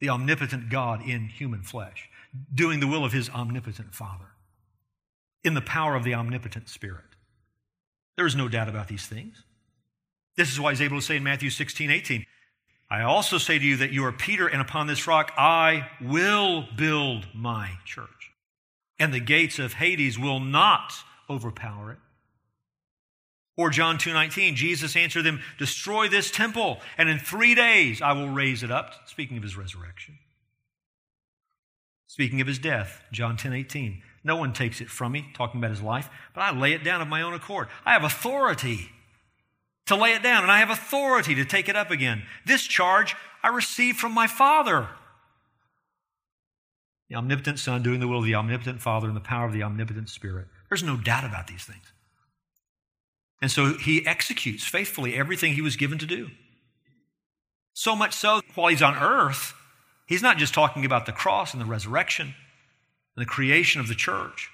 The 0.00 0.08
omnipotent 0.08 0.68
God 0.68 1.02
in 1.06 1.28
human 1.28 1.62
flesh, 1.62 2.08
doing 2.52 2.80
the 2.80 2.88
will 2.88 3.04
of 3.04 3.12
his 3.12 3.30
omnipotent 3.30 3.94
Father, 3.94 4.32
in 5.44 5.54
the 5.54 5.60
power 5.60 5.94
of 5.94 6.04
the 6.04 6.14
omnipotent 6.14 6.68
Spirit. 6.68 7.04
There 8.16 8.26
is 8.26 8.36
no 8.36 8.48
doubt 8.48 8.68
about 8.68 8.88
these 8.88 9.06
things. 9.06 9.42
This 10.36 10.50
is 10.50 10.58
why 10.58 10.70
he's 10.70 10.82
able 10.82 10.98
to 10.98 11.04
say 11.04 11.16
in 11.16 11.24
Matthew 11.24 11.50
16, 11.50 11.90
18, 11.90 12.26
I 12.90 13.02
also 13.02 13.38
say 13.38 13.58
to 13.58 13.64
you 13.64 13.78
that 13.78 13.92
you 13.92 14.04
are 14.04 14.12
Peter, 14.12 14.46
and 14.46 14.60
upon 14.60 14.86
this 14.86 15.06
rock 15.06 15.32
I 15.36 15.88
will 16.00 16.66
build 16.76 17.26
my 17.34 17.70
church. 17.84 18.32
And 18.98 19.14
the 19.14 19.20
gates 19.20 19.58
of 19.58 19.74
Hades 19.74 20.18
will 20.18 20.40
not 20.40 20.92
overpower 21.28 21.92
it. 21.92 21.98
Or 23.56 23.68
John 23.70 23.98
2:19, 23.98 24.56
Jesus 24.56 24.96
answered 24.96 25.22
them, 25.22 25.42
"Destroy 25.58 26.08
this 26.08 26.30
temple, 26.30 26.80
and 26.96 27.08
in 27.08 27.18
3 27.18 27.54
days 27.54 28.00
I 28.00 28.12
will 28.12 28.30
raise 28.30 28.62
it 28.62 28.70
up." 28.70 29.08
Speaking 29.08 29.36
of 29.36 29.42
his 29.42 29.56
resurrection. 29.56 30.18
Speaking 32.06 32.40
of 32.40 32.46
his 32.46 32.58
death, 32.58 33.02
John 33.12 33.36
10:18, 33.36 34.02
"No 34.24 34.36
one 34.36 34.52
takes 34.52 34.80
it 34.80 34.90
from 34.90 35.12
me," 35.12 35.30
talking 35.34 35.60
about 35.60 35.70
his 35.70 35.82
life, 35.82 36.08
"but 36.34 36.42
I 36.42 36.50
lay 36.50 36.72
it 36.72 36.82
down 36.82 37.02
of 37.02 37.08
my 37.08 37.22
own 37.22 37.34
accord. 37.34 37.68
I 37.84 37.92
have 37.92 38.04
authority 38.04 38.90
to 39.86 39.96
lay 39.96 40.12
it 40.12 40.22
down, 40.22 40.42
and 40.42 40.52
I 40.52 40.58
have 40.58 40.70
authority 40.70 41.34
to 41.34 41.44
take 41.44 41.68
it 41.68 41.76
up 41.76 41.90
again. 41.90 42.26
This 42.44 42.66
charge 42.66 43.16
I 43.42 43.48
received 43.48 43.98
from 43.98 44.12
my 44.12 44.26
Father. 44.26 44.88
The 47.08 47.16
omnipotent 47.16 47.58
Son 47.58 47.82
doing 47.82 48.00
the 48.00 48.08
will 48.08 48.20
of 48.20 48.24
the 48.24 48.34
omnipotent 48.34 48.80
Father 48.80 49.08
and 49.08 49.16
the 49.16 49.20
power 49.20 49.44
of 49.44 49.52
the 49.52 49.62
omnipotent 49.62 50.08
Spirit. 50.08 50.48
There's 50.70 50.82
no 50.82 50.96
doubt 50.96 51.24
about 51.24 51.48
these 51.48 51.64
things. 51.64 51.91
And 53.42 53.50
so 53.50 53.74
he 53.76 54.06
executes 54.06 54.64
faithfully 54.64 55.16
everything 55.16 55.54
he 55.54 55.60
was 55.60 55.74
given 55.74 55.98
to 55.98 56.06
do. 56.06 56.30
So 57.74 57.96
much 57.96 58.14
so, 58.14 58.40
while 58.54 58.68
he's 58.68 58.82
on 58.82 58.94
earth, 58.94 59.52
he's 60.06 60.22
not 60.22 60.38
just 60.38 60.54
talking 60.54 60.84
about 60.84 61.06
the 61.06 61.12
cross 61.12 61.52
and 61.52 61.60
the 61.60 61.66
resurrection 61.66 62.34
and 63.16 63.22
the 63.22 63.28
creation 63.28 63.80
of 63.80 63.88
the 63.88 63.96
church, 63.96 64.48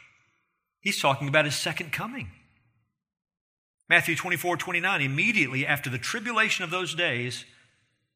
he's 0.81 1.01
talking 1.01 1.29
about 1.29 1.45
his 1.45 1.55
second 1.55 1.93
coming. 1.93 2.31
Matthew 3.91 4.17
24, 4.17 4.57
29, 4.57 5.01
immediately 5.03 5.67
after 5.67 5.91
the 5.91 5.99
tribulation 5.99 6.65
of 6.65 6.71
those 6.71 6.95
days, 6.95 7.45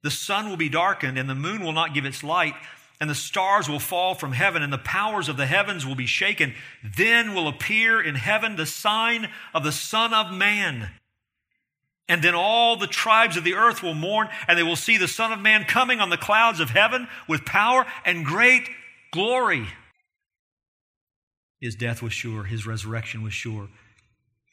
the 0.03 0.11
sun 0.11 0.49
will 0.49 0.57
be 0.57 0.69
darkened 0.69 1.19
and 1.19 1.29
the 1.29 1.35
moon 1.35 1.63
will 1.63 1.73
not 1.73 1.95
give 1.95 2.05
its 2.07 2.25
light 2.25 2.55
and 3.03 3.11
the 3.11 3.17
stars 3.17 3.69
will 3.69 3.81
fall 3.81 4.15
from 4.15 4.31
heaven 4.31 4.63
and 4.63 4.73
the 4.73 4.79
powers 4.79 5.29
of 5.29 5.37
the 5.37 5.47
heavens 5.47 5.85
will 5.85 5.97
be 5.97 6.07
shaken. 6.07 6.55
Then 6.85 7.35
will 7.35 7.49
appear 7.49 8.01
in 8.01 8.15
heaven 8.15 8.55
the 8.55 8.65
sign 8.65 9.29
of 9.53 9.65
the 9.65 9.73
Son 9.73 10.15
of 10.15 10.33
Man. 10.33 10.89
And 12.09 12.23
then 12.23 12.37
all 12.37 12.77
the 12.77 12.87
tribes 12.87 13.37
of 13.37 13.43
the 13.43 13.55
earth 13.55 13.83
will 13.83 13.95
mourn 13.95 14.29
and 14.47 14.57
they 14.57 14.63
will 14.63 14.77
see 14.77 14.99
the 14.99 15.09
Son 15.09 15.33
of 15.33 15.41
Man 15.41 15.65
coming 15.65 15.99
on 15.99 16.11
the 16.11 16.17
clouds 16.17 16.61
of 16.61 16.71
heaven 16.71 17.09
with 17.29 17.45
power 17.45 17.87
and 18.05 18.25
great 18.25 18.69
glory. 19.11 19.67
His 21.61 21.75
death 21.75 22.03
was 22.03 22.13
sure, 22.13 22.45
his 22.45 22.69
resurrection 22.69 23.25
was 23.25 23.35
sure. 23.35 23.69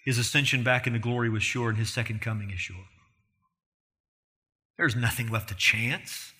His 0.03 0.17
ascension 0.17 0.63
back 0.63 0.87
into 0.87 0.97
glory 0.97 1.29
was 1.29 1.43
sure, 1.43 1.69
and 1.69 1.77
his 1.77 1.93
second 1.93 2.19
coming 2.19 2.49
is 2.49 2.59
sure. 2.59 2.87
There's 4.75 4.95
nothing 4.95 5.29
left 5.29 5.49
to 5.49 5.55
chance. 5.55 6.33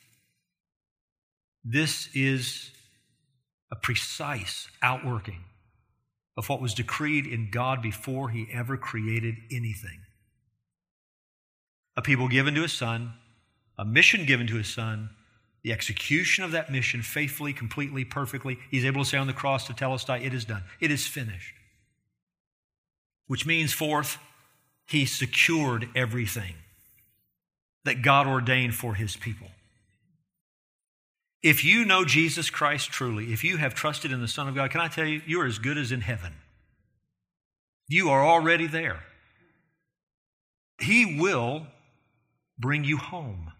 This 1.64 2.10
is 2.14 2.72
a 3.72 3.76
precise 3.76 4.68
outworking 4.82 5.44
of 6.38 6.50
what 6.50 6.62
was 6.62 6.74
decreed 6.74 7.26
in 7.26 7.52
God 7.52 7.82
before 7.82 8.30
he 8.30 8.48
ever 8.52 8.78
created 8.78 9.36
anything. 9.52 10.00
A 11.98 12.02
people 12.02 12.28
given 12.28 12.56
to 12.56 12.62
his 12.62 12.74
son, 12.74 13.14
a 13.78 13.86
mission 13.86 14.26
given 14.26 14.48
to 14.48 14.56
his 14.56 14.74
son, 14.74 15.10
the 15.64 15.74
execution 15.74 16.46
of 16.46 16.52
that 16.52 16.72
mission 16.72 17.02
faithfully, 17.02 17.52
completely, 17.52 18.06
perfectly. 18.06 18.58
He's 18.72 18.86
able 18.86 19.04
to 19.04 19.10
say 19.10 19.18
on 19.18 19.28
the 19.28 19.34
cross 19.34 19.68
Tetelestai, 19.68 20.26
It 20.26 20.34
is 20.34 20.46
done. 20.46 20.64
It 20.80 20.92
is 20.92 21.06
finished 21.06 21.54
which 23.30 23.46
means, 23.46 23.72
fourth, 23.72 24.18
he 24.88 25.06
secured 25.06 25.88
everything 25.96 26.56
that 27.86 28.02
God 28.02 28.26
ordained 28.26 28.74
for 28.74 28.96
his 28.96 29.16
people. 29.16 29.50
If 31.42 31.64
you 31.64 31.86
know 31.86 32.04
Jesus 32.04 32.50
Christ 32.50 32.92
truly, 32.92 33.32
if 33.32 33.44
you 33.44 33.58
have 33.58 33.74
trusted 33.74 34.12
in 34.12 34.22
the 34.22 34.28
Son 34.28 34.48
of 34.48 34.56
God, 34.56 34.72
can 34.72 34.82
I 34.82 34.88
tell 34.88 35.06
you, 35.06 35.22
you're 35.26 35.46
as 35.46 35.58
good 35.58 35.78
as 35.78 35.92
in 35.92 36.02
heaven. 36.02 36.34
You 37.88 38.10
are 38.10 38.26
already 38.26 38.68
there. 38.68 39.04
He 40.80 41.18
will 41.20 41.66
bring 42.58 42.84
you 42.84 42.98
home. 42.98 43.52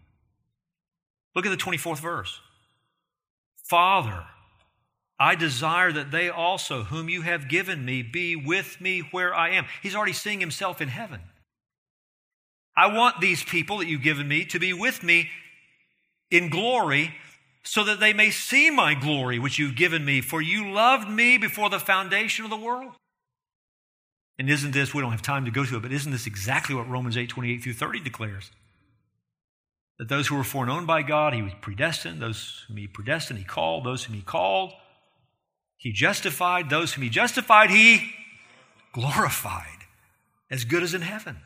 Look 1.34 1.46
at 1.46 1.50
the 1.50 1.56
24th 1.56 2.00
verse. 2.00 2.40
Father, 3.68 4.24
I 5.18 5.34
desire 5.34 5.92
that 5.92 6.10
they 6.10 6.28
also, 6.28 6.84
whom 6.84 7.08
you 7.08 7.22
have 7.22 7.48
given 7.48 7.84
me, 7.84 8.02
be 8.02 8.36
with 8.36 8.80
me 8.80 9.00
where 9.10 9.34
I 9.34 9.50
am. 9.50 9.66
He's 9.82 9.94
already 9.94 10.12
seeing 10.12 10.40
himself 10.40 10.80
in 10.80 10.88
heaven. 10.88 11.20
I 12.76 12.94
want 12.94 13.20
these 13.20 13.44
people 13.44 13.78
that 13.78 13.86
you've 13.86 14.02
given 14.02 14.26
me 14.26 14.44
to 14.46 14.58
be 14.58 14.72
with 14.72 15.02
me 15.02 15.28
in 16.30 16.48
glory 16.48 17.14
so 17.62 17.84
that 17.84 18.00
they 18.00 18.12
may 18.12 18.30
see 18.30 18.70
my 18.70 18.94
glory 18.94 19.38
which 19.38 19.58
you've 19.58 19.76
given 19.76 20.04
me, 20.04 20.20
for 20.20 20.40
you 20.40 20.70
loved 20.70 21.08
me 21.08 21.38
before 21.38 21.70
the 21.70 21.78
foundation 21.78 22.44
of 22.44 22.50
the 22.50 22.56
world. 22.56 22.92
And 24.38 24.48
isn't 24.48 24.72
this, 24.72 24.94
we 24.94 25.02
don't 25.02 25.10
have 25.10 25.22
time 25.22 25.44
to 25.44 25.50
go 25.50 25.64
to 25.66 25.76
it, 25.76 25.82
but 25.82 25.92
isn't 25.92 26.12
this 26.12 26.26
exactly 26.26 26.74
what 26.74 26.88
Romans 26.88 27.16
8 27.16 27.28
28 27.28 27.62
through 27.62 27.74
30 27.74 28.00
declares? 28.00 28.50
That 29.98 30.08
those 30.08 30.28
who 30.28 30.36
were 30.36 30.44
foreknown 30.44 30.86
by 30.86 31.02
God, 31.02 31.34
he 31.34 31.42
was 31.42 31.52
predestined. 31.60 32.22
Those 32.22 32.64
whom 32.66 32.78
he 32.78 32.86
predestined, 32.86 33.38
he 33.38 33.44
called. 33.44 33.84
Those 33.84 34.04
whom 34.04 34.16
he 34.16 34.22
called, 34.22 34.72
he 35.76 35.92
justified 35.92 36.70
those 36.70 36.94
whom 36.94 37.04
he 37.04 37.10
justified, 37.10 37.70
he 37.70 38.10
glorified, 38.92 39.84
as 40.50 40.64
good 40.64 40.82
as 40.82 40.94
in 40.94 41.02
heaven. 41.02 41.36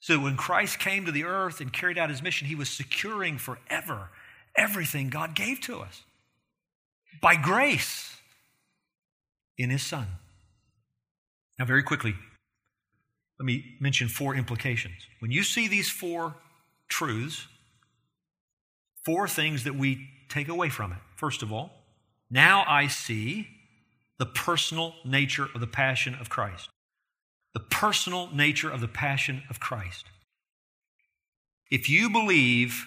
So 0.00 0.18
when 0.18 0.36
Christ 0.36 0.78
came 0.78 1.04
to 1.06 1.12
the 1.12 1.24
earth 1.24 1.60
and 1.60 1.72
carried 1.72 1.98
out 1.98 2.10
his 2.10 2.22
mission, 2.22 2.48
he 2.48 2.54
was 2.54 2.70
securing 2.70 3.38
forever 3.38 4.10
everything 4.58 5.08
God 5.08 5.34
gave 5.34 5.60
to 5.62 5.80
us 5.80 6.02
by 7.20 7.36
grace 7.36 8.16
in 9.56 9.70
his 9.70 9.82
Son. 9.82 10.06
Now, 11.58 11.64
very 11.64 11.82
quickly, 11.82 12.14
let 13.38 13.46
me 13.46 13.76
mention 13.80 14.08
four 14.08 14.34
implications. 14.34 15.06
When 15.20 15.30
you 15.30 15.42
see 15.42 15.68
these 15.68 15.88
four 15.88 16.34
truths, 16.88 17.46
four 19.04 19.28
things 19.28 19.64
that 19.64 19.74
we 19.74 20.08
take 20.28 20.48
away 20.48 20.68
from 20.68 20.92
it. 20.92 20.98
First 21.16 21.42
of 21.42 21.52
all, 21.52 21.70
now 22.30 22.64
I 22.66 22.88
see 22.88 23.48
the 24.18 24.26
personal 24.26 24.94
nature 25.04 25.48
of 25.54 25.60
the 25.60 25.66
passion 25.66 26.14
of 26.20 26.28
Christ. 26.28 26.68
The 27.54 27.60
personal 27.60 28.28
nature 28.34 28.70
of 28.70 28.80
the 28.80 28.88
passion 28.88 29.42
of 29.48 29.60
Christ. 29.60 30.06
If 31.70 31.88
you 31.88 32.10
believe 32.10 32.86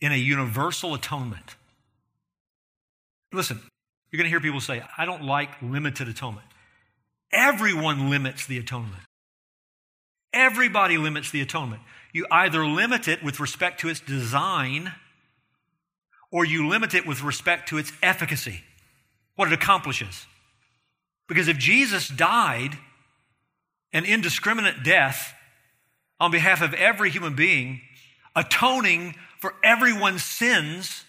in 0.00 0.12
a 0.12 0.16
universal 0.16 0.94
atonement, 0.94 1.56
listen, 3.32 3.60
You're 4.10 4.18
going 4.18 4.24
to 4.24 4.30
hear 4.30 4.40
people 4.40 4.60
say, 4.60 4.82
I 4.98 5.04
don't 5.04 5.24
like 5.24 5.50
limited 5.62 6.08
atonement. 6.08 6.46
Everyone 7.32 8.10
limits 8.10 8.46
the 8.46 8.58
atonement. 8.58 9.02
Everybody 10.32 10.98
limits 10.98 11.30
the 11.30 11.40
atonement. 11.40 11.82
You 12.12 12.26
either 12.30 12.66
limit 12.66 13.06
it 13.06 13.22
with 13.22 13.38
respect 13.38 13.80
to 13.80 13.88
its 13.88 14.00
design 14.00 14.92
or 16.32 16.44
you 16.44 16.68
limit 16.68 16.94
it 16.94 17.06
with 17.06 17.22
respect 17.22 17.68
to 17.68 17.78
its 17.78 17.92
efficacy, 18.02 18.62
what 19.36 19.48
it 19.48 19.54
accomplishes. 19.54 20.26
Because 21.28 21.48
if 21.48 21.58
Jesus 21.58 22.08
died 22.08 22.76
an 23.92 24.04
indiscriminate 24.04 24.82
death 24.82 25.34
on 26.18 26.30
behalf 26.30 26.62
of 26.62 26.74
every 26.74 27.10
human 27.10 27.34
being, 27.34 27.80
atoning 28.36 29.14
for 29.40 29.54
everyone 29.64 30.18
sins, 30.18 31.04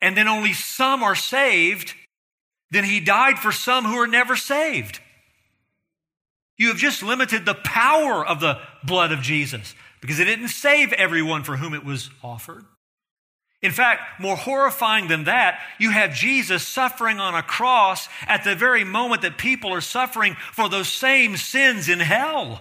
and 0.00 0.16
then 0.16 0.28
only 0.28 0.52
some 0.52 1.02
are 1.02 1.14
saved, 1.14 1.94
then 2.70 2.84
he 2.84 3.00
died 3.00 3.38
for 3.38 3.52
some 3.52 3.84
who 3.84 3.96
are 3.96 4.06
never 4.06 4.36
saved. 4.36 5.00
You 6.56 6.68
have 6.68 6.76
just 6.76 7.02
limited 7.02 7.44
the 7.44 7.54
power 7.54 8.24
of 8.24 8.40
the 8.40 8.58
blood 8.84 9.12
of 9.12 9.22
Jesus 9.22 9.74
because 10.00 10.20
it 10.20 10.26
didn't 10.26 10.48
save 10.48 10.92
everyone 10.92 11.42
for 11.42 11.56
whom 11.56 11.74
it 11.74 11.84
was 11.84 12.10
offered. 12.22 12.64
In 13.62 13.72
fact, 13.72 14.20
more 14.20 14.36
horrifying 14.36 15.08
than 15.08 15.24
that, 15.24 15.58
you 15.78 15.90
have 15.90 16.12
Jesus 16.12 16.66
suffering 16.66 17.18
on 17.18 17.34
a 17.34 17.42
cross 17.42 18.08
at 18.26 18.44
the 18.44 18.54
very 18.54 18.84
moment 18.84 19.22
that 19.22 19.38
people 19.38 19.72
are 19.72 19.80
suffering 19.80 20.36
for 20.52 20.68
those 20.68 20.92
same 20.92 21.38
sins 21.38 21.88
in 21.88 21.98
hell. 22.00 22.60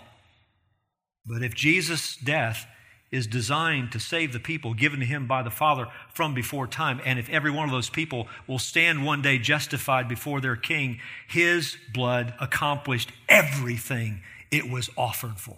But 1.26 1.44
if 1.44 1.54
Jesus' 1.54 2.16
death 2.16 2.66
is 3.14 3.28
designed 3.28 3.92
to 3.92 4.00
save 4.00 4.34
the 4.34 4.40
people 4.40 4.74
given 4.74 5.00
to 5.00 5.06
him 5.06 5.28
by 5.28 5.44
the 5.44 5.52
Father 5.52 5.88
from 6.12 6.34
before 6.34 6.66
time, 6.66 7.00
and 7.06 7.20
if 7.20 7.30
every 7.30 7.52
one 7.52 7.66
of 7.66 7.72
those 7.72 7.90
people 7.90 8.28
will 8.48 8.58
stand 8.58 9.06
one 9.06 9.22
day 9.22 9.38
justified 9.38 10.10
before 10.10 10.42
their 10.42 10.56
King, 10.56 11.00
his 11.28 11.78
blood 11.94 12.34
accomplished 12.42 13.12
everything 13.30 14.22
it 14.50 14.68
was 14.68 14.90
offered 14.98 15.38
for. 15.38 15.58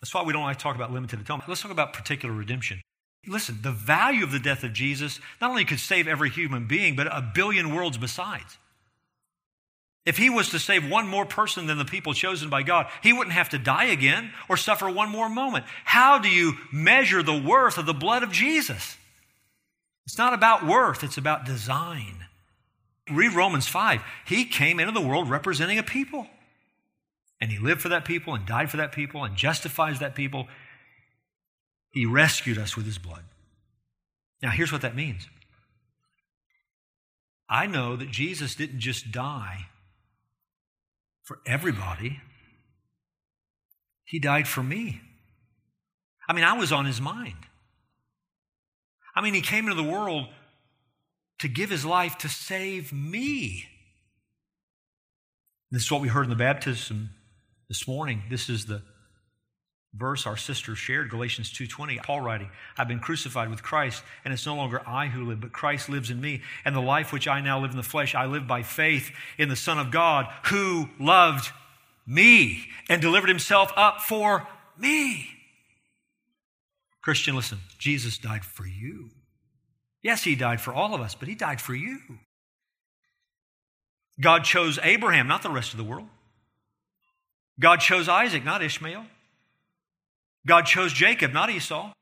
That's 0.00 0.14
why 0.14 0.22
we 0.22 0.32
don't 0.32 0.44
like 0.44 0.58
to 0.58 0.62
talk 0.62 0.76
about 0.76 0.92
limited 0.92 1.20
atonement. 1.20 1.48
Let's 1.48 1.60
talk 1.60 1.72
about 1.72 1.92
particular 1.92 2.32
redemption. 2.32 2.80
Listen, 3.26 3.58
the 3.62 3.72
value 3.72 4.22
of 4.22 4.30
the 4.30 4.38
death 4.38 4.62
of 4.62 4.72
Jesus 4.72 5.18
not 5.40 5.50
only 5.50 5.64
could 5.64 5.80
save 5.80 6.06
every 6.06 6.30
human 6.30 6.66
being, 6.66 6.94
but 6.94 7.08
a 7.08 7.30
billion 7.34 7.74
worlds 7.74 7.98
besides. 7.98 8.58
If 10.04 10.16
he 10.16 10.30
was 10.30 10.48
to 10.50 10.58
save 10.58 10.88
one 10.88 11.06
more 11.06 11.24
person 11.24 11.66
than 11.66 11.78
the 11.78 11.84
people 11.84 12.12
chosen 12.12 12.48
by 12.50 12.64
God, 12.64 12.88
he 13.02 13.12
wouldn't 13.12 13.34
have 13.34 13.50
to 13.50 13.58
die 13.58 13.84
again 13.84 14.32
or 14.48 14.56
suffer 14.56 14.90
one 14.90 15.10
more 15.10 15.28
moment. 15.28 15.64
How 15.84 16.18
do 16.18 16.28
you 16.28 16.54
measure 16.72 17.22
the 17.22 17.40
worth 17.40 17.78
of 17.78 17.86
the 17.86 17.94
blood 17.94 18.24
of 18.24 18.32
Jesus? 18.32 18.96
It's 20.04 20.18
not 20.18 20.34
about 20.34 20.66
worth, 20.66 21.04
it's 21.04 21.18
about 21.18 21.44
design. 21.44 22.26
Read 23.10 23.32
Romans 23.32 23.68
5. 23.68 24.02
He 24.26 24.44
came 24.44 24.80
into 24.80 24.92
the 24.92 25.00
world 25.00 25.30
representing 25.30 25.78
a 25.78 25.84
people. 25.84 26.26
And 27.40 27.50
he 27.50 27.58
lived 27.58 27.80
for 27.80 27.88
that 27.90 28.04
people 28.04 28.34
and 28.34 28.46
died 28.46 28.70
for 28.70 28.76
that 28.78 28.92
people 28.92 29.24
and 29.24 29.36
justifies 29.36 30.00
that 30.00 30.14
people 30.14 30.48
he 31.92 32.06
rescued 32.06 32.58
us 32.58 32.76
with 32.76 32.86
his 32.86 32.98
blood. 32.98 33.22
Now, 34.42 34.50
here's 34.50 34.72
what 34.72 34.82
that 34.82 34.96
means 34.96 35.28
I 37.48 37.66
know 37.66 37.94
that 37.96 38.10
Jesus 38.10 38.54
didn't 38.54 38.80
just 38.80 39.12
die 39.12 39.66
for 41.32 41.38
everybody, 41.46 42.20
he 44.04 44.18
died 44.18 44.46
for 44.46 44.62
me. 44.62 45.00
I 46.28 46.34
mean, 46.34 46.44
I 46.44 46.52
was 46.58 46.72
on 46.72 46.84
his 46.84 47.00
mind. 47.00 47.46
I 49.16 49.22
mean, 49.22 49.32
he 49.32 49.40
came 49.40 49.64
into 49.64 49.82
the 49.82 49.88
world 49.88 50.26
to 51.38 51.48
give 51.48 51.70
his 51.70 51.86
life 51.86 52.18
to 52.18 52.28
save 52.28 52.92
me. 52.92 53.64
This 55.70 55.84
is 55.84 55.90
what 55.90 56.02
we 56.02 56.08
heard 56.08 56.24
in 56.24 56.30
the 56.30 56.36
baptism 56.36 57.08
this 57.68 57.88
morning. 57.88 58.24
This 58.28 58.50
is 58.50 58.66
the 58.66 58.82
verse 59.94 60.26
our 60.26 60.36
sister 60.36 60.74
shared 60.74 61.10
galatians 61.10 61.52
2.20 61.52 62.02
paul 62.02 62.20
writing 62.20 62.48
i've 62.78 62.88
been 62.88 62.98
crucified 62.98 63.50
with 63.50 63.62
christ 63.62 64.02
and 64.24 64.32
it's 64.32 64.46
no 64.46 64.56
longer 64.56 64.80
i 64.86 65.06
who 65.06 65.24
live 65.24 65.40
but 65.40 65.52
christ 65.52 65.88
lives 65.88 66.10
in 66.10 66.20
me. 66.20 66.40
And 66.64 66.74
the 66.74 66.80
life 66.80 67.12
which 67.12 67.28
i 67.28 67.40
now 67.40 67.60
live 67.60 67.72
in 67.72 67.76
the 67.76 67.82
flesh 67.82 68.14
i 68.14 68.24
live 68.24 68.46
by 68.46 68.62
faith 68.62 69.10
in 69.36 69.48
the 69.48 69.56
son 69.56 69.78
of 69.78 69.90
god 69.90 70.26
who 70.46 70.88
loved 70.98 71.50
me 72.06 72.68
and 72.88 73.00
delivered 73.02 73.28
himself 73.28 73.72
up 73.76 74.00
for 74.00 74.46
me. 74.78 75.26
Christian 77.02 77.36
listen 77.36 77.58
jesus 77.78 78.16
died 78.16 78.44
for 78.44 78.66
you. 78.66 79.10
Yes 80.02 80.24
he 80.24 80.34
died 80.34 80.60
for 80.60 80.72
all 80.72 80.94
of 80.94 81.02
us 81.02 81.14
but 81.14 81.28
he 81.28 81.34
died 81.34 81.60
for 81.60 81.74
you. 81.74 81.98
God 84.18 84.44
chose 84.44 84.78
abraham 84.82 85.28
not 85.28 85.42
the 85.42 85.50
rest 85.50 85.72
of 85.72 85.76
the 85.76 85.84
world. 85.84 86.08
God 87.60 87.80
chose 87.80 88.08
isaac 88.08 88.42
not 88.42 88.62
ishmael 88.62 89.04
God 90.46 90.66
chose 90.66 90.92
Jacob, 90.92 91.32
not 91.32 91.50
Esau. 91.50 91.92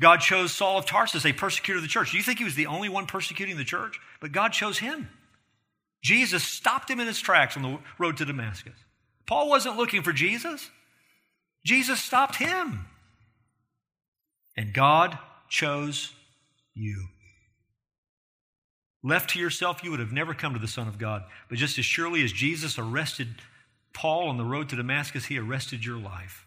God 0.00 0.18
chose 0.20 0.52
Saul 0.52 0.78
of 0.78 0.86
Tarsus, 0.86 1.24
a 1.24 1.32
persecutor 1.32 1.76
of 1.76 1.82
the 1.82 1.88
church. 1.88 2.10
Do 2.10 2.16
you 2.16 2.22
think 2.22 2.38
he 2.38 2.44
was 2.44 2.54
the 2.54 2.66
only 2.66 2.88
one 2.88 3.06
persecuting 3.06 3.56
the 3.56 3.64
church? 3.64 4.00
But 4.20 4.32
God 4.32 4.52
chose 4.52 4.78
him. 4.78 5.08
Jesus 6.02 6.42
stopped 6.42 6.90
him 6.90 6.98
in 6.98 7.06
his 7.06 7.20
tracks 7.20 7.56
on 7.56 7.62
the 7.62 7.78
road 7.98 8.16
to 8.16 8.24
Damascus. 8.24 8.74
Paul 9.26 9.48
wasn't 9.48 9.76
looking 9.76 10.02
for 10.02 10.12
Jesus, 10.12 10.70
Jesus 11.64 12.00
stopped 12.00 12.36
him. 12.36 12.86
And 14.54 14.74
God 14.74 15.16
chose 15.48 16.12
you. 16.74 17.06
Left 19.02 19.30
to 19.30 19.38
yourself, 19.38 19.82
you 19.82 19.90
would 19.90 20.00
have 20.00 20.12
never 20.12 20.34
come 20.34 20.52
to 20.52 20.58
the 20.58 20.68
Son 20.68 20.88
of 20.88 20.98
God. 20.98 21.22
But 21.48 21.56
just 21.56 21.78
as 21.78 21.86
surely 21.86 22.22
as 22.22 22.32
Jesus 22.32 22.78
arrested 22.78 23.28
Paul 23.94 24.28
on 24.28 24.36
the 24.36 24.44
road 24.44 24.68
to 24.68 24.76
Damascus, 24.76 25.26
he 25.26 25.38
arrested 25.38 25.86
your 25.86 25.96
life 25.96 26.46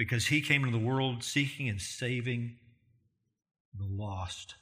because 0.00 0.28
he 0.28 0.40
came 0.40 0.64
into 0.64 0.72
the 0.72 0.82
world 0.82 1.22
seeking 1.22 1.68
and 1.68 1.78
saving 1.78 2.56
the 3.78 3.84
lost. 3.84 4.54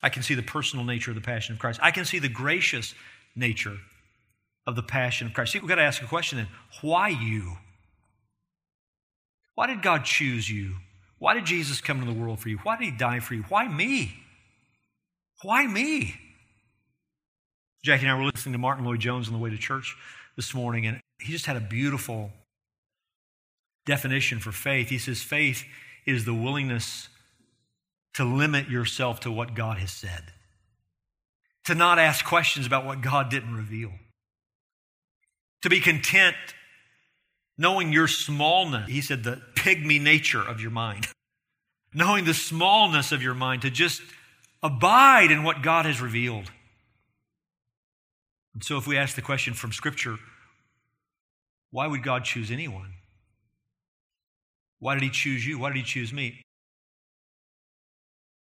I 0.00 0.10
can 0.10 0.22
see 0.22 0.36
the 0.36 0.44
personal 0.44 0.84
nature 0.84 1.10
of 1.10 1.16
the 1.16 1.20
passion 1.20 1.54
of 1.54 1.58
Christ. 1.58 1.80
I 1.82 1.90
can 1.90 2.04
see 2.04 2.20
the 2.20 2.28
gracious 2.28 2.94
nature 3.34 3.76
of 4.64 4.76
the 4.76 4.82
passion 4.84 5.26
of 5.26 5.34
Christ. 5.34 5.54
See, 5.54 5.58
we've 5.58 5.68
got 5.68 5.74
to 5.74 5.82
ask 5.82 6.00
a 6.00 6.06
question 6.06 6.38
then 6.38 6.46
why 6.82 7.08
you? 7.08 7.56
Why 9.56 9.66
did 9.66 9.82
God 9.82 10.04
choose 10.04 10.48
you? 10.48 10.76
Why 11.18 11.34
did 11.34 11.44
Jesus 11.44 11.80
come 11.80 12.00
into 12.00 12.14
the 12.14 12.20
world 12.20 12.38
for 12.38 12.50
you? 12.50 12.58
Why 12.58 12.76
did 12.76 12.84
he 12.84 12.92
die 12.92 13.18
for 13.18 13.34
you? 13.34 13.42
Why 13.48 13.66
me? 13.66 14.14
Why 15.42 15.66
me? 15.66 16.14
Jackie 17.82 18.06
and 18.06 18.12
I 18.12 18.14
were 18.14 18.30
listening 18.32 18.52
to 18.52 18.58
Martyn 18.58 18.84
Lloyd-Jones 18.84 19.26
on 19.26 19.32
the 19.32 19.40
way 19.40 19.50
to 19.50 19.58
church 19.58 19.96
this 20.36 20.54
morning, 20.54 20.86
and 20.86 21.00
he 21.20 21.32
just 21.32 21.46
had 21.46 21.56
a 21.56 21.60
beautiful 21.60 22.30
definition 23.88 24.38
for 24.38 24.52
faith. 24.52 24.90
He 24.90 24.98
says, 24.98 25.22
faith 25.22 25.64
is 26.06 26.24
the 26.24 26.34
willingness 26.34 27.08
to 28.14 28.24
limit 28.24 28.68
yourself 28.68 29.20
to 29.20 29.32
what 29.32 29.54
God 29.54 29.78
has 29.78 29.90
said, 29.90 30.24
to 31.64 31.74
not 31.74 31.98
ask 31.98 32.24
questions 32.24 32.66
about 32.66 32.84
what 32.84 33.00
God 33.00 33.30
didn't 33.30 33.56
reveal, 33.56 33.90
to 35.62 35.70
be 35.70 35.80
content 35.80 36.36
knowing 37.56 37.92
your 37.92 38.06
smallness. 38.06 38.88
He 38.88 39.00
said, 39.00 39.24
the 39.24 39.42
pygmy 39.54 40.00
nature 40.00 40.42
of 40.42 40.60
your 40.60 40.70
mind, 40.70 41.08
knowing 41.94 42.24
the 42.24 42.34
smallness 42.34 43.10
of 43.10 43.22
your 43.22 43.34
mind, 43.34 43.62
to 43.62 43.70
just 43.70 44.02
abide 44.62 45.30
in 45.30 45.42
what 45.42 45.62
God 45.62 45.86
has 45.86 46.00
revealed. 46.00 46.50
And 48.52 48.62
so, 48.62 48.76
if 48.76 48.86
we 48.86 48.98
ask 48.98 49.14
the 49.14 49.22
question 49.22 49.54
from 49.54 49.72
Scripture, 49.72 50.16
why 51.70 51.86
would 51.86 52.02
God 52.02 52.24
choose 52.24 52.50
anyone? 52.50 52.97
Why 54.78 54.94
did 54.94 55.02
he 55.02 55.10
choose 55.10 55.46
you? 55.46 55.58
Why 55.58 55.70
did 55.70 55.78
he 55.78 55.82
choose 55.82 56.12
me? 56.12 56.42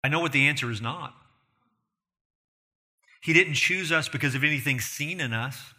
I 0.04 0.10
know 0.10 0.20
what 0.20 0.32
the 0.32 0.48
answer 0.48 0.70
is 0.70 0.82
not. 0.82 1.14
He 3.22 3.32
didn't 3.34 3.54
choose 3.54 3.92
us 3.92 4.10
because 4.10 4.36
of 4.36 4.44
anything 4.44 4.82
seen 4.82 5.22
in 5.22 5.32
us. 5.32 5.74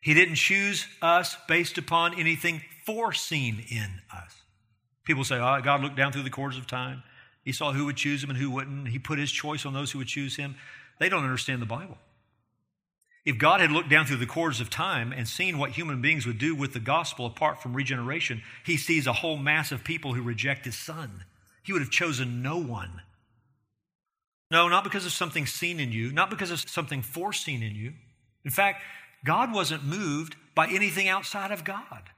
He 0.00 0.14
didn't 0.14 0.36
choose 0.36 0.86
us 1.02 1.36
based 1.46 1.78
upon 1.78 2.18
anything 2.18 2.62
foreseen 2.86 3.64
in 3.68 4.00
us. 4.12 4.34
People 5.04 5.24
say, 5.24 5.36
oh, 5.36 5.60
God 5.62 5.82
looked 5.82 5.96
down 5.96 6.12
through 6.12 6.22
the 6.22 6.30
cords 6.30 6.56
of 6.56 6.66
time. 6.66 7.02
He 7.44 7.52
saw 7.52 7.72
who 7.72 7.84
would 7.84 7.96
choose 7.96 8.22
him 8.22 8.30
and 8.30 8.38
who 8.38 8.50
wouldn't. 8.50 8.88
He 8.88 8.98
put 8.98 9.18
his 9.18 9.30
choice 9.30 9.66
on 9.66 9.74
those 9.74 9.90
who 9.90 9.98
would 9.98 10.08
choose 10.08 10.36
him. 10.36 10.56
They 10.98 11.08
don't 11.08 11.24
understand 11.24 11.60
the 11.60 11.66
Bible. 11.66 11.98
If 13.24 13.38
God 13.38 13.60
had 13.60 13.70
looked 13.70 13.88
down 13.88 14.06
through 14.06 14.16
the 14.16 14.26
cords 14.26 14.60
of 14.60 14.68
time 14.68 15.12
and 15.12 15.28
seen 15.28 15.58
what 15.58 15.70
human 15.70 16.02
beings 16.02 16.26
would 16.26 16.38
do 16.38 16.54
with 16.54 16.72
the 16.72 16.80
gospel 16.80 17.24
apart 17.24 17.62
from 17.62 17.74
regeneration, 17.74 18.42
he 18.64 18.76
sees 18.76 19.06
a 19.06 19.12
whole 19.12 19.36
mass 19.36 19.70
of 19.70 19.84
people 19.84 20.14
who 20.14 20.22
reject 20.22 20.64
his 20.64 20.76
son. 20.76 21.24
He 21.62 21.72
would 21.72 21.82
have 21.82 21.90
chosen 21.90 22.42
no 22.42 22.58
one. 22.58 23.02
No, 24.50 24.68
not 24.68 24.84
because 24.84 25.06
of 25.06 25.12
something 25.12 25.46
seen 25.46 25.78
in 25.78 25.92
you, 25.92 26.12
not 26.12 26.30
because 26.30 26.50
of 26.50 26.60
something 26.68 27.00
foreseen 27.00 27.62
in 27.62 27.74
you. 27.76 27.92
In 28.44 28.50
fact, 28.50 28.82
God 29.24 29.52
wasn't 29.52 29.84
moved 29.84 30.34
by 30.54 30.66
anything 30.66 31.08
outside 31.08 31.52
of 31.52 31.64
God. 31.64 32.10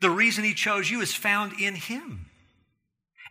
The 0.00 0.10
reason 0.10 0.44
he 0.44 0.54
chose 0.54 0.90
you 0.90 1.00
is 1.00 1.14
found 1.14 1.58
in 1.58 1.74
him. 1.74 2.26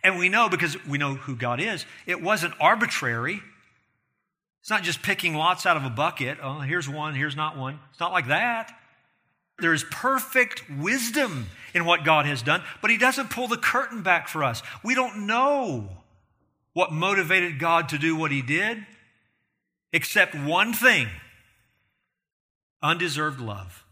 And 0.03 0.17
we 0.17 0.29
know 0.29 0.49
because 0.49 0.83
we 0.85 0.97
know 0.97 1.13
who 1.15 1.35
God 1.35 1.61
is, 1.61 1.85
it 2.05 2.21
wasn't 2.21 2.53
arbitrary. 2.59 3.41
It's 4.67 4.69
not 4.69 4.83
just 4.83 5.01
picking 5.01 5.33
lots 5.33 5.65
out 5.65 5.77
of 5.77 5.85
a 5.85 5.89
bucket. 5.89 6.39
Oh, 6.43 6.59
here's 6.59 6.89
one, 6.89 7.15
here's 7.15 7.37
not 7.37 7.55
one. 7.55 7.79
It's 7.89 8.01
not 8.01 8.11
like 8.11 8.27
that. 8.27 8.77
There 9.59 9.73
is 9.73 9.85
perfect 9.85 10.61
wisdom 10.69 11.45
in 11.73 11.85
what 11.85 12.03
God 12.03 12.25
has 12.25 12.41
done, 12.41 12.61
but 12.81 12.91
He 12.91 12.97
doesn't 12.97 13.29
pull 13.29 13.47
the 13.47 13.55
curtain 13.55 14.03
back 14.03 14.27
for 14.27 14.43
us. 14.43 14.61
We 14.83 14.93
don't 14.93 15.25
know 15.25 15.87
what 16.73 16.91
motivated 16.91 17.59
God 17.59 17.87
to 17.87 17.97
do 17.97 18.17
what 18.17 18.29
He 18.29 18.41
did, 18.41 18.85
except 19.93 20.35
one 20.35 20.73
thing 20.73 21.07
undeserved 22.83 23.39
love. 23.39 23.85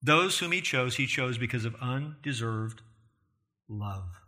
Those 0.00 0.38
whom 0.38 0.52
He 0.52 0.60
chose, 0.60 0.94
He 0.94 1.08
chose 1.08 1.36
because 1.36 1.64
of 1.64 1.74
undeserved 1.80 2.80
love. 3.68 4.20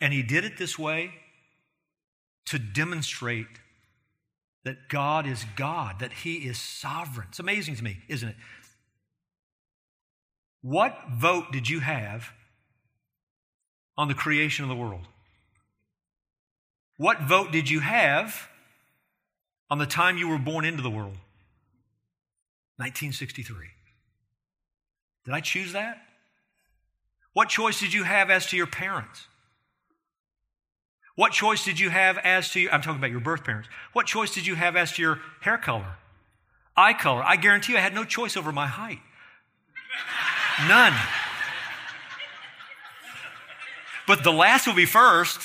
And 0.00 0.14
He 0.14 0.22
did 0.22 0.46
it 0.46 0.56
this 0.56 0.78
way 0.78 1.12
to 2.46 2.58
demonstrate 2.58 3.46
that 4.64 4.88
God 4.88 5.26
is 5.26 5.44
God, 5.56 6.00
that 6.00 6.12
He 6.12 6.36
is 6.38 6.58
sovereign. 6.58 7.28
It's 7.30 7.38
amazing 7.38 7.76
to 7.76 7.84
me, 7.84 7.98
isn't 8.08 8.28
it? 8.28 8.36
What 10.62 10.98
vote 11.12 11.52
did 11.52 11.68
you 11.68 11.80
have 11.80 12.32
on 13.96 14.08
the 14.08 14.14
creation 14.14 14.64
of 14.64 14.68
the 14.68 14.74
world? 14.74 15.06
What 16.96 17.20
vote 17.22 17.52
did 17.52 17.70
you 17.70 17.80
have 17.80 18.48
on 19.70 19.78
the 19.78 19.86
time 19.86 20.18
you 20.18 20.28
were 20.28 20.38
born 20.38 20.64
into 20.64 20.82
the 20.82 20.90
world? 20.90 21.18
1963. 22.78 23.68
Did 25.24 25.34
I 25.34 25.40
choose 25.40 25.72
that? 25.72 25.98
What 27.32 27.48
choice 27.48 27.80
did 27.80 27.92
you 27.92 28.04
have 28.04 28.30
as 28.30 28.46
to 28.46 28.56
your 28.56 28.66
parents? 28.66 29.26
What 31.16 31.32
choice 31.32 31.64
did 31.64 31.80
you 31.80 31.90
have 31.90 32.18
as 32.18 32.50
to, 32.50 32.68
I'm 32.70 32.82
talking 32.82 32.98
about 32.98 33.10
your 33.10 33.20
birth 33.20 33.42
parents. 33.42 33.68
What 33.94 34.06
choice 34.06 34.32
did 34.32 34.46
you 34.46 34.54
have 34.54 34.76
as 34.76 34.92
to 34.92 35.02
your 35.02 35.18
hair 35.40 35.56
color, 35.56 35.96
eye 36.76 36.92
color? 36.92 37.22
I 37.24 37.36
guarantee 37.36 37.72
you 37.72 37.78
I 37.78 37.80
had 37.80 37.94
no 37.94 38.04
choice 38.04 38.36
over 38.36 38.52
my 38.52 38.66
height. 38.66 39.00
None. 40.68 40.92
But 44.06 44.24
the 44.24 44.30
last 44.30 44.66
will 44.66 44.74
be 44.74 44.84
first. 44.84 45.40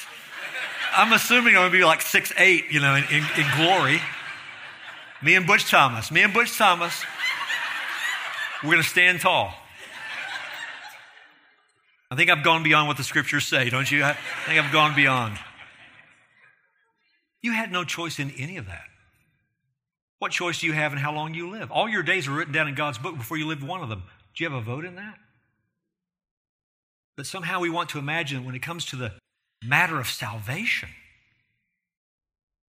I'm 0.94 1.14
assuming 1.14 1.56
I'm 1.56 1.62
going 1.62 1.72
to 1.72 1.78
be 1.78 1.86
like 1.86 2.02
six 2.02 2.34
eight, 2.38 2.66
you 2.70 2.82
know, 2.82 2.96
in, 2.96 3.06
in, 3.06 3.24
in 3.38 3.46
glory. 3.56 4.02
Me 5.24 5.36
and 5.36 5.48
Butch 5.48 5.70
Thomas. 5.70 6.12
Me 6.12 6.22
and 6.22 6.34
Butch 6.34 6.58
Thomas. 6.58 7.04
We're 8.62 8.72
going 8.72 8.84
to 8.84 8.90
stand 8.90 9.22
tall. 9.22 9.54
I 12.12 12.16
think 12.16 12.30
I've 12.30 12.44
gone 12.44 12.62
beyond 12.62 12.90
what 12.90 12.98
the 12.98 13.06
scriptures 13.06 13.48
say, 13.48 13.70
don't 13.70 13.90
you? 13.90 14.04
I 14.04 14.18
think 14.46 14.60
I've 14.60 14.74
gone 14.74 14.94
beyond. 14.96 15.40
You 17.42 17.54
had 17.54 17.72
no 17.72 17.84
choice 17.84 18.20
in 18.20 18.32
any 18.32 18.58
of 18.58 18.68
that. 18.68 18.86
What 20.20 20.32
choice 20.32 20.60
do 20.60 20.68
you 20.68 20.74
have 20.74 20.92
in 20.94 21.00
how 21.00 21.14
long 21.14 21.34
you 21.34 21.50
live? 21.50 21.72
All 21.72 21.90
your 21.90 22.04
days 22.04 22.28
are 22.28 22.32
written 22.32 22.54
down 22.54 22.68
in 22.68 22.76
God's 22.76 23.00
book 23.00 23.18
before 23.18 23.38
you 23.38 23.48
lived 23.48 23.64
one 23.64 23.82
of 23.82 23.90
them. 23.90 24.04
Do 24.36 24.44
you 24.44 24.50
have 24.50 24.60
a 24.60 24.64
vote 24.64 24.86
in 24.86 24.96
that? 24.96 25.18
But 27.18 27.26
somehow 27.26 27.60
we 27.60 27.70
want 27.70 27.90
to 27.90 28.00
imagine 28.00 28.40
that 28.40 28.46
when 28.46 28.56
it 28.56 28.62
comes 28.62 28.86
to 28.86 28.96
the 28.96 29.14
matter 29.64 30.00
of 30.00 30.08
salvation, 30.08 30.90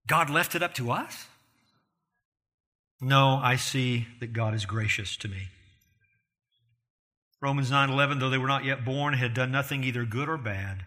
God 0.07 0.31
left 0.31 0.55
it 0.55 0.63
up 0.63 0.75
to 0.75 0.91
us? 0.93 1.27
No, 3.01 3.41
I 3.43 3.57
see 3.57 4.07
that 4.21 4.33
God 4.33 4.55
is 4.55 4.65
gracious 4.65 5.17
to 5.19 5.29
me. 5.29 5.49
Romans 7.41 7.71
9:11 7.71 8.21
though 8.21 8.29
they 8.29 8.39
were 8.39 8.47
not 8.47 8.65
yet 8.65 8.85
born 8.85 9.15
had 9.15 9.35
done 9.35 9.51
nothing 9.51 9.83
either 9.83 10.05
good 10.05 10.29
or 10.29 10.37
bad 10.37 10.85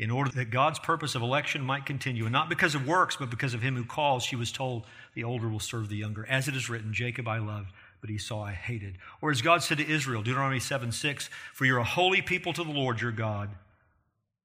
in 0.00 0.10
order 0.10 0.30
that 0.30 0.48
God's 0.48 0.78
purpose 0.78 1.14
of 1.14 1.20
election 1.20 1.62
might 1.62 1.84
continue. 1.84 2.24
And 2.24 2.32
not 2.32 2.48
because 2.48 2.74
of 2.74 2.86
works, 2.86 3.16
but 3.16 3.28
because 3.28 3.52
of 3.52 3.60
him 3.60 3.76
who 3.76 3.84
calls, 3.84 4.24
she 4.24 4.34
was 4.34 4.50
told, 4.50 4.86
the 5.14 5.24
older 5.24 5.46
will 5.46 5.60
serve 5.60 5.90
the 5.90 5.96
younger. 5.96 6.26
As 6.26 6.48
it 6.48 6.56
is 6.56 6.70
written, 6.70 6.94
Jacob 6.94 7.28
I 7.28 7.38
loved, 7.38 7.70
but 8.00 8.08
Esau 8.08 8.42
I 8.42 8.52
hated. 8.52 8.96
Or 9.20 9.30
as 9.30 9.42
God 9.42 9.62
said 9.62 9.76
to 9.76 9.86
Israel, 9.86 10.22
Deuteronomy 10.22 10.58
7 10.58 10.90
6, 10.90 11.28
For 11.52 11.66
you're 11.66 11.78
a 11.78 11.84
holy 11.84 12.22
people 12.22 12.54
to 12.54 12.64
the 12.64 12.70
Lord 12.70 13.02
your 13.02 13.12
God. 13.12 13.50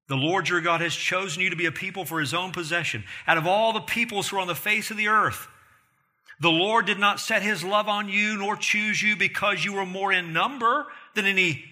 The 0.10 0.18
Lord 0.18 0.50
your 0.50 0.60
God 0.60 0.82
has 0.82 0.94
chosen 0.94 1.42
you 1.42 1.50
to 1.50 1.56
be 1.56 1.68
a 1.68 1.72
people 1.72 2.04
for 2.04 2.20
his 2.20 2.34
own 2.34 2.52
possession 2.52 3.06
out 3.26 3.38
of 3.38 3.48
all 3.48 3.72
the 3.72 3.80
peoples 3.80 4.28
who 4.28 4.36
are 4.36 4.42
on 4.42 4.48
the 4.48 4.56
face 4.56 4.92
of 4.92 4.98
the 4.98 5.08
earth. 5.08 5.48
The 6.42 6.52
Lord 6.52 6.86
did 6.86 7.00
not 7.00 7.22
set 7.22 7.42
his 7.42 7.64
love 7.64 7.88
on 7.88 8.10
you 8.10 8.38
nor 8.38 8.58
choose 8.58 9.02
you 9.02 9.16
because 9.16 9.64
you 9.64 9.72
were 9.72 9.86
more 9.86 10.12
in 10.12 10.34
number 10.34 10.86
than 11.16 11.26
any 11.26 11.64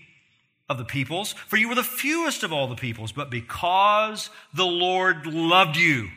of 0.70 0.78
the 0.78 0.86
peoples, 0.86 1.34
for 1.34 1.57
you 1.57 1.68
were 1.68 1.76
the 1.76 1.84
fewest 1.84 2.43
of 2.43 2.53
all 2.53 2.68
the 2.68 2.76
peoples, 2.76 3.11
but 3.11 3.30
because 3.30 4.30
the 4.53 4.66
Lord 4.66 5.28
loved 5.28 5.76
you 5.76 6.09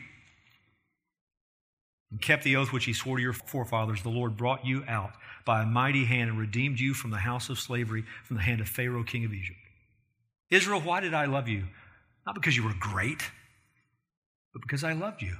and 2.09 2.21
kept 2.21 2.43
the 2.43 2.55
oath 2.55 2.71
which 2.71 2.85
he 2.85 2.93
swore 2.93 3.17
to 3.17 3.23
your 3.23 3.33
forefathers, 3.33 4.03
the 4.03 4.09
Lord 4.09 4.37
brought 4.37 4.65
you 4.65 4.83
out 4.87 5.11
by 5.45 5.61
a 5.61 5.65
mighty 5.65 6.05
hand 6.05 6.29
and 6.29 6.39
redeemed 6.39 6.79
you 6.79 6.93
from 6.93 7.11
the 7.11 7.17
house 7.17 7.49
of 7.49 7.59
slavery, 7.59 8.05
from 8.23 8.37
the 8.37 8.43
hand 8.43 8.61
of 8.61 8.69
Pharaoh, 8.69 9.03
king 9.03 9.25
of 9.25 9.33
Egypt. 9.33 9.59
Israel, 10.49 10.79
why 10.81 11.01
did 11.01 11.13
I 11.13 11.25
love 11.25 11.47
you? 11.49 11.65
Not 12.25 12.35
because 12.35 12.55
you 12.55 12.63
were 12.63 12.75
great, 12.79 13.21
but 14.53 14.61
because 14.61 14.83
I 14.83 14.93
loved 14.93 15.21
you. 15.21 15.35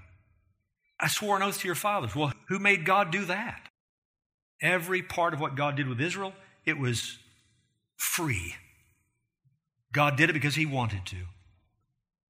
I 1.00 1.08
swore 1.08 1.38
an 1.38 1.44
oath 1.44 1.60
to 1.60 1.68
your 1.68 1.76
fathers. 1.76 2.16
Well, 2.16 2.34
who 2.50 2.60
made 2.60 2.86
God 2.86 3.12
do 3.12 3.26
that? 3.26 3.70
Every 4.62 5.02
part 5.02 5.34
of 5.34 5.40
what 5.40 5.56
God 5.56 5.76
did 5.76 5.88
with 5.88 6.02
Israel, 6.02 6.34
it 6.66 6.78
was 6.78 7.20
free. 7.98 8.56
God 9.98 10.16
did 10.16 10.30
it 10.30 10.34
because 10.34 10.54
He 10.54 10.68
wanted 10.68 11.08
to. 11.08 11.26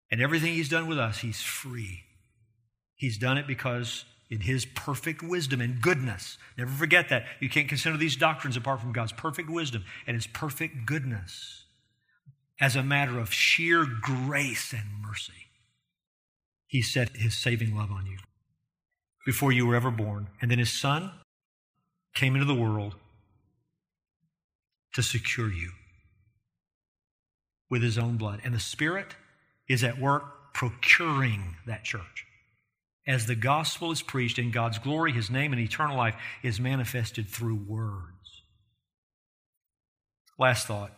And 0.10 0.22
everything 0.22 0.54
He's 0.54 0.70
done 0.70 0.88
with 0.88 0.98
us, 0.98 1.18
He's 1.18 1.42
free. 1.42 2.06
He's 2.96 3.18
done 3.18 3.38
it 3.38 3.46
because 3.46 4.06
in 4.30 4.40
His 4.40 4.64
perfect 4.64 5.22
wisdom 5.22 5.60
and 5.60 5.82
goodness. 5.82 6.38
Never 6.58 6.72
forget 6.72 7.10
that. 7.10 7.26
You 7.42 7.50
can't 7.50 7.68
consider 7.68 7.98
these 7.98 8.16
doctrines 8.16 8.56
apart 8.56 8.80
from 8.80 8.94
God's 8.94 9.12
perfect 9.12 9.50
wisdom 9.50 9.84
and 10.08 10.16
His 10.16 10.28
perfect 10.28 10.86
goodness 10.86 11.66
as 12.58 12.78
a 12.78 12.84
matter 12.84 13.20
of 13.20 13.34
sheer 13.34 13.86
grace 13.86 14.72
and 14.72 15.06
mercy. 15.06 15.34
He 16.68 16.82
set 16.82 17.18
His 17.18 17.36
saving 17.36 17.76
love 17.76 17.92
on 17.92 18.06
you 18.06 18.20
before 19.26 19.52
you 19.52 19.68
were 19.68 19.76
ever 19.76 19.92
born. 19.92 20.28
And 20.42 20.50
then 20.50 20.60
His 20.60 20.72
Son 20.72 21.12
came 22.16 22.34
into 22.34 22.48
the 22.48 22.56
world 22.56 22.96
to 24.94 25.04
secure 25.04 25.52
you 25.52 25.72
with 27.70 27.82
his 27.82 27.98
own 27.98 28.18
blood. 28.18 28.42
And 28.44 28.54
the 28.54 28.60
Spirit 28.60 29.16
is 29.68 29.84
at 29.84 30.00
work 30.00 30.54
procuring 30.54 31.56
that 31.66 31.84
church. 31.84 32.26
As 33.08 33.26
the 33.26 33.36
gospel 33.36 33.92
is 33.92 34.02
preached 34.02 34.38
in 34.38 34.52
God's 34.52 34.80
glory, 34.80 35.14
his 35.14 35.30
name 35.30 35.54
and 35.54 35.62
eternal 35.62 35.96
life 35.96 36.16
is 36.44 36.60
manifested 36.60 37.30
through 37.30 37.56
words. 37.56 38.44
Last 40.38 40.68
thought. 40.68 40.92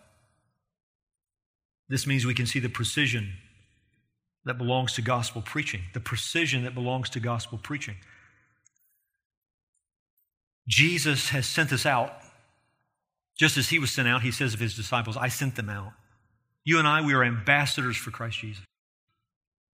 This 1.88 2.08
means 2.08 2.26
we 2.26 2.34
can 2.34 2.46
see 2.46 2.60
the 2.60 2.70
precision 2.70 3.34
that 4.46 4.58
belongs 4.58 4.94
to 4.94 5.02
gospel 5.02 5.42
preaching, 5.42 5.82
the 5.94 6.00
precision 6.00 6.64
that 6.64 6.74
belongs 6.74 7.10
to 7.12 7.20
gospel 7.20 7.60
preaching. 7.62 7.96
Jesus 10.68 11.30
has 11.30 11.46
sent 11.46 11.74
us 11.74 11.86
out. 11.86 12.14
Just 13.38 13.58
as 13.58 13.70
he 13.70 13.80
was 13.80 13.92
sent 13.92 14.08
out, 14.08 14.22
he 14.22 14.32
says 14.32 14.54
of 14.54 14.60
his 14.60 14.76
disciples, 14.76 15.18
I 15.18 15.30
sent 15.30 15.56
them 15.56 15.70
out. 15.70 15.94
You 16.70 16.78
and 16.78 16.88
I, 16.88 17.02
we 17.02 17.16
are 17.16 17.24
ambassadors 17.24 17.98
for 17.98 18.12
Christ 18.12 18.38
Jesus, 18.38 18.64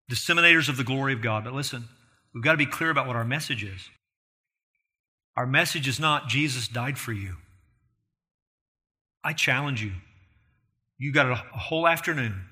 disseminators 0.10 0.70
of 0.70 0.78
the 0.78 0.86
glory 0.86 1.12
of 1.12 1.22
God. 1.22 1.44
But 1.44 1.52
listen, 1.52 1.90
we've 2.34 2.42
got 2.42 2.54
to 2.54 2.58
be 2.58 2.66
clear 2.66 2.90
about 2.90 3.06
what 3.06 3.18
our 3.18 3.26
message 3.26 3.66
is. 3.66 3.90
Our 5.36 5.46
message 5.46 5.90
is 5.90 6.00
not 6.00 6.30
Jesus 6.30 6.70
died 6.70 6.98
for 6.98 7.12
you. 7.12 7.36
I 9.26 9.34
challenge 9.34 9.84
you. 9.84 9.92
You 10.98 11.12
got 11.12 11.30
a 11.30 11.36
whole 11.36 11.86
afternoon. 11.86 12.46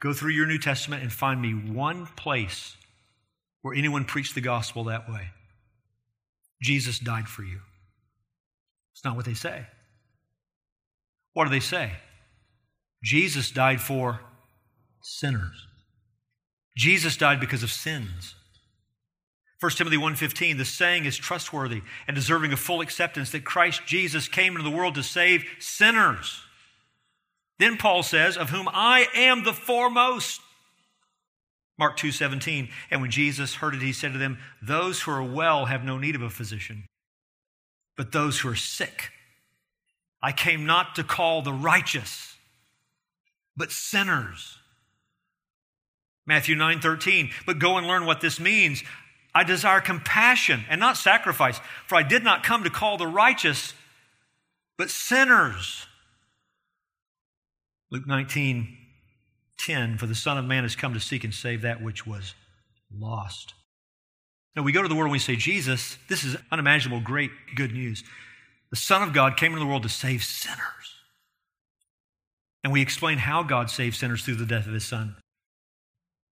Go 0.00 0.14
through 0.14 0.30
your 0.30 0.46
New 0.46 0.58
Testament 0.58 1.02
and 1.02 1.12
find 1.12 1.42
me 1.42 1.52
one 1.52 2.06
place 2.16 2.78
where 3.60 3.74
anyone 3.74 4.06
preached 4.06 4.34
the 4.34 4.40
gospel 4.40 4.84
that 4.84 5.06
way. 5.06 5.32
Jesus 6.62 6.98
died 6.98 7.28
for 7.28 7.42
you. 7.42 7.60
It's 8.94 9.04
not 9.04 9.16
what 9.16 9.26
they 9.26 9.34
say. 9.34 9.66
What 11.34 11.44
do 11.44 11.50
they 11.50 11.60
say? 11.60 11.92
Jesus 13.02 13.50
died 13.50 13.80
for 13.80 14.20
sinners. 15.02 15.66
Jesus 16.76 17.16
died 17.16 17.40
because 17.40 17.62
of 17.62 17.70
sins. 17.70 18.34
1 19.60 19.76
Timothy 19.76 19.96
1:15 19.96 20.58
the 20.58 20.64
saying 20.64 21.04
is 21.04 21.16
trustworthy 21.16 21.82
and 22.06 22.14
deserving 22.14 22.52
of 22.52 22.58
full 22.58 22.80
acceptance 22.80 23.30
that 23.30 23.44
Christ 23.44 23.86
Jesus 23.86 24.26
came 24.26 24.56
into 24.56 24.68
the 24.68 24.76
world 24.76 24.94
to 24.96 25.02
save 25.02 25.44
sinners. 25.58 26.42
Then 27.58 27.76
Paul 27.76 28.02
says 28.02 28.36
of 28.36 28.50
whom 28.50 28.68
I 28.72 29.06
am 29.14 29.44
the 29.44 29.52
foremost. 29.52 30.40
Mark 31.78 31.96
2:17 31.96 32.70
and 32.90 33.00
when 33.00 33.10
Jesus 33.10 33.56
heard 33.56 33.74
it 33.74 33.82
he 33.82 33.92
said 33.92 34.12
to 34.12 34.18
them 34.18 34.38
those 34.60 35.02
who 35.02 35.12
are 35.12 35.22
well 35.22 35.66
have 35.66 35.84
no 35.84 35.98
need 35.98 36.16
of 36.16 36.22
a 36.22 36.30
physician 36.30 36.86
but 37.96 38.12
those 38.12 38.40
who 38.40 38.48
are 38.48 38.56
sick. 38.56 39.12
I 40.22 40.32
came 40.32 40.66
not 40.66 40.94
to 40.96 41.04
call 41.04 41.42
the 41.42 41.52
righteous 41.52 42.31
but 43.56 43.70
sinners. 43.70 44.58
Matthew 46.26 46.54
9 46.54 46.80
13. 46.80 47.30
But 47.46 47.58
go 47.58 47.76
and 47.76 47.86
learn 47.86 48.06
what 48.06 48.20
this 48.20 48.38
means. 48.38 48.82
I 49.34 49.44
desire 49.44 49.80
compassion 49.80 50.64
and 50.68 50.78
not 50.78 50.96
sacrifice, 50.96 51.60
for 51.86 51.96
I 51.96 52.02
did 52.02 52.22
not 52.22 52.42
come 52.42 52.64
to 52.64 52.70
call 52.70 52.98
the 52.98 53.06
righteous, 53.06 53.72
but 54.76 54.90
sinners. 54.90 55.86
Luke 57.90 58.06
19 58.06 58.78
10. 59.58 59.98
For 59.98 60.06
the 60.06 60.14
Son 60.14 60.38
of 60.38 60.44
Man 60.44 60.64
has 60.64 60.74
come 60.74 60.92
to 60.94 61.00
seek 61.00 61.24
and 61.24 61.32
save 61.32 61.62
that 61.62 61.82
which 61.82 62.06
was 62.06 62.34
lost. 62.92 63.54
Now 64.56 64.62
we 64.62 64.72
go 64.72 64.82
to 64.82 64.88
the 64.88 64.94
world 64.94 65.06
and 65.06 65.12
we 65.12 65.18
say, 65.18 65.36
Jesus, 65.36 65.96
this 66.08 66.24
is 66.24 66.36
unimaginable, 66.50 67.00
great, 67.00 67.30
good 67.54 67.72
news. 67.72 68.02
The 68.70 68.76
Son 68.76 69.02
of 69.02 69.12
God 69.12 69.36
came 69.36 69.52
into 69.52 69.60
the 69.60 69.68
world 69.68 69.84
to 69.84 69.88
save 69.88 70.24
sinners. 70.24 70.58
And 72.64 72.72
we 72.72 72.80
explain 72.80 73.18
how 73.18 73.42
God 73.42 73.70
saved 73.70 73.96
sinners 73.96 74.24
through 74.24 74.36
the 74.36 74.46
death 74.46 74.66
of 74.66 74.72
his 74.72 74.84
Son. 74.84 75.16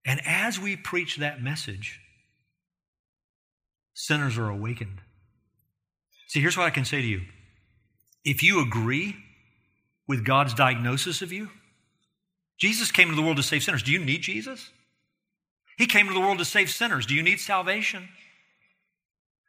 And 0.05 0.21
as 0.25 0.59
we 0.59 0.75
preach 0.75 1.17
that 1.17 1.41
message, 1.41 1.99
sinners 3.93 4.37
are 4.37 4.49
awakened. 4.49 4.99
See, 6.27 6.41
here's 6.41 6.57
what 6.57 6.65
I 6.65 6.69
can 6.69 6.85
say 6.85 7.01
to 7.01 7.07
you. 7.07 7.21
If 8.23 8.43
you 8.43 8.61
agree 8.61 9.15
with 10.07 10.25
God's 10.25 10.53
diagnosis 10.53 11.21
of 11.21 11.31
you, 11.31 11.49
Jesus 12.57 12.91
came 12.91 13.09
into 13.09 13.21
the 13.21 13.25
world 13.25 13.37
to 13.37 13.43
save 13.43 13.63
sinners. 13.63 13.83
Do 13.83 13.91
you 13.91 14.03
need 14.03 14.21
Jesus? 14.21 14.69
He 15.77 15.85
came 15.85 16.07
into 16.07 16.19
the 16.19 16.25
world 16.25 16.39
to 16.39 16.45
save 16.45 16.69
sinners. 16.69 17.05
Do 17.05 17.13
you 17.13 17.23
need 17.23 17.39
salvation? 17.39 18.09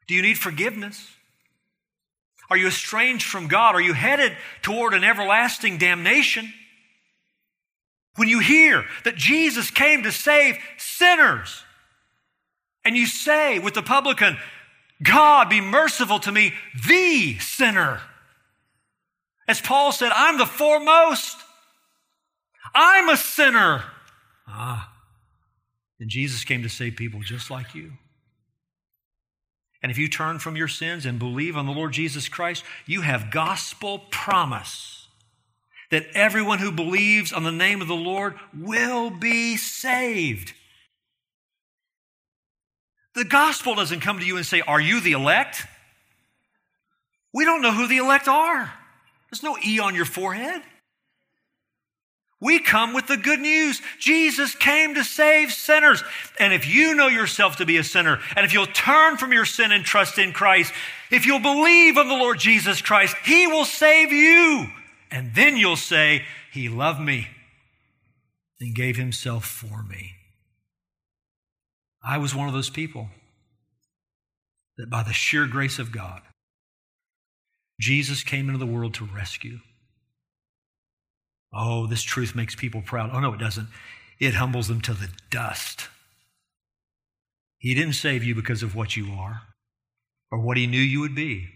Do 0.07 0.14
you 0.14 0.22
need 0.22 0.39
forgiveness? 0.39 1.09
Are 2.51 2.57
you 2.57 2.66
estranged 2.66 3.26
from 3.26 3.49
God? 3.49 3.74
Are 3.74 3.81
you 3.81 3.93
headed 3.93 4.37
toward 4.62 4.95
an 4.95 5.05
everlasting 5.05 5.79
damnation? 5.79 6.53
When 8.19 8.29
you 8.29 8.41
hear 8.41 8.85
that 9.05 9.14
Jesus 9.14 9.71
came 9.71 10.03
to 10.03 10.11
save 10.11 10.59
sinners, 10.77 11.62
and 12.85 12.97
you 12.97 13.07
say 13.07 13.61
with 13.61 13.75
the 13.75 13.83
publican, 13.83 14.37
God, 15.01 15.49
be 15.49 15.61
merciful 15.61 16.19
to 16.21 16.33
me, 16.33 16.53
the 16.89 17.39
sinner. 17.39 18.01
As 19.47 19.61
Paul 19.61 19.93
said, 19.93 20.11
I'm 20.12 20.37
the 20.37 20.47
foremost. 20.47 21.37
I'm 22.75 23.09
a 23.09 23.16
sinner. 23.16 23.85
Ah, 24.49 24.93
and 26.01 26.11
Jesus 26.11 26.43
came 26.43 26.64
to 26.64 26.69
save 26.69 26.97
people 26.97 27.21
just 27.21 27.53
like 27.53 27.73
you. 27.73 27.93
And 29.81 29.93
if 29.93 29.99
you 29.99 30.09
turn 30.09 30.41
from 30.41 30.57
your 30.57 30.66
sins 30.66 31.07
and 31.07 31.21
believe 31.21 31.57
on 31.57 31.66
the 31.66 31.73
Lord 31.73 31.93
Jesus 31.93 32.29
Christ, 32.29 32.64
you 32.85 33.03
have 33.03 33.31
gospel 33.31 34.01
promise 34.11 34.97
that 35.91 36.07
everyone 36.14 36.59
who 36.59 36.70
believes 36.70 37.32
on 37.32 37.45
the 37.45 37.53
name 37.53 37.80
of 37.80 37.89
the 37.89 37.95
Lord 37.95 38.34
will 38.57 39.11
be 39.11 39.57
saved. 39.57 40.53
The 43.14 43.24
gospel 43.24 43.74
doesn't 43.74 44.01
come 44.01 44.20
to 44.20 44.26
you 44.26 44.36
and 44.36 44.47
say, 44.47 44.61
Are 44.61 44.80
you 44.80 45.01
the 45.01 45.12
elect? 45.12 45.66
We 47.32 47.45
don't 47.45 47.62
know 47.62 47.72
who 47.72 47.89
the 47.89 47.99
elect 47.99 48.28
are. 48.28 48.72
There's 49.30 49.43
no 49.43 49.57
E 49.64 49.80
on 49.80 49.95
your 49.95 50.05
forehead. 50.05 50.62
We 52.41 52.61
come 52.61 52.95
with 52.95 53.09
the 53.09 53.16
good 53.16 53.41
news. 53.41 53.82
Jesus 53.99 54.55
came 54.55 54.95
to 54.95 55.03
save 55.03 55.51
sinners. 55.53 56.05
And 56.39 56.53
if 56.53 56.68
you 56.68 56.95
know 56.95 57.09
yourself 57.09 57.57
to 57.57 57.66
be 57.66 57.78
a 57.78 57.84
sinner, 57.84 58.20
and 58.36 58.47
if 58.47 58.53
you'll 58.53 58.66
turn 58.66 59.16
from 59.16 59.32
your 59.32 59.45
sin 59.45 59.72
and 59.72 59.84
trust 59.84 60.18
in 60.18 60.32
Christ, 60.32 60.72
if 61.11 61.26
you'll 61.26 61.41
believe 61.41 61.99
on 61.99 62.07
the 62.07 62.14
Lord 62.14 62.39
Jesus 62.39 62.80
Christ, 62.80 63.16
He 63.24 63.49
will 63.49 63.64
save 63.64 64.12
you. 64.12 64.68
And 65.11 65.35
then 65.35 65.57
you'll 65.57 65.77
say, 65.77 66.25
He 66.53 66.69
loved 66.69 67.01
me 67.01 67.29
and 68.61 68.75
gave 68.75 68.97
Himself 68.97 69.45
for 69.45 69.83
me. 69.83 70.13
I 72.05 72.19
was 72.19 72.35
one 72.35 72.49
of 72.49 72.55
those 72.55 72.71
people 72.71 73.09
that 74.77 74.91
by 74.91 75.03
the 75.03 75.13
sheer 75.13 75.47
grace 75.47 75.79
of 75.79 75.93
God, 75.93 76.23
Jesus 77.81 78.23
came 78.23 78.49
into 78.49 78.59
the 78.59 78.67
world 78.67 78.95
to 78.95 79.05
rescue. 79.05 79.59
Oh, 81.53 81.87
this 81.87 82.03
truth 82.03 82.35
makes 82.35 82.55
people 82.55 82.83
proud. 82.83 83.11
Oh, 83.13 83.21
no, 83.21 83.33
it 83.33 83.41
doesn't. 83.41 83.69
It 84.21 84.35
humbles 84.35 84.69
them 84.69 84.81
to 84.83 84.95
the 84.95 85.09
dust. 85.31 85.89
He 87.59 87.75
didn't 87.75 87.95
save 87.95 88.23
you 88.23 88.35
because 88.35 88.63
of 88.63 88.75
what 88.75 88.97
you 88.97 89.13
are 89.13 89.43
or 90.31 90.41
what 90.41 90.57
he 90.57 90.67
knew 90.67 90.81
you 90.81 91.01
would 91.01 91.15
be. 91.15 91.49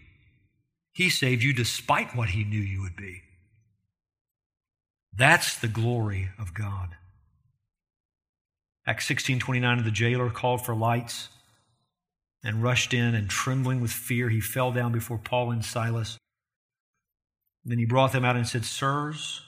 He 0.93 1.09
saved 1.09 1.43
you 1.43 1.53
despite 1.53 2.15
what 2.15 2.29
he 2.29 2.43
knew 2.43 2.59
you 2.59 2.81
would 2.81 2.95
be. 2.95 3.21
That's 5.15 5.57
the 5.57 5.67
glory 5.67 6.29
of 6.39 6.53
God. 6.53 6.95
Acts 8.85 9.05
16:29 9.05 9.83
the 9.83 9.91
jailer 9.91 10.29
called 10.29 10.65
for 10.65 10.75
lights 10.75 11.29
and 12.43 12.63
rushed 12.63 12.93
in 12.93 13.15
and 13.15 13.29
trembling 13.29 13.79
with 13.79 13.91
fear 13.91 14.29
he 14.29 14.41
fell 14.41 14.71
down 14.71 14.91
before 14.91 15.17
Paul 15.17 15.51
and 15.51 15.63
Silas. 15.63 16.17
Then 17.63 17.77
he 17.77 17.85
brought 17.85 18.11
them 18.11 18.25
out 18.25 18.35
and 18.35 18.47
said, 18.47 18.65
"Sirs, 18.65 19.41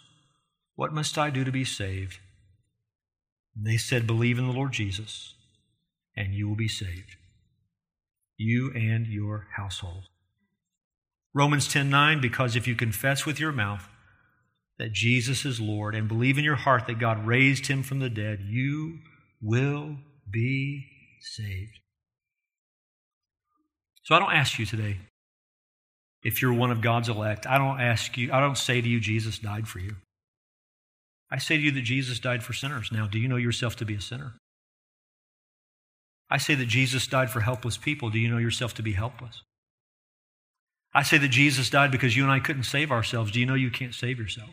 what 0.75 0.93
must 0.93 1.17
I 1.17 1.29
do 1.29 1.43
to 1.43 1.51
be 1.51 1.65
saved? 1.65 2.19
And 3.55 3.65
they 3.65 3.77
said, 3.77 4.05
Believe 4.05 4.37
in 4.37 4.47
the 4.47 4.53
Lord 4.53 4.73
Jesus, 4.73 5.33
and 6.15 6.33
you 6.33 6.47
will 6.47 6.55
be 6.55 6.67
saved, 6.67 7.15
you 8.37 8.71
and 8.73 9.07
your 9.07 9.47
household. 9.55 10.09
Romans 11.33 11.67
10 11.67 11.89
9, 11.89 12.21
because 12.21 12.55
if 12.55 12.67
you 12.67 12.75
confess 12.75 13.25
with 13.25 13.39
your 13.39 13.51
mouth 13.51 13.89
that 14.77 14.91
Jesus 14.91 15.45
is 15.45 15.59
Lord 15.59 15.95
and 15.95 16.07
believe 16.07 16.37
in 16.37 16.43
your 16.43 16.55
heart 16.55 16.87
that 16.87 16.99
God 16.99 17.25
raised 17.25 17.67
him 17.67 17.83
from 17.83 17.99
the 17.99 18.09
dead, 18.09 18.41
you 18.41 18.99
will 19.41 19.97
be 20.29 20.85
saved. 21.21 21.79
So 24.03 24.15
I 24.15 24.19
don't 24.19 24.33
ask 24.33 24.59
you 24.59 24.65
today 24.65 24.99
if 26.23 26.41
you're 26.41 26.53
one 26.53 26.71
of 26.71 26.81
God's 26.81 27.09
elect. 27.09 27.47
I 27.47 27.57
don't 27.57 27.79
ask 27.79 28.17
you, 28.17 28.31
I 28.31 28.39
don't 28.39 28.57
say 28.57 28.81
to 28.81 28.87
you, 28.87 28.99
Jesus 28.99 29.39
died 29.39 29.67
for 29.67 29.79
you. 29.79 29.95
I 31.31 31.37
say 31.37 31.57
to 31.57 31.63
you 31.63 31.71
that 31.71 31.81
Jesus 31.81 32.19
died 32.19 32.43
for 32.43 32.53
sinners. 32.53 32.91
Now, 32.91 33.07
do 33.07 33.17
you 33.17 33.27
know 33.27 33.35
yourself 33.35 33.75
to 33.77 33.85
be 33.85 33.95
a 33.95 34.01
sinner? 34.01 34.33
I 36.29 36.37
say 36.37 36.55
that 36.55 36.67
Jesus 36.67 37.07
died 37.07 37.29
for 37.29 37.41
helpless 37.41 37.77
people. 37.77 38.09
Do 38.09 38.19
you 38.19 38.29
know 38.29 38.37
yourself 38.37 38.73
to 38.75 38.83
be 38.83 38.93
helpless? 38.93 39.41
I 40.93 41.03
say 41.03 41.17
that 41.17 41.27
Jesus 41.29 41.69
died 41.69 41.91
because 41.91 42.15
you 42.15 42.23
and 42.23 42.31
I 42.31 42.39
couldn't 42.39 42.63
save 42.63 42.91
ourselves. 42.91 43.31
Do 43.31 43.39
you 43.39 43.45
know 43.45 43.53
you 43.53 43.71
can't 43.71 43.93
save 43.93 44.17
yourself? 44.17 44.49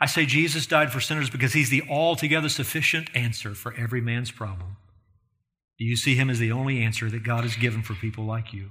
I 0.00 0.06
say 0.06 0.24
Jesus 0.24 0.66
died 0.66 0.92
for 0.92 1.00
sinners 1.00 1.28
because 1.28 1.52
he's 1.52 1.68
the 1.68 1.82
altogether 1.88 2.48
sufficient 2.48 3.10
answer 3.14 3.54
for 3.54 3.74
every 3.74 4.00
man's 4.00 4.30
problem. 4.30 4.76
Do 5.78 5.84
you 5.84 5.96
see 5.96 6.14
him 6.14 6.30
as 6.30 6.38
the 6.38 6.52
only 6.52 6.82
answer 6.82 7.10
that 7.10 7.22
God 7.22 7.44
has 7.44 7.56
given 7.56 7.82
for 7.82 7.94
people 7.94 8.24
like 8.24 8.52
you? 8.52 8.70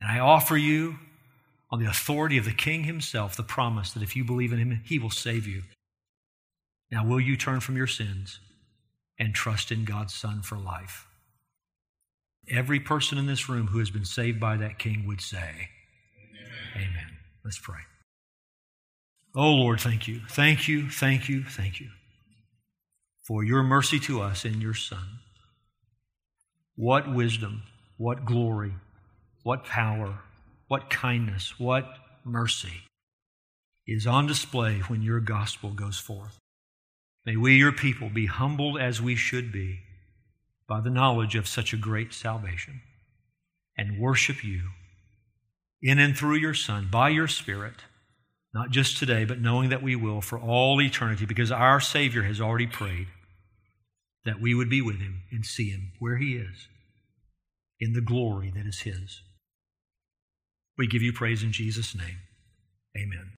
And 0.00 0.10
I 0.10 0.20
offer 0.20 0.56
you 0.56 0.98
on 1.70 1.80
the 1.80 1.88
authority 1.88 2.38
of 2.38 2.44
the 2.44 2.52
King 2.52 2.84
himself 2.84 3.36
the 3.36 3.42
promise 3.42 3.92
that 3.92 4.02
if 4.02 4.14
you 4.14 4.24
believe 4.24 4.52
in 4.52 4.58
him, 4.58 4.80
he 4.84 4.98
will 4.98 5.10
save 5.10 5.46
you. 5.46 5.62
Now, 6.90 7.04
will 7.04 7.20
you 7.20 7.36
turn 7.36 7.60
from 7.60 7.76
your 7.76 7.86
sins 7.86 8.38
and 9.18 9.34
trust 9.34 9.72
in 9.72 9.84
God's 9.84 10.14
Son 10.14 10.42
for 10.42 10.56
life? 10.56 11.06
Every 12.48 12.78
person 12.78 13.18
in 13.18 13.26
this 13.26 13.48
room 13.48 13.68
who 13.68 13.78
has 13.78 13.90
been 13.90 14.04
saved 14.04 14.38
by 14.38 14.56
that 14.58 14.78
King 14.78 15.06
would 15.06 15.20
say, 15.20 15.70
Amen. 16.20 16.50
Amen. 16.76 17.16
Let's 17.44 17.58
pray. 17.58 17.80
Oh, 19.34 19.50
Lord, 19.50 19.80
thank 19.80 20.06
you. 20.06 20.20
Thank 20.30 20.68
you, 20.68 20.88
thank 20.90 21.28
you, 21.28 21.44
thank 21.44 21.80
you 21.80 21.88
for 23.26 23.42
your 23.42 23.62
mercy 23.62 23.98
to 24.00 24.20
us 24.20 24.44
in 24.44 24.60
your 24.60 24.74
Son. 24.74 25.18
What 26.76 27.12
wisdom, 27.12 27.62
what 27.96 28.24
glory, 28.24 28.74
what 29.42 29.64
power 29.64 30.20
what 30.68 30.90
kindness, 30.90 31.54
what 31.58 31.86
mercy 32.24 32.82
is 33.86 34.06
on 34.06 34.26
display 34.26 34.78
when 34.88 35.02
your 35.02 35.20
gospel 35.20 35.70
goes 35.70 35.98
forth. 35.98 36.38
May 37.26 37.36
we, 37.36 37.54
your 37.54 37.72
people, 37.72 38.08
be 38.08 38.26
humbled 38.26 38.78
as 38.78 39.00
we 39.00 39.14
should 39.14 39.52
be 39.52 39.80
by 40.66 40.80
the 40.80 40.90
knowledge 40.90 41.34
of 41.34 41.46
such 41.46 41.72
a 41.72 41.78
great 41.78 42.12
salvation 42.12 42.80
and 43.76 43.98
worship 43.98 44.42
you 44.42 44.70
in 45.82 45.98
and 45.98 46.16
through 46.16 46.36
your 46.36 46.54
Son, 46.54 46.88
by 46.90 47.10
your 47.10 47.28
Spirit, 47.28 47.84
not 48.54 48.70
just 48.70 48.96
today, 48.96 49.24
but 49.24 49.40
knowing 49.40 49.68
that 49.70 49.82
we 49.82 49.96
will 49.96 50.20
for 50.20 50.38
all 50.38 50.80
eternity, 50.80 51.26
because 51.26 51.50
our 51.50 51.80
Savior 51.80 52.22
has 52.22 52.40
already 52.40 52.68
prayed 52.68 53.08
that 54.24 54.40
we 54.40 54.54
would 54.54 54.70
be 54.70 54.80
with 54.80 55.00
him 55.00 55.22
and 55.30 55.44
see 55.44 55.70
him 55.70 55.92
where 55.98 56.16
he 56.16 56.36
is 56.36 56.68
in 57.80 57.92
the 57.92 58.00
glory 58.00 58.52
that 58.54 58.64
is 58.64 58.80
his. 58.80 59.20
We 60.78 60.86
give 60.86 61.02
you 61.02 61.12
praise 61.12 61.42
in 61.42 61.52
Jesus' 61.52 61.94
name. 61.94 62.18
Amen. 62.96 63.32